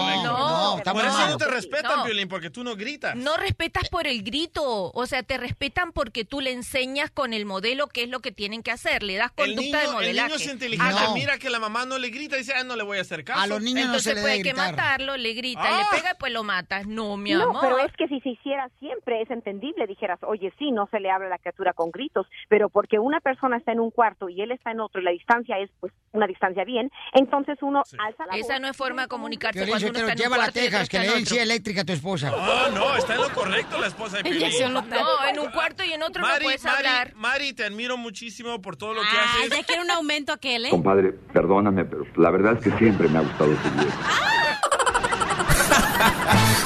[0.73, 1.03] no, está ver.
[1.05, 2.03] Por eso no te respetan, No.
[2.03, 3.15] Piolín, porque tú no gritas.
[3.15, 7.45] No respetas por el grito, o sea, te respetan porque tú le enseñas con el
[7.45, 9.91] modelo qué es lo que tienen que hacer, le das el conducta niño, de el
[9.93, 10.27] modelaje.
[10.29, 10.93] niño es inteligente.
[11.05, 11.13] No.
[11.13, 13.23] Mira que la mamá no le grita y dice, ah, no le voy a hacer
[13.23, 13.39] caso.
[13.39, 15.77] A los niños no se Entonces le pues debe hay que matarlo, le grita, Ah.
[15.91, 16.87] le pega y pues lo matas.
[16.87, 17.61] No, mi No, amor.
[17.61, 21.09] pero es que si se hiciera siempre es entendible, dijeras, oye, sí, no se le
[21.11, 24.41] habla a la criatura con gritos, pero porque una persona está en un cuarto y
[24.41, 28.25] él está en otro y la distancia es pues una distancia bien, entonces uno alza
[28.25, 28.61] la Esa voz.
[28.61, 30.89] no es forma de comunicarse Piolín, cuando uno está en un lleva la cuarto Texas,
[30.89, 32.31] que le den eléctrica a tu esposa.
[32.31, 34.73] No, no, está en lo correcto la esposa de Piolín.
[34.73, 34.83] No,
[35.29, 37.13] en un cuarto y en otro no Mari, puedes Mari, hablar.
[37.15, 39.49] Mari, te admiro muchísimo por todo lo que Ah, haces.
[39.57, 40.69] ya quiere un aumento aquel, ¿eh?
[40.69, 43.97] Compadre, perdóname, pero la verdad es que siempre me ha gustado tu viejo.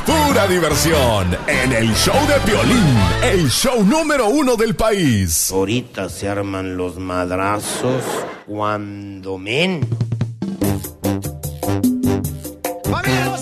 [0.05, 5.51] Pura diversión en el show de Piolín, el show número uno del país.
[5.51, 8.03] Ahorita se arman los madrazos
[8.47, 9.88] cuando men.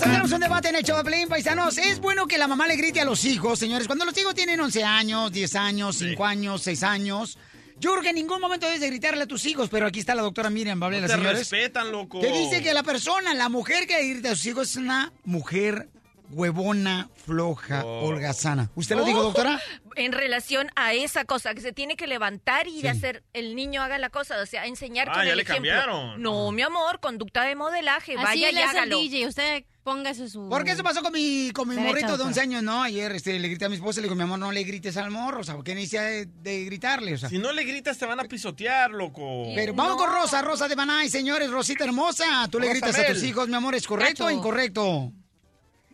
[0.00, 1.78] Tenemos un debate en el Pelín, paisanos.
[1.78, 3.86] ¿Es bueno que la mamá le grite a los hijos, señores?
[3.86, 7.38] Cuando los hijos tienen 11 años, 10 años, 5 años, 6 años.
[7.78, 10.14] Yo creo que en ningún momento debes de gritarle a tus hijos, pero aquí está
[10.14, 11.38] la doctora Miriam No Babel, te señores.
[11.38, 12.20] respetan, loco.
[12.20, 15.12] Que dice que la persona, la mujer que le grita a sus hijos es una
[15.24, 15.88] mujer
[16.30, 18.70] huevona, floja, holgazana.
[18.74, 19.60] ¿Usted lo dijo, Oh, doctora?
[19.96, 23.82] En relación a esa cosa, que se tiene que levantar y de hacer el niño
[23.82, 25.70] haga la cosa, o sea, enseñar Ah, con ya el le ejemplo.
[25.70, 26.22] cambiaron.
[26.22, 28.98] No, mi amor, conducta de modelaje, Así vaya y le el hágalo.
[28.98, 30.48] DJ, usted póngase su...
[30.50, 32.28] Porque eso pasó con mi, con mi morrito de doctora.
[32.28, 32.82] 11 años, ¿no?
[32.82, 34.96] Ayer este, le grité a mi esposa y le digo, mi amor, no le grites
[34.98, 37.14] al morro, o sea, ¿por qué necesidad de, de gritarle?
[37.14, 39.46] O sea, Si no le gritas, te van a pisotear, loco.
[39.54, 42.46] Pero vamos con Rosa, Rosa de Banay, señores, Rosita hermosa.
[42.50, 45.10] Tú le gritas a tus hijos, mi amor, ¿es correcto o incorrecto?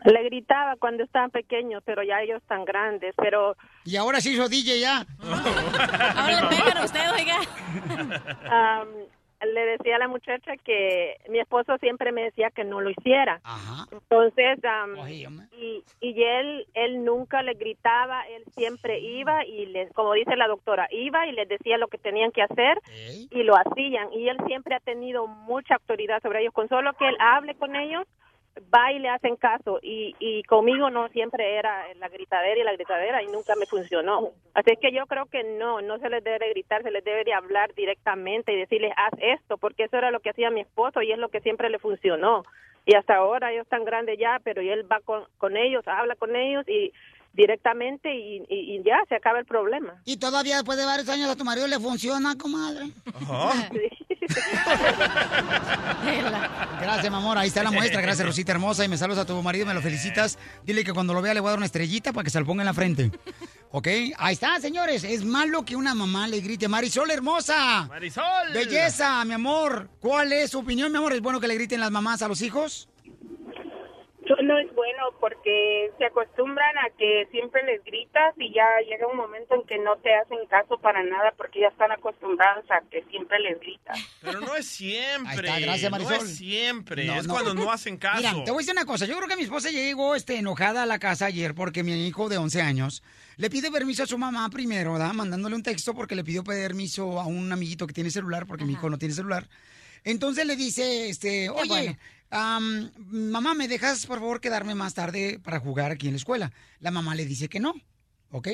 [0.05, 4.49] Le gritaba cuando estaban pequeños, pero ya ellos están grandes, pero Y ahora sí hizo
[4.49, 5.07] DJ ya.
[6.17, 7.39] Ahora le pegan a usted, oiga.
[9.47, 13.41] le decía a la muchacha que mi esposo siempre me decía que no lo hiciera.
[13.45, 13.87] Ajá.
[13.93, 14.59] Entonces,
[14.99, 20.37] Oye, y, y él él nunca le gritaba, él siempre iba y les, como dice
[20.37, 22.79] la doctora, iba y les decía lo que tenían que hacer
[23.31, 24.13] y lo hacían.
[24.13, 26.53] Y él siempre ha tenido mucha autoridad sobre ellos.
[26.53, 28.07] Con solo que él hable con ellos,
[28.73, 29.79] va y le hacen caso.
[29.83, 34.31] Y, y conmigo no siempre era la gritadera y la gritadera y nunca me funcionó.
[34.55, 37.25] Así es que yo creo que no, no se les debe gritar, se les debe
[37.25, 41.03] de hablar directamente y decirles, haz esto, porque eso era lo que hacía mi esposo
[41.03, 42.45] y es lo que siempre le funcionó.
[42.87, 46.37] Y hasta ahora ellos están grandes ya, pero él va con, con ellos, habla con
[46.37, 46.93] ellos y
[47.33, 50.01] directamente y, y- y ya se acaba el problema.
[50.05, 52.85] Y todavía después de varios años a tu marido le funciona, comadre.
[56.81, 57.39] Gracias, mi amor.
[57.39, 58.01] Ahí está la muestra.
[58.01, 58.85] Gracias, Rosita hermosa.
[58.85, 60.39] Y me saludas a tu marido, me lo felicitas.
[60.65, 62.47] Dile que cuando lo vea le voy a dar una estrellita para que se lo
[62.47, 63.11] ponga en la frente.
[63.71, 63.89] ¿Ok?
[64.19, 65.05] Ahí está, señores.
[65.05, 67.87] Es malo que una mamá le grite, Marisol hermosa.
[67.89, 68.53] Marisol.
[68.53, 69.89] Belleza, mi amor.
[70.01, 71.13] ¿Cuál es su opinión, mi amor?
[71.13, 72.89] ¿Es bueno que le griten las mamás a los hijos?
[74.43, 79.17] No es bueno porque se acostumbran a que siempre les gritas y ya llega un
[79.17, 83.03] momento en que no te hacen caso para nada porque ya están acostumbrados a que
[83.11, 83.99] siempre les gritas.
[84.23, 85.51] Pero no es siempre.
[85.51, 86.27] Ahí está, gracias, No Marisol.
[86.27, 87.05] es siempre.
[87.05, 87.35] No, es no.
[87.35, 88.17] cuando no hacen caso.
[88.19, 89.05] Mira, te voy a decir una cosa.
[89.07, 92.29] Yo creo que mi esposa llegó este, enojada a la casa ayer porque mi hijo
[92.29, 93.03] de 11 años
[93.37, 95.13] le pide permiso a su mamá primero, ¿verdad?
[95.13, 98.73] Mandándole un texto porque le pidió permiso a un amiguito que tiene celular porque mi
[98.73, 99.49] hijo no tiene celular.
[100.05, 101.97] Entonces le dice, este, oye, bueno.
[102.35, 106.53] Am, mamá, ¿me dejas por favor quedarme más tarde para jugar aquí en la escuela?
[106.81, 107.75] La mamá le dice que no,
[108.31, 108.49] ¿ok?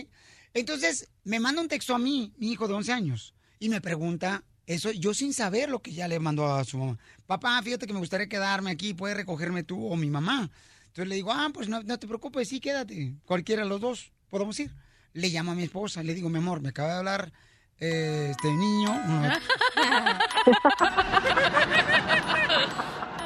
[0.52, 4.44] Entonces me manda un texto a mí, mi hijo de 11 años, y me pregunta
[4.66, 6.98] eso, yo sin saber lo que ya le mandó a su mamá.
[7.27, 10.51] Papá, fíjate que me gustaría quedarme aquí, puedes recogerme tú o mi mamá.
[10.86, 13.15] Entonces le digo, ah, pues no, no te preocupes, sí, quédate.
[13.24, 14.73] Cualquiera de los dos, podemos ir.
[15.12, 17.32] Le llamo a mi esposa, le digo, mi amor, me acaba de hablar
[17.78, 18.93] eh, este niño.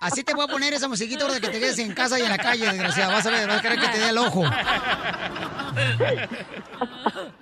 [0.00, 2.28] Así te voy a poner esa musiquita ahora que te quedes en casa y en
[2.30, 3.12] la calle, desgraciada.
[3.14, 4.42] Vas a ver, vas a querer que te dé el ojo.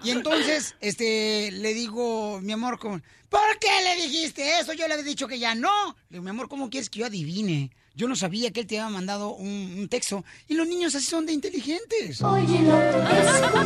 [0.03, 4.73] Y entonces, este, le digo, mi amor, ¿cómo- ¿por qué le dijiste eso?
[4.75, 5.97] Yo le había dicho que ya no.
[6.11, 7.71] Le digo, mi amor, ¿cómo quieres que yo adivine?
[8.01, 10.25] Yo no sabía que él te había mandado un, un texto.
[10.49, 12.23] Y los niños así son de inteligentes.
[12.23, 13.61] Óyelo, escúchalo,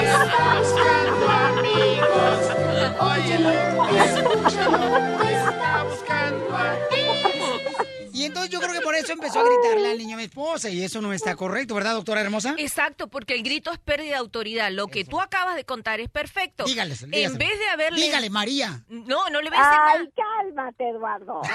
[0.00, 2.40] está buscando amigos.
[2.98, 3.50] Óyelo,
[3.92, 4.96] escúchalo,
[5.28, 7.31] está buscando amigos.
[8.22, 10.70] Y entonces yo creo que por eso empezó a gritarle al niño a mi esposa
[10.70, 12.54] y eso no está correcto, ¿verdad, doctora hermosa?
[12.56, 14.70] Exacto, porque el grito es pérdida de autoridad.
[14.70, 16.64] Lo que tú acabas de contar es perfecto.
[16.64, 18.00] Dígale, En vez de haberle...
[18.04, 18.84] Dígale, María.
[18.88, 19.92] No, no le voy a decir nada.
[19.92, 21.42] Ay, cálmate, Eduardo.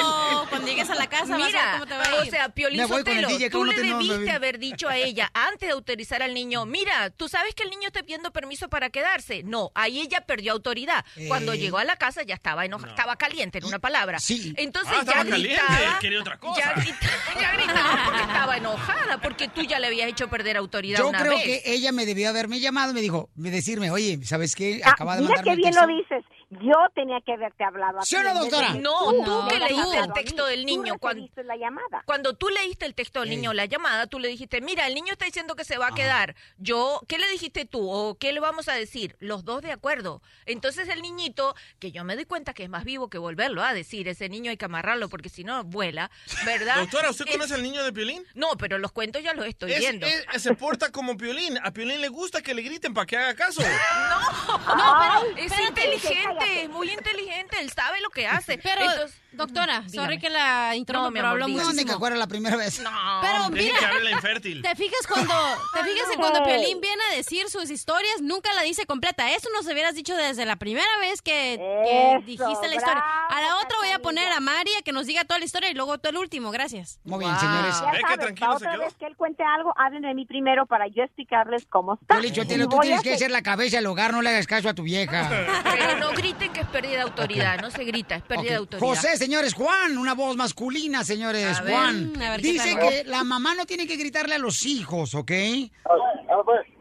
[0.00, 2.24] No, cuando llegues a la casa vas a ver Mira, cómo te va a o
[2.24, 2.30] ir.
[2.30, 5.72] sea, Piolín Sotelo, DJ, tú ¿cómo no le debiste haber dicho a ella antes de
[5.72, 9.42] autorizar al niño, mira, tú sabes que el niño está pidiendo permiso para quedarse.
[9.42, 11.04] No, ahí ella perdió autoridad.
[11.28, 11.58] Cuando Eh.
[11.58, 14.18] llegó a la casa ya estaba enojada, estaba caliente, en una palabra.
[14.20, 14.54] Sí.
[14.56, 16.60] Entonces Ah, ya estaba caliente, gritaba, quería otra cosa.
[16.60, 20.98] Ya, grita- ya gritaba porque estaba enojada, porque tú ya le habías hecho perder autoridad
[20.98, 21.44] Yo una creo vez.
[21.44, 24.80] que ella me debió haberme llamado y me dijo, me decirme, oye, ¿sabes qué?
[24.84, 25.86] Ah, Acaba de mira qué bien texto.
[25.86, 26.24] lo dices.
[26.62, 28.72] Yo tenía que haberte hablado ¿Sí o no, doctora?
[28.72, 32.02] que No, tú que leíste el texto del niño Tú cuando, la llamada.
[32.04, 35.12] cuando tú leíste el texto del niño, la llamada, tú le dijiste, mira, el niño
[35.12, 36.34] está diciendo que se va a quedar.
[36.58, 37.88] Yo, ¿qué le dijiste tú?
[37.90, 39.16] ¿O qué le vamos a decir?
[39.20, 40.22] Los dos de acuerdo.
[40.46, 43.72] Entonces el niñito, que yo me doy cuenta que es más vivo que volverlo a
[43.74, 46.10] decir, ese niño hay que amarrarlo porque si no vuela,
[46.44, 46.76] ¿verdad?
[46.78, 48.24] Doctora, ¿usted Es- conoce al niño de Piolín?
[48.34, 50.06] No, pero los cuentos ya los estoy Es- viendo.
[50.06, 51.58] es- se porta como Piolín.
[51.62, 53.62] A Piolín le gusta que le griten para que haga caso.
[53.62, 56.44] No, pero es espérate, inteligente.
[56.62, 58.58] Es muy inteligente, él sabe lo que hace.
[58.62, 59.90] Pero, Entonces, doctora, dígame.
[59.90, 61.64] sorry que la interrumpa, No, pero habló dígame.
[61.64, 62.80] ¿Dónde que fuera la primera vez?
[62.80, 62.90] No,
[63.22, 64.62] Pero Tiene mira, que hablar la infértil.
[64.62, 65.34] ¿Te fijas cuando
[65.74, 69.30] te fijas que cuando Piolín viene a decir sus historias nunca la dice completa?
[69.32, 73.04] Eso nos hubieras dicho desde la primera vez que, que Eso, dijiste la historia.
[73.28, 75.74] A la otra voy a poner a María que nos diga toda la historia y
[75.74, 76.50] luego tú el último.
[76.50, 76.98] Gracias.
[77.04, 77.40] Muy bien, Wow.
[77.40, 77.74] señores.
[77.74, 78.80] Ya sabes, tranquilo se otra quedó.
[78.82, 82.14] vez que él cuente algo, hablen de mí primero para yo explicarles cómo está.
[82.20, 82.44] Piolín tú
[82.80, 85.28] tienes que hacer- ser la cabeza del hogar, no le hagas caso a tu vieja.
[85.64, 88.88] Pero no griten que es pérdida de autoridad, no se grita, es pérdida de autoridad.
[88.88, 92.22] José, señores, Juan, una voz masculina, señores, A ver, Juan.
[92.22, 95.32] a ver qué Dice que la mamá no tiene que gritarle a los hijos, ¿ok?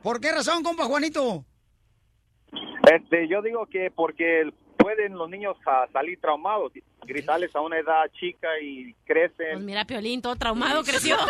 [0.03, 1.45] ¿Por qué razón, compa Juanito?
[2.93, 4.51] Este, yo digo que porque
[4.87, 6.71] pueden los niños a salir traumados,
[7.03, 9.05] gritarles a una edad chica y Pues
[9.35, 9.65] crecen.
[9.65, 11.17] mira, Piolín, todo traumado creció.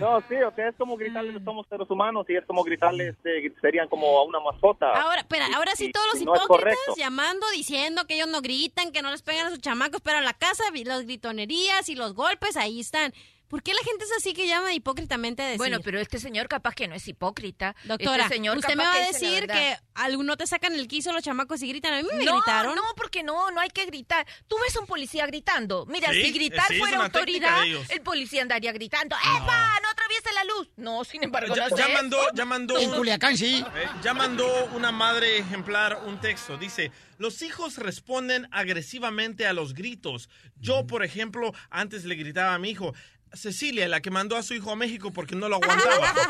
[0.00, 3.14] No, sí, o sea, es como gritarles que somos seres humanos y es como gritarles,
[3.16, 4.90] este, serían como a una mascota.
[4.92, 9.02] Ahora, espera, ahora sí todos los no hipócritas llamando, diciendo que ellos no gritan, que
[9.02, 12.56] no les pegan a sus chamacos, pero en la casa las gritonerías y los golpes
[12.56, 13.12] ahí están.
[13.48, 15.58] ¿Por qué la gente es así que llama hipócritamente a decir?
[15.58, 17.74] Bueno, pero este señor capaz que no es hipócrita.
[17.84, 21.22] Doctora, este señor usted me va a decir que alguno te sacan el quiso los
[21.22, 21.94] chamacos y gritan.
[21.94, 22.74] A mí me no, gritaron.
[22.76, 24.26] no, porque no, no hay que gritar.
[24.46, 25.86] Tú ves a un policía gritando.
[25.86, 29.78] Mira, Sí, si gritar sí, fuera autoridad, el policía andaría gritando, ¡Epa!
[29.82, 30.68] ¡No atraviese la luz!
[30.76, 32.78] No, sin embargo, Ya, no ya mandó, ya mandó.
[32.78, 33.64] En Culiacán, sí.
[33.76, 36.56] Eh, ya mandó una madre ejemplar un texto.
[36.58, 40.28] Dice, los hijos responden agresivamente a los gritos.
[40.60, 42.94] Yo, por ejemplo, antes le gritaba a mi hijo,
[43.34, 46.14] Cecilia, la que mandó a su hijo a México porque no lo aguantaba.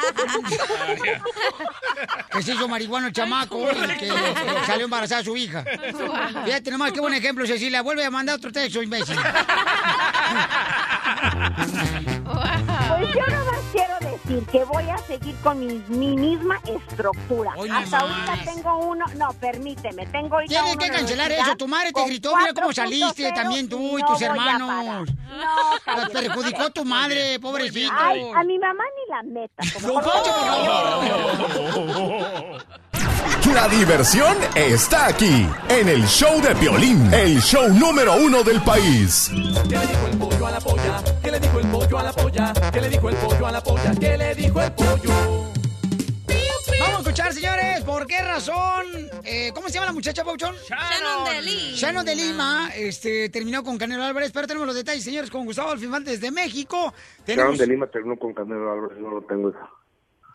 [2.30, 4.12] Que se hizo marihuano el chamaco y que
[4.66, 5.64] salió embarazada su hija.
[6.44, 7.82] Fíjate nomás qué buen ejemplo, Cecilia.
[7.82, 9.16] Vuelve a mandar otro texto, imbécil.
[12.24, 17.52] Pues yo nomás quiero decir que voy a seguir con mi, mi misma estructura.
[17.56, 18.28] Oye, Hasta más.
[18.28, 21.56] ahorita tengo uno, no, permíteme, tengo ahorita Tienes uno que cancelar eso.
[21.56, 25.09] Tu madre te gritó, mira cómo 4.0 saliste, también tú y no tus hermanos.
[25.28, 27.92] No, Las perjudicó tu madre, pobrecito.
[27.96, 29.62] Ay, a mi mamá ni la meta.
[29.72, 30.05] Poncho, por
[31.64, 32.66] favor.
[33.54, 39.30] La diversión está aquí, en el show de Piolín, el show número uno del país.
[39.68, 41.02] ¿Qué le dijo el pollo a la polla?
[41.22, 42.52] ¿Qué le dijo el pollo a la polla?
[42.72, 43.92] ¿Qué le dijo el pollo a la polla?
[43.98, 45.10] ¿Qué le dijo el pollo?
[46.80, 48.84] Vamos a escuchar, señores, por qué razón.
[49.24, 50.54] eh, ¿Cómo se llama la muchacha, Pauchón?
[50.68, 51.76] Shannon de Lima.
[51.76, 55.70] Shannon de Lima este, terminó con Canelo Álvarez, pero tenemos los detalles, señores, con Gustavo
[55.72, 56.76] Alfimante desde México.
[56.76, 57.58] Sharon Tenemos...
[57.58, 59.58] de Lima terminó con Canelo Álvarez, no lo tengo eso.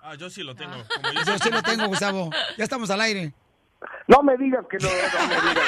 [0.05, 0.73] Ah, yo sí lo tengo.
[0.73, 2.29] como Yo sí lo tengo, Gustavo.
[2.57, 3.31] Ya estamos al aire.
[4.07, 5.63] No me digas que no, no me digas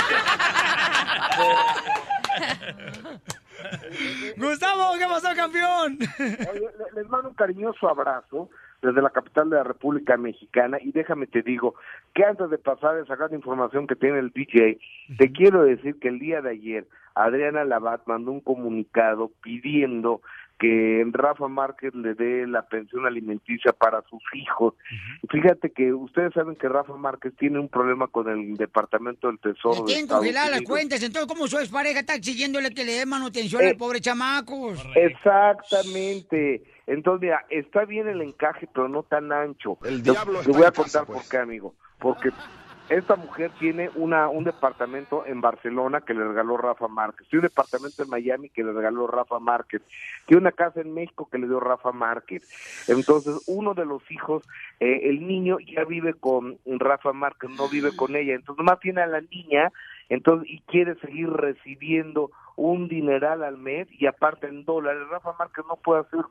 [4.37, 5.97] Gustavo, ¿qué pasó, campeón?
[6.95, 8.49] Les mando un cariñoso abrazo
[8.81, 11.75] desde la capital de la República Mexicana y déjame te digo
[12.13, 14.79] que antes de pasar a sacar la información que tiene el DJ,
[15.17, 20.21] te quiero decir que el día de ayer Adriana Labat mandó un comunicado pidiendo
[20.57, 24.73] que Rafa Márquez le dé la pensión alimenticia para sus hijos.
[25.29, 29.81] Fíjate que ustedes saben que Rafa Márquez tiene un problema con el Departamento del Tesoro.
[29.81, 33.61] de Tienen congeladas las cuentas, entonces, ¿cómo su expareja está exigiéndole que le dé manutención
[33.63, 34.79] Eh, al pobre chamacos?
[34.95, 36.63] Exactamente.
[36.87, 39.77] Entonces, mira, está bien el encaje, pero no tan ancho.
[39.83, 41.19] El diablo Te voy a contar pues.
[41.21, 41.73] por qué, amigo.
[41.99, 42.29] Porque
[42.89, 47.49] esta mujer tiene una un departamento en Barcelona que le regaló Rafa Márquez, tiene un
[47.49, 49.81] departamento en Miami que le regaló Rafa Márquez,
[50.25, 52.43] tiene una casa en México que le dio Rafa Márquez.
[52.87, 54.43] Entonces, uno de los hijos,
[54.79, 58.35] eh, el niño ya vive con Rafa Márquez, no vive con ella.
[58.35, 59.71] Entonces, nomás tiene a la niña
[60.09, 65.07] entonces y quiere seguir recibiendo un dineral al mes y aparte en dólares.
[65.09, 66.21] Rafa Márquez no puede hacer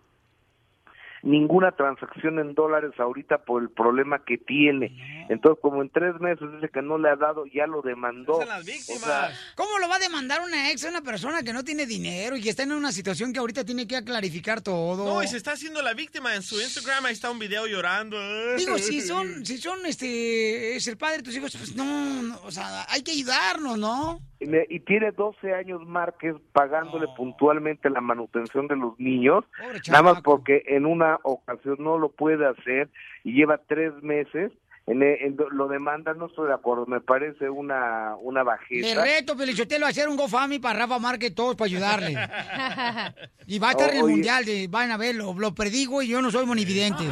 [1.25, 5.27] ninguna transacción en dólares ahorita por el problema que tiene.
[5.29, 8.35] Entonces, como en tres meses dice que no le ha dado, ya lo demandó.
[8.35, 11.87] O sea, ¿Cómo lo va a demandar una ex a una persona que no tiene
[11.87, 15.05] dinero y que está en una situación que ahorita tiene que clarificar todo?
[15.05, 17.07] No, y se está haciendo la víctima en su Instagram.
[17.07, 18.17] Ahí está un video llorando.
[18.57, 22.41] Digo, si son, si son, este, es el padre de tus hijos, pues no, no,
[22.43, 24.21] o sea, hay que ayudarnos, ¿no?
[24.69, 29.45] Y tiene 12 años Márquez pagándole puntualmente la manutención de los niños,
[29.89, 32.89] nada más porque en una ocasión no lo puede hacer
[33.25, 34.53] y lleva tres meses.
[34.87, 39.03] En, en- lo demanda, no estoy de acuerdo, me parece una, una bajeza.
[39.03, 42.15] reto, Pelichotelo, a hacer un GoFundMe para Rafa Márquez, todos para ayudarle.
[43.47, 44.13] Y va a estar en el Oye.
[44.13, 47.03] mundial, de, van a verlo, lo predigo y yo no soy monividente.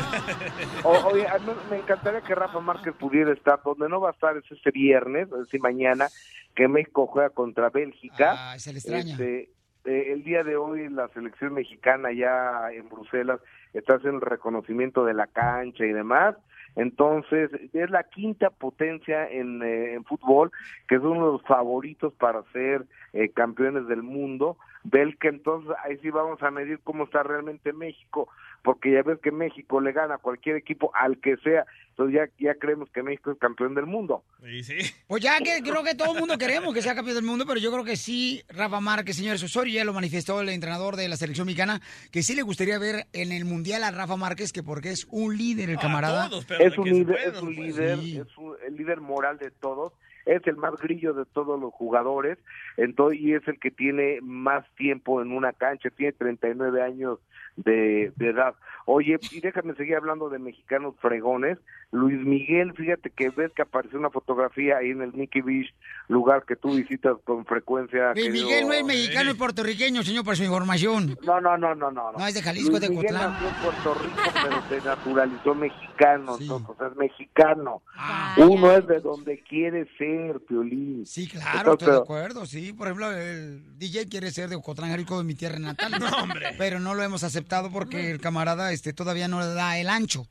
[0.83, 4.13] O- oye, a mí me encantaría que Rafa Márquez pudiera estar, donde no va a
[4.13, 6.09] estar es este viernes, es decir, mañana,
[6.55, 8.53] que México juega contra Bélgica.
[8.53, 9.13] Ah, se le extraña.
[9.13, 9.51] Este,
[9.85, 13.41] eh, el día de hoy la selección mexicana ya en Bruselas
[13.75, 16.35] está haciendo el reconocimiento de la cancha y demás.
[16.77, 20.51] Entonces, es la quinta potencia en, eh, en fútbol,
[20.89, 24.57] que es uno de los favoritos para ser eh, campeones del mundo.
[24.85, 28.29] Bélgica, entonces ahí sí vamos a medir cómo está realmente México,
[28.63, 31.65] porque ya ves que México le gana a cualquier equipo, al que sea.
[31.91, 34.25] Entonces ya, ya creemos que México es campeón del mundo.
[34.43, 34.79] Sí, sí.
[35.07, 37.61] Pues ya que creo que todo el mundo queremos que sea campeón del mundo, pero
[37.61, 41.17] yo creo que sí, Rafa Márquez, señores Osorio, ya lo manifestó el entrenador de la
[41.17, 41.81] selección mexicana,
[42.11, 45.37] que sí le gustaría ver en el Mundial a Rafa Márquez, que porque es un
[45.37, 46.31] líder el camarada.
[46.59, 49.93] es un líder, es un líder, es un- el líder moral de todos,
[50.27, 52.39] es el más grillo de todos los jugadores,
[52.77, 57.19] entonces, y es el que tiene más tiempo en una cancha, tiene 39 años
[57.57, 58.55] de, de edad.
[58.85, 61.59] Oye, y déjame seguir hablando de mexicanos fregones.
[61.93, 65.73] Luis Miguel, fíjate que ves que apareció una fotografía ahí en el Mickey Beach,
[66.09, 68.13] lugar que tú visitas con frecuencia.
[68.15, 71.19] Luis querido- Miguel no es mexicano, es puertorriqueño, señor, para su información.
[71.23, 72.13] No, no, no, no, no.
[72.13, 73.33] No, es de Jalisco, Luis de Miguel Cotlán.
[73.35, 77.83] nació en Puerto Rico, pero se naturalizó mexicano, entonces o sea, es mexicano.
[77.95, 81.05] Ah, Uno es de donde quiere ser, Piolín.
[81.07, 82.73] Sí, Claro, estoy de acuerdo, sí.
[82.73, 85.93] Por ejemplo, el DJ quiere ser de Ocotlán, Jalisco, de mi tierra natal.
[86.59, 90.27] Pero no lo hemos aceptado porque el camarada este, todavía no le da el ancho.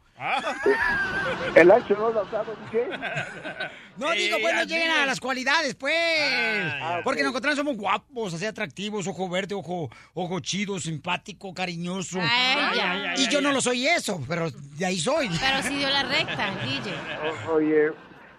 [1.56, 2.86] El ancho no lo dado, DJ.
[3.98, 5.94] No digo, pues no lleguen a las cualidades, pues.
[6.82, 12.20] Ah, Porque en Ocotlán somos guapos, así atractivos, ojo verde, ojo, ojo chido, simpático, cariñoso.
[12.22, 13.56] Ay, ay, y ay, yo ay, no ay.
[13.56, 15.28] lo soy eso, pero de ahí soy.
[15.40, 16.94] Pero sí dio la recta, DJ.
[17.48, 17.92] O- Oye,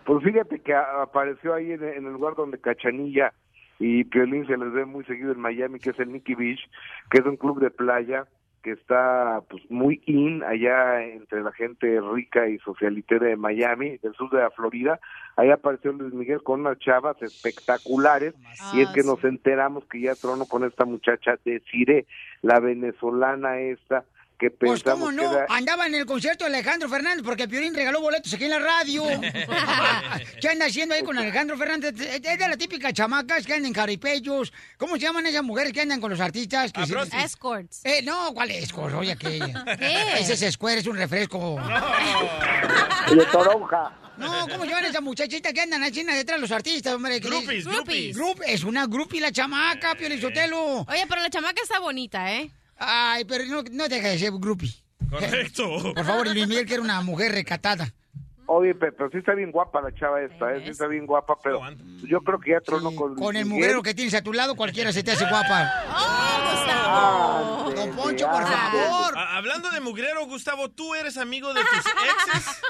[0.05, 3.33] pues fíjate que apareció ahí en, en el lugar donde Cachanilla
[3.79, 6.61] y Piolín se les ve muy seguido en Miami, que es el Mickey Beach,
[7.11, 8.25] que es un club de playa
[8.63, 14.15] que está pues muy in allá entre la gente rica y socialité de Miami, del
[14.15, 15.01] sur de la Florida.
[15.37, 18.35] Ahí apareció Luis Miguel con unas chavas espectaculares
[18.73, 22.07] y es que nos enteramos que ya tronó con esta muchacha de Cire,
[22.41, 24.05] la venezolana esta,
[24.51, 25.47] que Pues cómo que no, era...
[25.49, 29.05] andaba en el concierto de Alejandro Fernández porque Piorín regaló boletos aquí en la radio.
[30.41, 31.95] ¿Qué anda haciendo ahí con Alejandro Fernández?
[32.01, 34.53] Es de la típica chamacas que andan en jaripellos.
[34.79, 36.73] ¿Cómo se llaman esas mujeres que andan con los artistas?
[36.73, 36.95] Que se-
[37.25, 37.81] Escorts.
[37.85, 38.95] Eh, no, ¿cuál es escort?
[38.95, 39.65] Oye, aquella.
[39.79, 40.15] ¿Qué?
[40.19, 41.61] Ese es Square, es un refresco.
[43.15, 43.99] de toronja.
[44.19, 47.21] No, ¿cómo llaman esas muchachitas que andan así detrás de los artistas, hombre?
[47.21, 48.17] Que- Groupies, groupies.
[48.47, 50.09] Es una grupi la chamaca, Pio.
[50.09, 52.51] Oye, pero la chamaca está bonita, ¿eh?
[52.79, 54.75] Ay, pero no, no deja de ser grupi.
[55.11, 55.93] Correcto.
[55.95, 57.93] Por favor, Luis Miguel, que era una mujer recatada.
[58.47, 60.63] Oye, pe- pero sí está bien guapa la chava esta, ¿eh?
[60.65, 61.61] sí está bien guapa, pero
[62.03, 64.57] yo creo que ya tronó con Luis Con el mugrero que tienes a tu lado,
[64.57, 65.71] cualquiera se te hace guapa.
[65.89, 69.15] Oh, Ándele, Don Poncho, por favor.
[69.17, 72.63] Hablando de mugrero, Gustavo, ¿tú eres amigo de tus exes?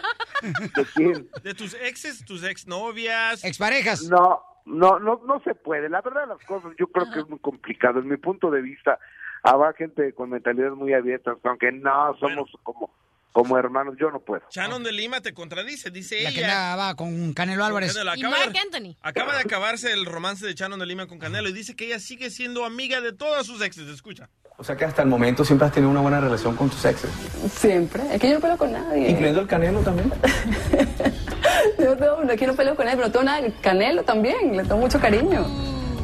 [0.77, 1.29] ¿De quién?
[1.43, 3.43] ¿De tus exes, tus exnovias?
[3.43, 4.03] Exparejas.
[4.05, 5.89] No, no, no, no se puede.
[5.89, 7.99] La verdad las cosas yo creo que es muy complicado.
[7.99, 8.99] En mi punto de vista,
[9.43, 12.91] habrá gente con mentalidades muy abiertas, aunque no somos como,
[13.33, 14.43] como hermanos, yo no puedo.
[14.51, 16.73] Shannon de Lima te contradice, dice La que ella.
[16.73, 17.93] andaba con Canelo Álvarez.
[17.95, 18.97] Canelo, Y acaba, Mark de, Anthony.
[19.03, 21.99] acaba de acabarse el romance de Shannon de Lima con Canelo y dice que ella
[21.99, 23.89] sigue siendo amiga de todas sus exes.
[23.89, 24.29] Escucha.
[24.59, 27.11] O sea que hasta el momento siempre has tenido una buena relación con tus exes.
[27.51, 28.03] Siempre.
[28.15, 29.09] Es que yo no peleo con nadie.
[29.09, 30.13] Incluyendo el Canelo también.
[31.79, 33.39] Yo no, no, aquí no peleo con él, pero tengo nada.
[33.41, 35.45] El Canelo también, le tengo mucho cariño.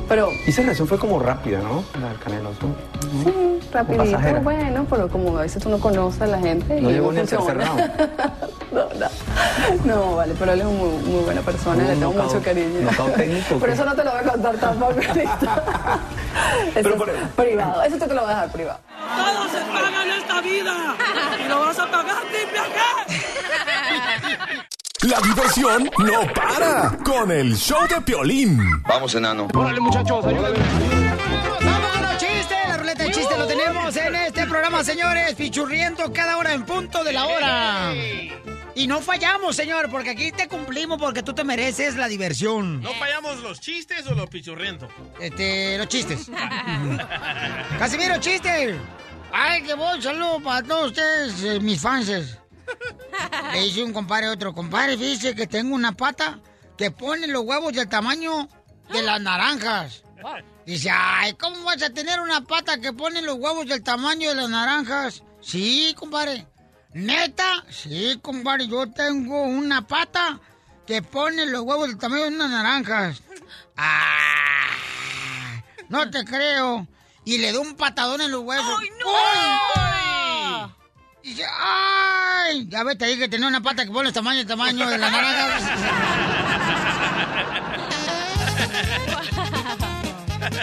[0.09, 1.85] Pero Y esa relación fue como rápida, ¿no?
[2.01, 2.51] La del Canelo.
[2.51, 2.67] ¿tú?
[3.25, 4.41] sí, rapidito, pasajera.
[4.41, 6.81] bueno, pero como a veces tú no conoces a la gente.
[6.81, 7.57] No llegó ni al tercer
[8.73, 9.09] no, no.
[9.85, 12.81] No, vale, pero él es muy, muy buena persona, le tengo mucho cariño.
[12.81, 13.75] knockout técnico, Por ¿qué?
[13.75, 16.01] eso no te lo voy a contar tampoco ahorita.
[16.75, 18.79] Eso es privado, eso te lo voy a dejar privado.
[19.17, 20.75] Todo se paga en esta vida.
[21.45, 22.61] Y lo vas a pagar, triple
[25.03, 28.83] La diversión no para con el show de Piolín.
[28.83, 29.47] Vamos, enano.
[29.55, 30.59] Órale, muchachos, ayúdenme.
[31.65, 32.59] ¡Vamos con los chistes!
[32.69, 35.35] La ruleta de chistes lo tenemos en este programa, señores.
[35.37, 37.95] Pichurriendo cada hora en punto de la hora.
[38.75, 42.81] Y no fallamos, señor, porque aquí te cumplimos porque tú te mereces la diversión.
[42.83, 44.91] ¿No fallamos los chistes o los pichurrientos?
[45.21, 46.29] Este, los chistes.
[47.79, 48.77] Casimiro, chiste.
[49.33, 52.39] Ay, que voy, saludo para todos ustedes, eh, mis fans.
[53.53, 56.41] Le dice un compadre a otro, compadre, dice que tengo una pata
[56.77, 58.49] que pone los huevos del tamaño
[58.93, 60.03] de las naranjas.
[60.67, 64.35] Dice, ay, ¿cómo vas a tener una pata que pone los huevos del tamaño de
[64.35, 65.23] las naranjas?
[65.41, 66.47] Sí, compadre.
[66.93, 67.65] ¿Neta?
[67.71, 70.41] Sí, compadre, yo tengo una pata
[70.87, 73.23] que pone los huevos del tamaño de unas naranjas.
[73.77, 76.87] Ah, no te creo.
[77.25, 78.79] Y le da un patadón en los huevos.
[78.81, 79.88] ¡Ay, no!
[81.29, 82.67] Dice, ¡ay!
[82.69, 85.11] Ya vete ahí que tenía una pata que pone el tamaño, el tamaño de la
[85.11, 85.77] naranja.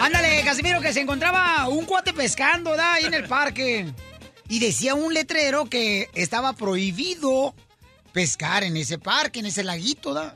[0.00, 2.94] Ándale, Casimiro, que se encontraba un cuate pescando, ¿da?
[2.94, 3.86] Ahí en el parque.
[4.48, 7.54] Y decía un letrero que estaba prohibido
[8.12, 10.34] pescar en ese parque, en ese laguito, ¿da?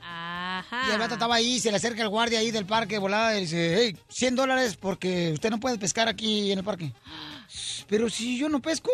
[0.87, 3.41] Y el vato estaba ahí, se le acerca el guardia ahí del parque, volada, y
[3.41, 6.93] dice, hey, 100 dólares porque usted no puede pescar aquí en el parque.
[7.89, 8.91] Pero si yo no pesco.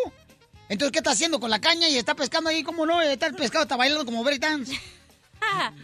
[0.68, 1.88] Entonces, ¿qué está haciendo con la caña?
[1.88, 3.00] Y está pescando ahí, ¿cómo no?
[3.00, 4.78] Está el pescado, está bailando como break dance.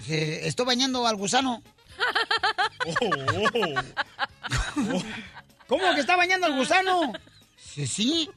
[0.47, 1.63] Estoy bañando al gusano.
[5.67, 7.13] ¿Cómo que está bañando al gusano?
[7.57, 8.31] Sí, sí.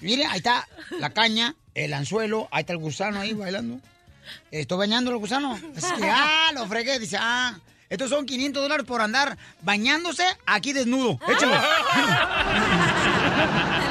[0.00, 0.66] Mire, ahí está
[0.98, 3.80] la caña, el anzuelo, ahí está el gusano ahí bailando.
[4.50, 5.58] Estoy bañando al gusano.
[5.76, 6.98] Así que, ah, lo fregué.
[6.98, 7.58] Dice, ah,
[7.88, 11.18] estos son 500 dólares por andar bañándose aquí desnudo.
[11.28, 11.54] Échalo.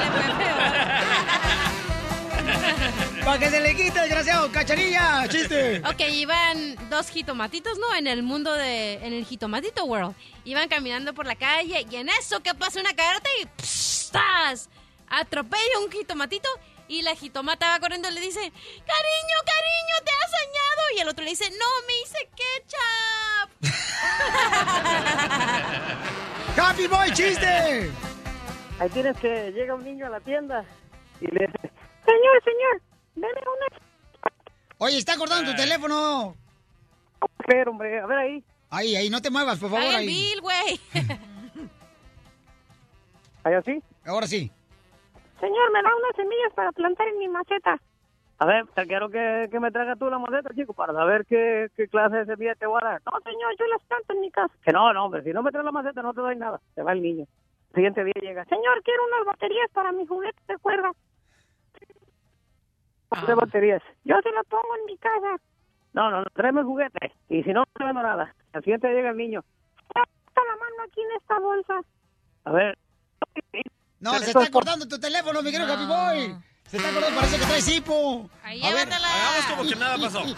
[3.28, 4.50] Para que se le quite, desgraciado.
[4.50, 5.82] Cacharilla, chiste.
[5.84, 7.94] Ok, iban dos jitomatitos, ¿no?
[7.94, 8.94] En el mundo de...
[8.94, 10.16] En el jitomatito world.
[10.46, 13.46] Iban caminando por la calle y en eso que pasa una carta y...
[13.62, 14.70] ¡pstas!
[15.10, 16.48] Atropella un jitomatito
[16.88, 18.40] y la jitomata va corriendo y le dice...
[18.40, 20.82] ¡Cariño, cariño, te has dañado!
[20.96, 21.50] Y el otro le dice...
[21.50, 23.50] ¡No, me hice ketchup!
[26.58, 27.90] ¡Happy Boy, chiste!
[28.80, 30.64] Ahí tienes que llega un niño a la tienda
[31.20, 31.70] y le dice,
[32.06, 32.87] señor, señor,
[33.20, 33.80] deme una...
[34.78, 36.34] Oye, está cortando tu teléfono.
[37.46, 38.44] Pero, hombre, a ver ahí.
[38.70, 39.84] Ahí, ahí, no te muevas, por favor.
[39.84, 40.06] Ay, ahí.
[40.06, 40.80] Bill, güey.
[43.44, 43.82] ¿Ahí así?
[44.04, 44.50] Ahora sí.
[45.40, 47.80] Señor, me da unas semillas para plantar en mi maceta.
[48.40, 51.68] A ver, te quiero que, que me traiga tú la maceta, chico, para saber qué,
[51.76, 53.02] qué clase de semillas te voy a dar.
[53.04, 54.54] No, señor, yo las planto en mi casa.
[54.64, 56.60] Que no, no, hombre, si no me traes la maceta no te doy nada.
[56.74, 57.26] Se va el niño.
[57.74, 58.44] Siguiente día llega.
[58.44, 60.92] Señor, quiero unas baterías para mi juguete de cuerda.
[63.26, 63.82] ¿Qué baterías?
[64.04, 65.36] Yo se las pongo en mi casa.
[65.92, 67.12] No, no, no, tráeme el juguete.
[67.28, 68.34] Y si no, no te vendo nada.
[68.52, 69.44] Al siguiente día llega el niño.
[69.88, 71.80] Está la mano aquí en esta bolsa.
[72.44, 72.78] A ver.
[74.00, 76.36] No, se está cortando tu teléfono, mi querido Happy Boy.
[76.68, 78.30] Se está cortando, parece que trae hipo.
[78.42, 80.22] Ahí A ver, Hagamos como que nada pasó.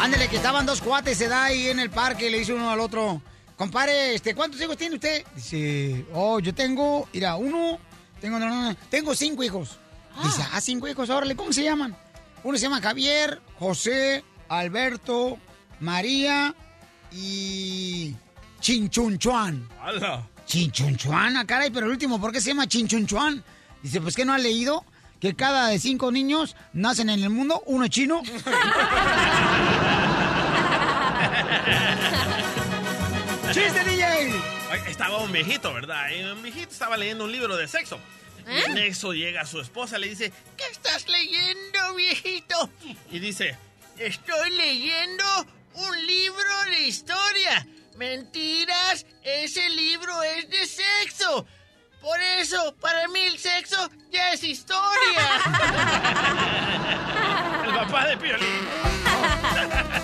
[0.00, 2.70] Ándale, que estaban dos cuates, se da ahí en el parque, y le dice uno
[2.70, 3.20] al otro,
[3.56, 5.24] compadre, este, ¿cuántos hijos tiene usted?
[5.34, 7.78] Dice, oh, yo tengo, mira, uno,
[8.20, 9.78] tengo, no, no, no, tengo cinco hijos.
[10.22, 11.96] Dice, ah, cinco hijos, órale, ¿cómo se llaman?
[12.42, 15.38] Uno se llama Javier, José, Alberto,
[15.80, 16.54] María
[17.12, 18.14] y
[18.60, 19.68] Chinchunchuan.
[19.80, 20.26] ¡Hala!
[20.46, 23.44] Chinchunchuan, ah, caray, pero el último, ¿por qué se llama Chinchunchuan?
[23.82, 24.84] Dice, pues que no ha leído
[25.20, 28.22] que cada de cinco niños nacen en el mundo, uno es chino.
[33.52, 33.80] ¡Chiste!
[33.88, 33.97] Ay,
[34.98, 36.10] Estaba un viejito, ¿verdad?
[36.10, 38.00] Y un viejito estaba leyendo un libro de sexo.
[38.48, 42.68] Y en eso llega su esposa, le dice, ¿qué estás leyendo, viejito?
[43.08, 43.56] Y dice,
[43.96, 45.24] estoy leyendo
[45.74, 47.64] un libro de historia.
[47.96, 51.46] Mentiras, ese libro es de sexo.
[52.00, 54.82] Por eso, para mí el sexo ya es historia.
[57.66, 58.97] el papá de Piolín.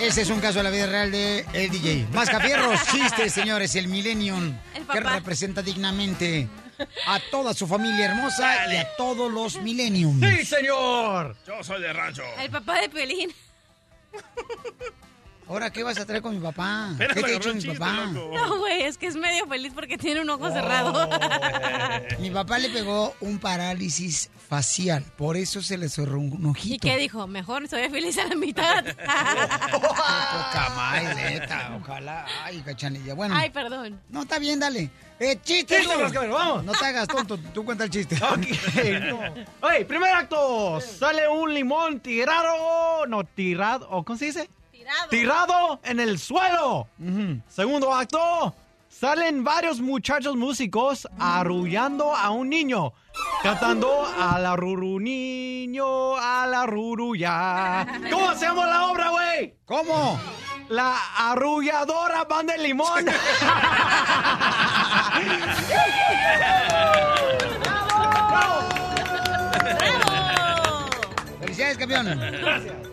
[0.00, 2.08] Ese es un caso de la vida real de el DJ.
[2.12, 6.48] Mascafierros, chistes, señores, el Millennium, El que representa dignamente
[7.06, 10.20] a toda su familia hermosa y a todos los Millennium.
[10.20, 11.36] ¡Sí, señor!
[11.46, 12.22] Yo soy de rancho.
[12.40, 13.32] El papá de Pelín.
[15.46, 16.92] Ahora, ¿qué vas a traer con mi papá?
[16.98, 18.06] ¿Qué te ha hecho mi chiste, papá?
[18.06, 18.34] loco.
[18.34, 21.08] No, güey, es que es medio feliz porque tiene un ojo cerrado.
[22.18, 26.74] Mi papá le pegó un parálisis facial, por eso se le cerró un ojito.
[26.74, 27.26] ¿Y qué dijo?
[27.26, 28.84] Mejor soy feliz a la mitad.
[29.72, 32.26] Poca madre, neta, ojalá.
[32.42, 33.14] Ay, cachanilla.
[33.14, 33.34] Bueno.
[33.36, 34.00] Ay, perdón.
[34.08, 34.90] No, está bien, dale.
[35.20, 36.64] Eh, chiste, Chiste, vamos.
[36.64, 38.18] No te hagas tonto, tú cuenta el chiste.
[39.60, 40.80] Oye, primer acto.
[40.80, 43.06] Sale un limón tirado.
[43.06, 43.88] No, tirado.
[43.90, 44.48] ¿o ¿Cómo se dice?
[44.84, 45.08] Tirado.
[45.08, 46.86] Tirado en el suelo.
[47.48, 48.54] Segundo acto.
[48.90, 52.92] Salen varios muchachos músicos arrullando a un niño.
[53.42, 57.86] Cantando a la ruru niño, a la ruru ya.
[58.10, 59.54] ¿Cómo llama la obra, güey?
[59.64, 60.20] ¿Cómo?
[60.68, 63.06] La arrulladora pan de limón.
[71.40, 72.83] Felicidades, campeón.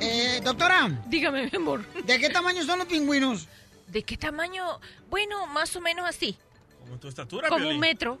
[0.00, 0.88] Eh, doctora.
[1.06, 1.84] Dígame, mi amor.
[2.04, 3.48] ¿De qué tamaño son los pingüinos?
[3.88, 4.80] ¿De qué tamaño?
[5.10, 6.36] Bueno, más o menos así.
[6.80, 7.74] Como tu estatura, Como Piolín.
[7.76, 8.18] un metro.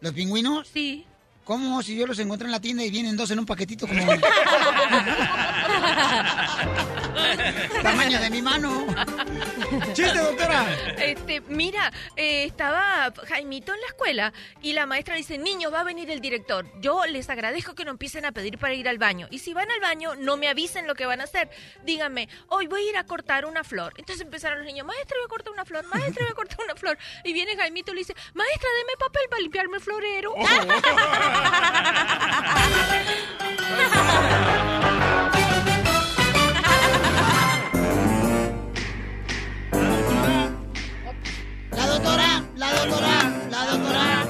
[0.00, 0.68] ¿Los pingüinos?
[0.68, 1.04] Sí.
[1.44, 1.82] ¿Cómo?
[1.82, 4.00] Si yo los encuentro en la tienda y vienen dos en un paquetito como...
[7.82, 8.86] Tamaño de mi mano.
[9.92, 10.66] Chiste, doctora.
[10.98, 15.84] Este, mira, eh, estaba Jaimito en la escuela y la maestra dice, niños, va a
[15.84, 16.66] venir el director.
[16.80, 19.26] Yo les agradezco que no empiecen a pedir para ir al baño.
[19.30, 21.50] Y si van al baño, no me avisen lo que van a hacer.
[21.84, 23.94] Díganme, hoy voy a ir a cortar una flor.
[23.96, 26.76] Entonces empezaron los niños, maestra, voy a cortar una flor, maestra, voy a cortar una
[26.76, 26.98] flor.
[27.24, 30.34] Y viene Jaimito y le dice, maestra, deme papel para limpiarme el florero.
[41.70, 44.28] La doctora, la doctora, la doctora.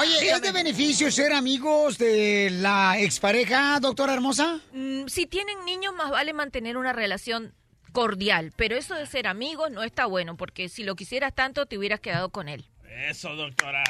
[0.00, 4.60] Oye, ¿es de beneficio ser amigos de la expareja, doctora hermosa?
[4.72, 7.54] Mm, si tienen niños, más vale mantener una relación
[7.92, 8.52] cordial.
[8.56, 12.00] Pero eso de ser amigos no está bueno, porque si lo quisieras tanto, te hubieras
[12.00, 12.66] quedado con él.
[13.08, 13.82] Eso, doctora.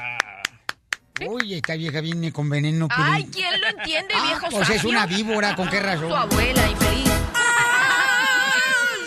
[1.26, 2.88] Uy, esta vieja viene con veneno.
[2.90, 4.90] Ay, ¿quién lo entiende, Ah, viejo pues es sabio?
[4.90, 6.08] una víbora, ¿con qué razón?
[6.08, 7.10] Tu abuela, infeliz.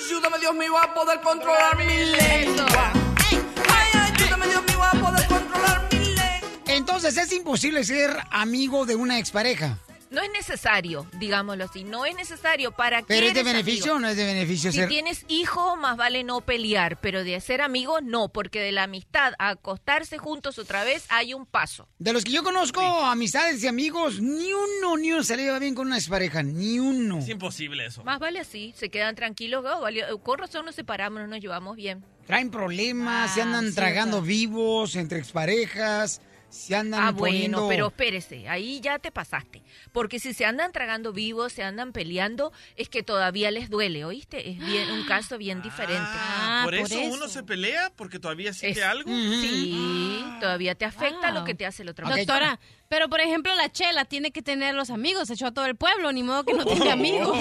[0.05, 2.91] Ayúdame, Dios mío, a poder controlar mi lengua.
[3.15, 6.49] Ay, ayúdame, Dios mío, a poder controlar mi lengua.
[6.67, 9.77] Entonces es imposible ser amigo de una expareja.
[10.11, 13.97] No es necesario, digámoslo así, no es necesario para que ¿Pero es de beneficio amigo?
[13.97, 14.89] o no es de beneficio Si ser?
[14.89, 19.33] tienes hijos, más vale no pelear, pero de ser amigos, no, porque de la amistad
[19.37, 21.87] a acostarse juntos otra vez hay un paso.
[21.99, 25.59] De los que yo conozco, amistades y amigos, ni uno, ni uno se le lleva
[25.59, 27.19] bien con una expareja, ni uno.
[27.19, 28.03] Es imposible eso.
[28.03, 31.75] Más vale así, se quedan tranquilos, oh, valió- con razón nos separamos, no nos llevamos
[31.75, 32.03] bien.
[32.25, 37.59] Traen problemas, se Ah, andan sí, tragando vivos entre exparejas, se andan Ah, poniendo...
[37.65, 39.61] bueno, pero espérese, ahí ya te pasaste.
[39.91, 44.49] Porque si se andan tragando vivos, se andan peleando, es que todavía les duele, ¿oíste?
[44.49, 46.01] Es bien un caso bien diferente.
[46.03, 49.09] Ah, por, eso, uno se pelea porque todavía siente Es- algo.
[49.09, 52.09] Sí, todavía te afecta lo que te hace el otro.
[52.09, 55.75] Doctora, pero por ejemplo la Chela tiene que tener los amigos, echó a todo el
[55.75, 57.37] pueblo, ni modo que no tenga amigos.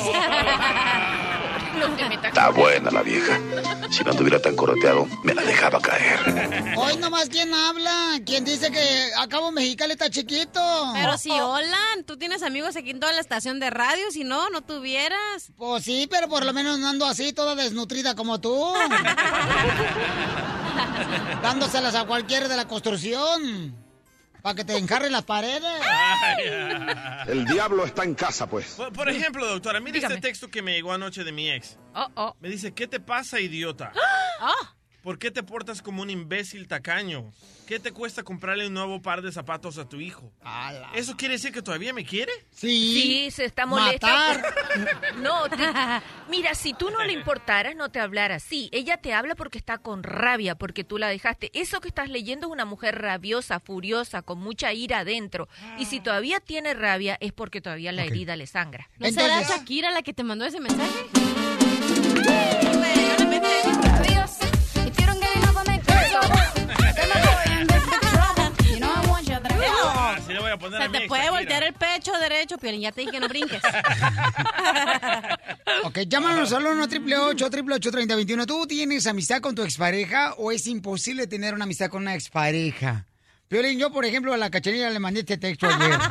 [2.25, 3.39] Está buena la vieja.
[3.91, 6.75] Si no anduviera tan coroteado, me la dejaba caer.
[6.77, 8.21] Hoy nomás, ¿quién habla?
[8.25, 10.61] ¿Quién dice que acabo Mexicali está chiquito?
[10.95, 14.51] Pero si, hola, tú tienes amigos aquí en toda la estación de radio, si no,
[14.51, 15.53] no tuvieras.
[15.57, 18.73] Pues sí, pero por lo menos no ando así, toda desnutrida como tú.
[21.43, 23.88] Dándoselas a cualquiera de la construcción.
[24.43, 25.63] Para que te enjarren las paredes.
[27.27, 28.75] El diablo está en casa, pues.
[28.75, 31.79] Por, por ejemplo, doctora, mire este texto que me llegó anoche de mi ex.
[31.95, 33.93] Oh, Me dice, ¿qué te pasa, idiota?
[34.41, 34.75] Ah.
[35.09, 37.33] ¿Por qué te portas como un imbécil tacaño?
[37.67, 40.31] ¿Qué te cuesta comprarle un nuevo par de zapatos a tu hijo?
[40.95, 42.31] ¿Eso quiere decir que todavía me quiere?
[42.55, 44.43] Sí, se está molesta.
[45.15, 45.57] por- No, te-
[46.31, 48.69] mira, si tú no le importaras, no te hablara así.
[48.71, 51.51] Ella te habla porque está con rabia, porque tú la dejaste.
[51.55, 55.49] Eso que estás leyendo es una mujer rabiosa, furiosa, con mucha ira adentro.
[55.79, 58.91] Y si todavía tiene rabia, es porque todavía la herida le sangra.
[58.99, 61.07] ¿No será Shakira la que te mandó ese mensaje?
[70.49, 71.39] Voy a poner a Se mi te puede Shakira.
[71.41, 73.61] voltear el pecho derecho, Piolín, ya te dije que no brinques.
[75.85, 81.27] Ok, llámanos al 1 888 3021 ¿Tú tienes amistad con tu expareja o es imposible
[81.27, 83.07] tener una amistad con una expareja?
[83.49, 85.99] Piolín, yo, por ejemplo, a la cachanilla le mandé este texto ayer.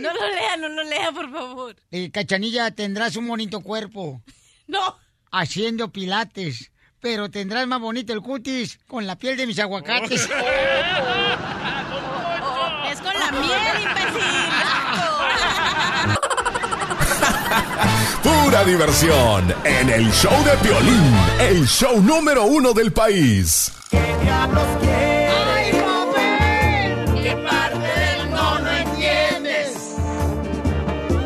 [0.00, 1.76] No lo lea, no lo lea, por favor.
[1.92, 4.20] Eh, cachanilla, tendrás un bonito cuerpo.
[4.66, 4.98] No.
[5.30, 6.70] Haciendo pilates.
[7.00, 10.28] Pero tendrás más bonito el cutis con la piel de mis aguacates.
[18.48, 23.70] pura diversión en el show de violín, el show número uno del país.
[23.90, 25.34] ¿Qué diablos quieres?
[25.54, 27.22] ¡Ay, Rubén!
[27.22, 29.96] ¿Qué parte del mono entiendes?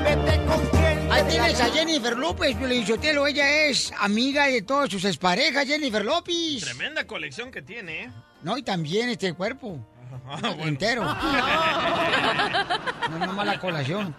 [0.03, 3.29] Vete con quien Ahí tienes a Jennifer López, Violín Sotelo.
[3.29, 6.63] Ella es amiga de todas sus exparejas, Jennifer López.
[6.65, 8.11] Tremenda colección que tiene, ¿eh?
[8.43, 9.79] No, y también este cuerpo.
[10.25, 10.67] Ah, bueno.
[10.67, 11.03] Entero.
[13.11, 14.15] no, no mala colación.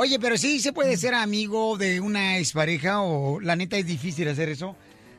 [0.00, 4.28] Oye, pero sí se puede ser amigo de una expareja o la neta es difícil
[4.28, 4.76] hacer eso.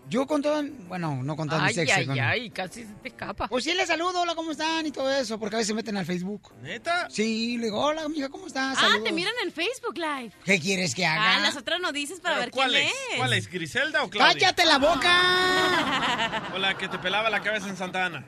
[0.07, 1.95] Yo con todo, bueno, no con todo mi Ay, sexo.
[1.97, 3.49] ay, con- ay, casi se te escapa.
[3.49, 4.85] Pues sí, le saludo, hola, ¿cómo están?
[4.85, 6.53] Y todo eso, porque a veces se meten al Facebook.
[6.63, 7.07] ¿Neta?
[7.09, 8.77] Sí, le digo, hola, amiga, ¿cómo estás?
[8.77, 9.03] Ah, Saludos.
[9.03, 10.31] te miran en Facebook Live.
[10.45, 11.35] ¿Qué quieres que haga?
[11.35, 12.93] Ah, las otras no dices para ver ¿Cuál quién es?
[13.11, 13.17] es.
[13.17, 13.47] ¿Cuál es?
[13.51, 14.33] ¿Griselda o Claudia?
[14.33, 16.43] ¡Cállate la boca!
[16.55, 18.25] O la que te pelaba la cabeza en Santa Ana.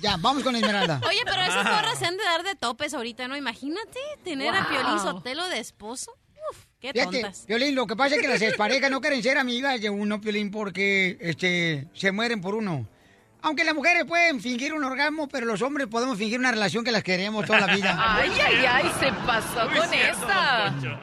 [0.00, 1.00] Ya, vamos con Esmeralda.
[1.08, 1.72] Oye, pero esas Ah.
[1.76, 3.36] morras se han de dar de topes ahorita, ¿no?
[3.36, 4.68] Imagínate tener a Wow.
[4.70, 6.12] Piolín Sotelo de esposo.
[6.50, 7.44] Uf, qué Fíjate, tontas.
[7.46, 10.50] Piolín, lo que pasa es que las exparejas no quieren ser amigas de uno, Piolín,
[10.50, 12.88] porque este, se mueren por uno.
[13.42, 16.92] Aunque las mujeres pueden fingir un orgasmo, pero los hombres podemos fingir una relación que
[16.92, 17.96] las queremos toda la vida.
[18.16, 21.00] Ay, ay, ay, se pasó Muy con Poncho.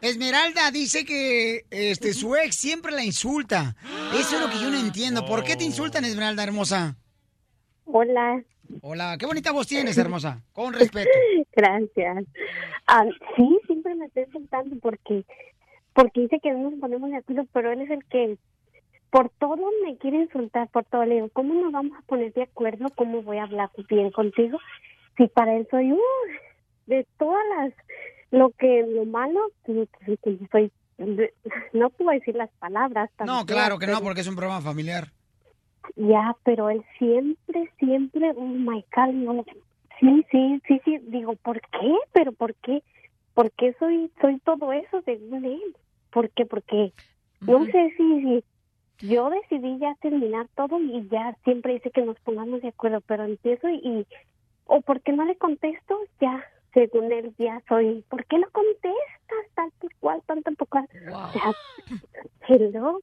[0.00, 3.76] Esmeralda dice que este, su ex siempre la insulta.
[4.14, 5.24] Eso es lo que yo no entiendo.
[5.26, 6.96] ¿Por qué te insultan, Esmeralda, hermosa?
[7.84, 8.42] Hola.
[8.80, 10.40] Hola, qué bonita voz tienes, hermosa.
[10.52, 11.10] Con respeto.
[11.54, 12.24] Gracias.
[12.86, 13.04] Ah,
[13.36, 15.24] sí, siempre me estoy insultando porque
[15.94, 18.38] porque dice que no nos ponemos de acuerdo, pero él es el que
[19.10, 21.04] por todo me quiere insultar, por todo.
[21.04, 22.86] Le digo, ¿cómo nos vamos a poner de acuerdo?
[22.96, 24.58] ¿Cómo voy a hablar bien contigo?
[25.18, 25.98] Si para él soy, uh,
[26.86, 27.74] de todas las,
[28.30, 31.34] lo que, lo malo, pues, pues, pues, soy, de-
[31.74, 33.10] no puedo decir las palabras.
[33.26, 35.08] No, claro que no, porque es un programa familiar.
[35.96, 39.44] Ya, pero él siempre, siempre, oh my God, no.
[40.00, 41.94] Sí, sí, sí, sí, digo, ¿por qué?
[42.12, 42.82] ¿Pero por qué?
[43.34, 45.76] ¿Por qué soy, soy todo eso según él?
[46.10, 46.44] ¿Por qué?
[46.44, 46.92] Porque
[47.40, 48.44] no sé si, si
[49.08, 53.24] yo decidí ya terminar todo y ya siempre dice que nos pongamos de acuerdo, pero
[53.24, 54.06] empiezo y, y
[54.66, 59.70] o porque no le contesto, ya, según él ya soy, ¿por qué no contestas tal
[59.78, 60.88] por cual, tanto por cual?
[61.32, 61.52] Sea,
[62.48, 63.00] hello.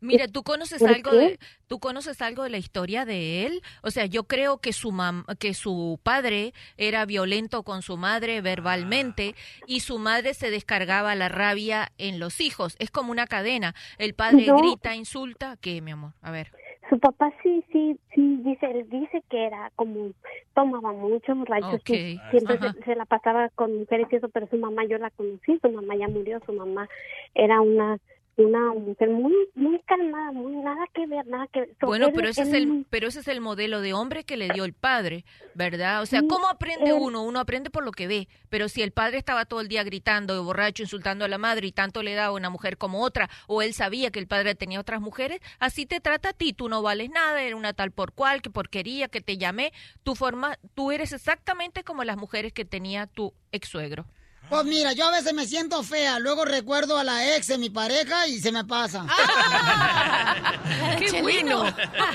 [0.00, 1.16] Mira, ¿tú conoces ¿Por algo qué?
[1.16, 3.62] de tú conoces algo de la historia de él?
[3.82, 8.40] O sea, yo creo que su mam que su padre era violento con su madre
[8.40, 9.34] verbalmente
[9.66, 12.76] y su madre se descargaba la rabia en los hijos.
[12.78, 13.74] Es como una cadena.
[13.98, 14.56] El padre No.
[14.56, 16.12] grita, insulta, ¿qué, mi amor?
[16.22, 16.52] A ver.
[16.88, 20.12] Su papá sí, sí, sí, dice, él dice que era como,
[20.54, 24.46] tomaba mucho borracho, Ok, sí, siempre se, se la pasaba con mujeres y eso, pero
[24.48, 26.88] su mamá yo la conocí, su mamá ya murió, su mamá
[27.34, 27.98] era una,
[28.38, 31.76] una mujer muy, muy calmada, muy, nada que ver, nada que ver.
[31.80, 34.64] Bueno, pero ese es el pero ese es el modelo de hombre que le dio
[34.64, 35.24] el padre,
[35.54, 36.02] ¿verdad?
[36.02, 37.22] O sea, ¿cómo aprende uno?
[37.24, 40.42] Uno aprende por lo que ve, pero si el padre estaba todo el día gritando,
[40.44, 43.74] borracho, insultando a la madre y tanto le daba una mujer como otra, o él
[43.74, 47.10] sabía que el padre tenía otras mujeres, así te trata a ti, tú no vales
[47.10, 49.72] nada, eres una tal por cual, que porquería, que te llamé,
[50.04, 54.06] tu forma, tú eres exactamente como las mujeres que tenía tu ex suegro.
[54.48, 57.68] Pues mira, yo a veces me siento fea, luego recuerdo a la ex de mi
[57.68, 59.06] pareja y se me pasa.
[60.98, 61.64] ¡Qué bueno!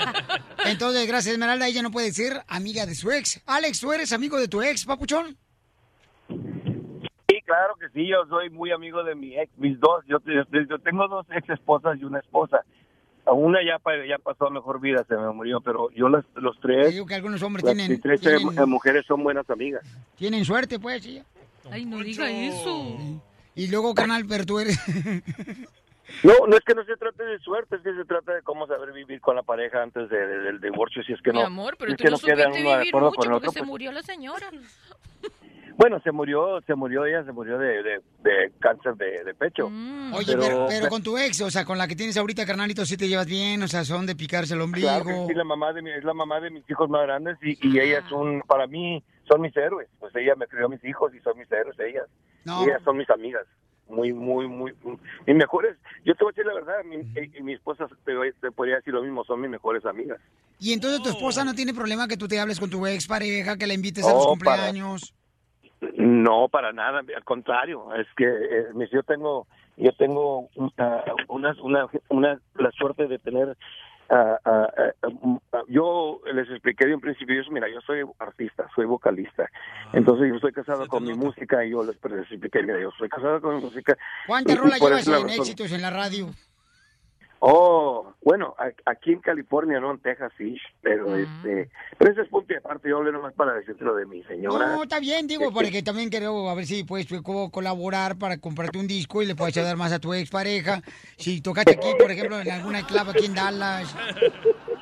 [0.66, 3.40] Entonces, gracias Esmeralda, ella no puede ser amiga de su ex.
[3.46, 5.36] Alex, ¿tú eres amigo de tu ex, papuchón?
[6.28, 10.18] Sí, claro que sí, yo soy muy amigo de mi ex, mis dos, yo,
[10.80, 12.64] tengo dos ex esposas y una esposa.
[13.26, 16.92] Una ya, ya pasó a mejor vida, se me murió, pero yo las, los tres,
[16.92, 19.82] Digo que algunos hombres las tienen, tres tienen, eh, mujeres son buenas amigas.
[20.16, 21.22] tienen suerte, pues, sí.
[21.70, 22.96] Ay, no diga eso.
[23.54, 24.78] Y luego, carnal, pero tú eres...
[26.22, 28.66] No, no es que no se trate de suerte, es que se trata de cómo
[28.66, 31.46] saber vivir con la pareja antes de- de- del divorcio, si es que Mi no.
[31.46, 33.26] amor, si pero es tú que no queda supiste uno de vivir acuerdo mucho con
[33.26, 34.50] el porque otro, se pues, murió la señora.
[35.76, 39.66] Bueno, se murió, se murió ella, se murió de, de, de cáncer de, de pecho.
[40.12, 42.96] Oye, pero, pero con tu ex, o sea, con la que tienes ahorita, carnalito, sí
[42.96, 44.86] te llevas bien, o sea, son de picarse el ombligo.
[44.86, 47.38] Claro que sí, la mamá de mi, es la mamá de mis hijos más grandes
[47.42, 49.88] y, y ellas son, para mí, son mis héroes.
[49.98, 52.06] Pues ella me crió a mis hijos y son mis héroes ellas.
[52.44, 52.64] No.
[52.64, 53.46] Ellas son mis amigas.
[53.88, 55.76] Muy, muy, muy, muy- mis mejores.
[56.04, 58.50] Yo te voy a decir la verdad, mi, y- y mi esposa te, voy- te
[58.50, 60.18] podría decir lo mismo, son mis mejores amigas.
[60.58, 63.56] Y entonces tu esposa no tiene problema que tú te hables con tu ex pareja,
[63.58, 65.14] que la invites a los para- cumpleaños.
[65.96, 69.46] No, para nada, al contrario, es que eh, mis- yo tengo
[69.76, 73.56] yo tengo una, una, una, una- la suerte de tener
[74.10, 74.38] ah,
[75.68, 79.48] yo les expliqué de un principio, yo, mira, yo soy artista, soy vocalista,
[79.92, 83.08] entonces yo estoy casado con mi música y yo les les expliqué, mira, yo soy
[83.08, 83.96] casado con mi música.
[84.26, 86.28] ¿Cuántas rolas llevas en razón- éxitos en la radio?
[87.40, 88.54] Oh, bueno,
[88.86, 92.88] aquí en California, no en Texas, sí, pero este, pero ese es punto y aparte,
[92.88, 94.74] yo hablé nomás para decirte lo de mi señora.
[94.74, 97.06] No, está bien, digo, Este, porque también quiero a ver si puedes
[97.52, 100.80] colaborar para comprarte un disco y le puedes ayudar más a tu ex pareja.
[101.18, 103.94] Si tocaste aquí, por ejemplo, en alguna club aquí en Dallas,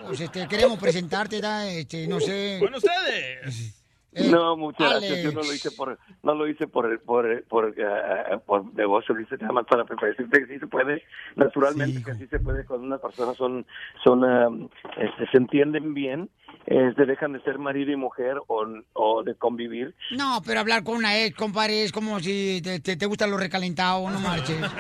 [0.06, 1.68] pues este, queremos presentarte, ¿da?
[1.68, 2.58] este, no sé.
[2.60, 3.81] Bueno, ustedes.
[4.12, 5.22] No, muchas gracias.
[5.22, 9.22] Yo no lo hice por, no lo hice por, por, por, eh, por negocio, lo
[9.22, 11.02] hice nada más para, decirte que sí se puede,
[11.36, 13.64] naturalmente que sí se puede cuando una persona son,
[14.04, 16.28] son, este, se entienden bien,
[16.66, 19.94] este, dejan de ser marido y mujer o, o de convivir.
[20.10, 23.36] No, pero hablar con una ex, compadre, es como si te, te, te gusta lo
[23.36, 24.58] recalentado, no marches.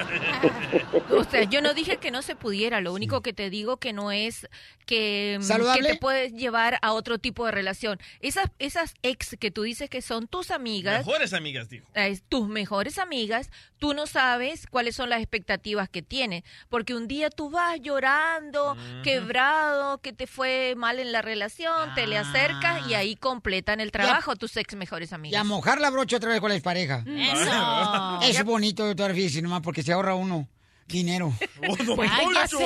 [1.10, 3.92] O sea, yo no dije que no se pudiera, lo único que te digo que
[3.92, 4.48] no es
[4.86, 5.82] que, mm, ¿Saludable?
[5.88, 7.98] que te puedes llevar a otro tipo de relación.
[8.20, 11.86] Esas, esas ex que tú dices que son tus amigas, Mejores amigas, dijo.
[11.94, 17.08] es tus mejores amigas, tú no sabes cuáles son las expectativas que tienes, porque un
[17.08, 21.61] día tú vas llorando, quebrado, que te fue mal en la relación,
[21.94, 25.90] te le acercas y ahí completan el trabajo tus ex mejores Y a mojar la
[25.90, 27.04] brocha otra vez con la expareja.
[27.06, 28.20] Eso.
[28.22, 30.48] Es bonito, doctor Fisi, nomás porque se ahorra uno
[30.86, 31.32] dinero.
[31.60, 32.56] Cállate.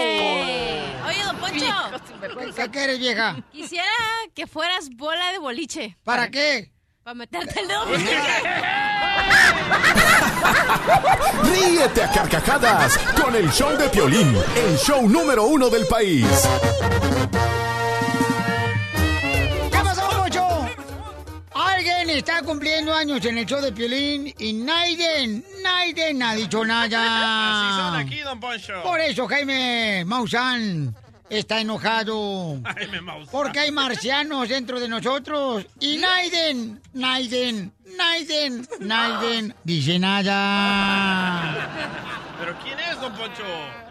[1.07, 1.91] Oye, don Poncho.
[2.55, 3.37] ¿Qué quieres, vieja?
[3.53, 3.87] Quisiera
[4.35, 5.97] que fueras bola de boliche.
[6.05, 6.73] ¿Para qué?
[7.03, 7.85] Para meterte el dedo.
[11.45, 16.27] Ríete a carcajadas con el show de Piolín, el show número uno del país.
[22.09, 27.01] Está cumpliendo años en el show de Piolín y Naiden, Naiden ha dicho nada.
[27.69, 28.83] Así son aquí, don Poncho.
[28.83, 30.95] Por eso Jaime Maussan
[31.29, 32.61] está enojado.
[32.65, 33.33] Jaime Maussan.
[33.33, 35.67] Porque hay marcianos dentro de nosotros.
[35.81, 41.55] Y Naiden, Naiden, Naiden, Naiden dice nada.
[42.41, 43.86] ¿Pero quién es, don Poncho?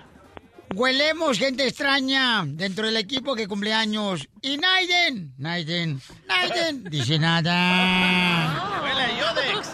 [0.73, 4.27] Huelemos gente extraña dentro del equipo que cumple años.
[4.41, 8.81] Y Naiden, Naiden, Naiden dice nada.
[8.81, 9.69] Huele a Yodex.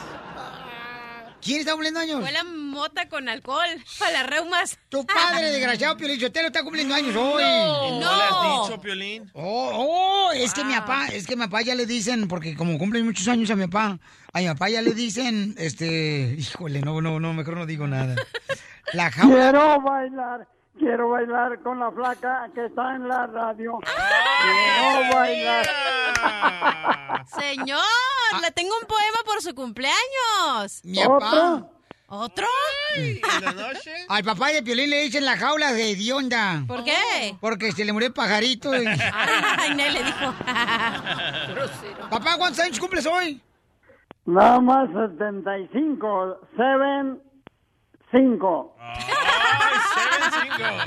[1.41, 2.22] ¿Quién está cumpliendo años?
[2.22, 4.77] Huele a mota con alcohol para las reumas.
[4.89, 7.43] Tu padre, desgraciado Piolichotelo, está cumpliendo años hoy.
[7.43, 9.31] ¿Y no le has dicho, Piolín?
[9.34, 12.77] Oh, oh, es que mi papá, es que mi papá ya le dicen, porque como
[12.77, 13.99] cumple muchos años a mi papá,
[14.34, 18.15] a mi papá ya le dicen, este, híjole, no, no, no, mejor no digo nada.
[18.93, 19.35] La jaula.
[19.35, 20.47] Quiero bailar,
[20.77, 23.80] quiero bailar con la flaca que está en la radio.
[23.80, 25.65] Quiero bailar.
[27.39, 27.80] Señor,
[28.41, 30.81] le tengo un poema por su cumpleaños.
[30.84, 31.68] Mi papá.
[32.14, 32.45] ¿Otro?
[34.10, 36.61] Al papá de Piolín le dicen la jaula de hedionda.
[36.68, 37.38] ¿Por qué?
[37.39, 38.76] Porque se le murió el pajarito.
[38.76, 40.34] y- Ay, nadie le dijo.
[42.10, 43.41] Papá, ¿cuántos años cumples hoy?
[44.26, 47.22] Nada más 75, 7,
[48.11, 48.76] 5.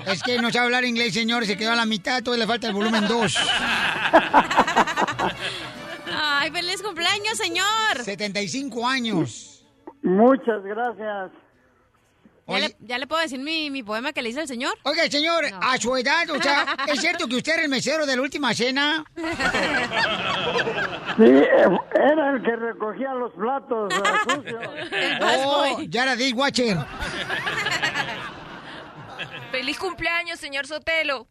[0.06, 2.68] Es que no sabe hablar inglés, señor, se quedó a la mitad, todavía le falta
[2.68, 3.36] el volumen 2.
[6.16, 8.02] Ay, feliz cumpleaños, señor.
[8.02, 9.64] 75 años.
[10.02, 11.30] Muchas gracias.
[12.46, 14.74] ¿Ya le, ya le puedo decir mi, mi poema que le hice al señor?
[14.82, 18.16] Oiga, señor, a su edad, o sea, ¿es cierto que usted era el mesero de
[18.16, 19.02] la última cena?
[21.16, 23.94] Sí, era el que recogía los platos
[24.28, 24.62] sucios.
[25.22, 26.76] Oh, ya era dishwasher.
[29.54, 31.28] Feliz cumpleaños, señor Sotelo.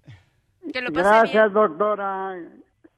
[0.72, 2.34] Que lo pase Gracias, doctora.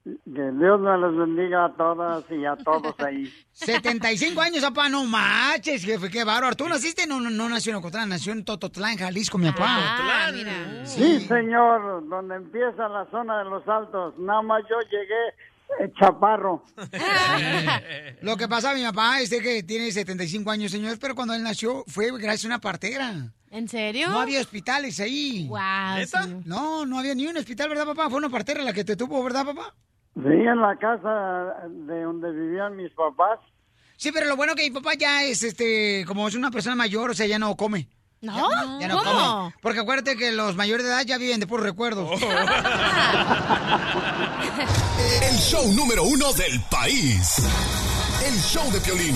[0.03, 3.33] Que Dios me los bendiga a todas y a todos ahí.
[3.51, 6.55] 75 años, papá, no manches, jefe, qué bárbaro.
[6.55, 7.07] ¿Tú naciste?
[7.07, 9.65] No, no, no nació en Ocotlán, nació en Tototlán, Jalisco, mi papá.
[9.67, 10.85] Ah, mira.
[10.85, 14.13] Sí, señor, donde empieza la zona de los altos.
[14.19, 15.29] Nada más yo llegué
[15.79, 16.63] eh, chaparro.
[18.21, 21.83] Lo que pasa, mi papá, es que tiene 75 años, señor, pero cuando él nació
[21.87, 23.33] fue gracias a una partera.
[23.55, 24.09] ¿En serio?
[24.09, 25.47] No había hospitales ahí.
[25.47, 26.27] Guau, ¿Neta?
[26.43, 28.09] No, no había ni un hospital, ¿verdad, papá?
[28.09, 29.73] Fue una partera la que te tuvo, ¿verdad, papá?
[30.13, 33.39] Sí, en la casa de donde vivían mis papás.
[33.95, 37.11] Sí, pero lo bueno que mi papá ya es, este, como es una persona mayor,
[37.11, 37.87] o sea, ya no come.
[38.19, 38.51] ¿No?
[38.51, 39.11] Ya, ya no ¿Cómo?
[39.43, 39.53] come.
[39.61, 42.09] Porque acuérdate que los mayores de edad ya viven de puros recuerdos.
[45.21, 47.37] El show número uno del país.
[48.27, 49.15] El show de Piolín.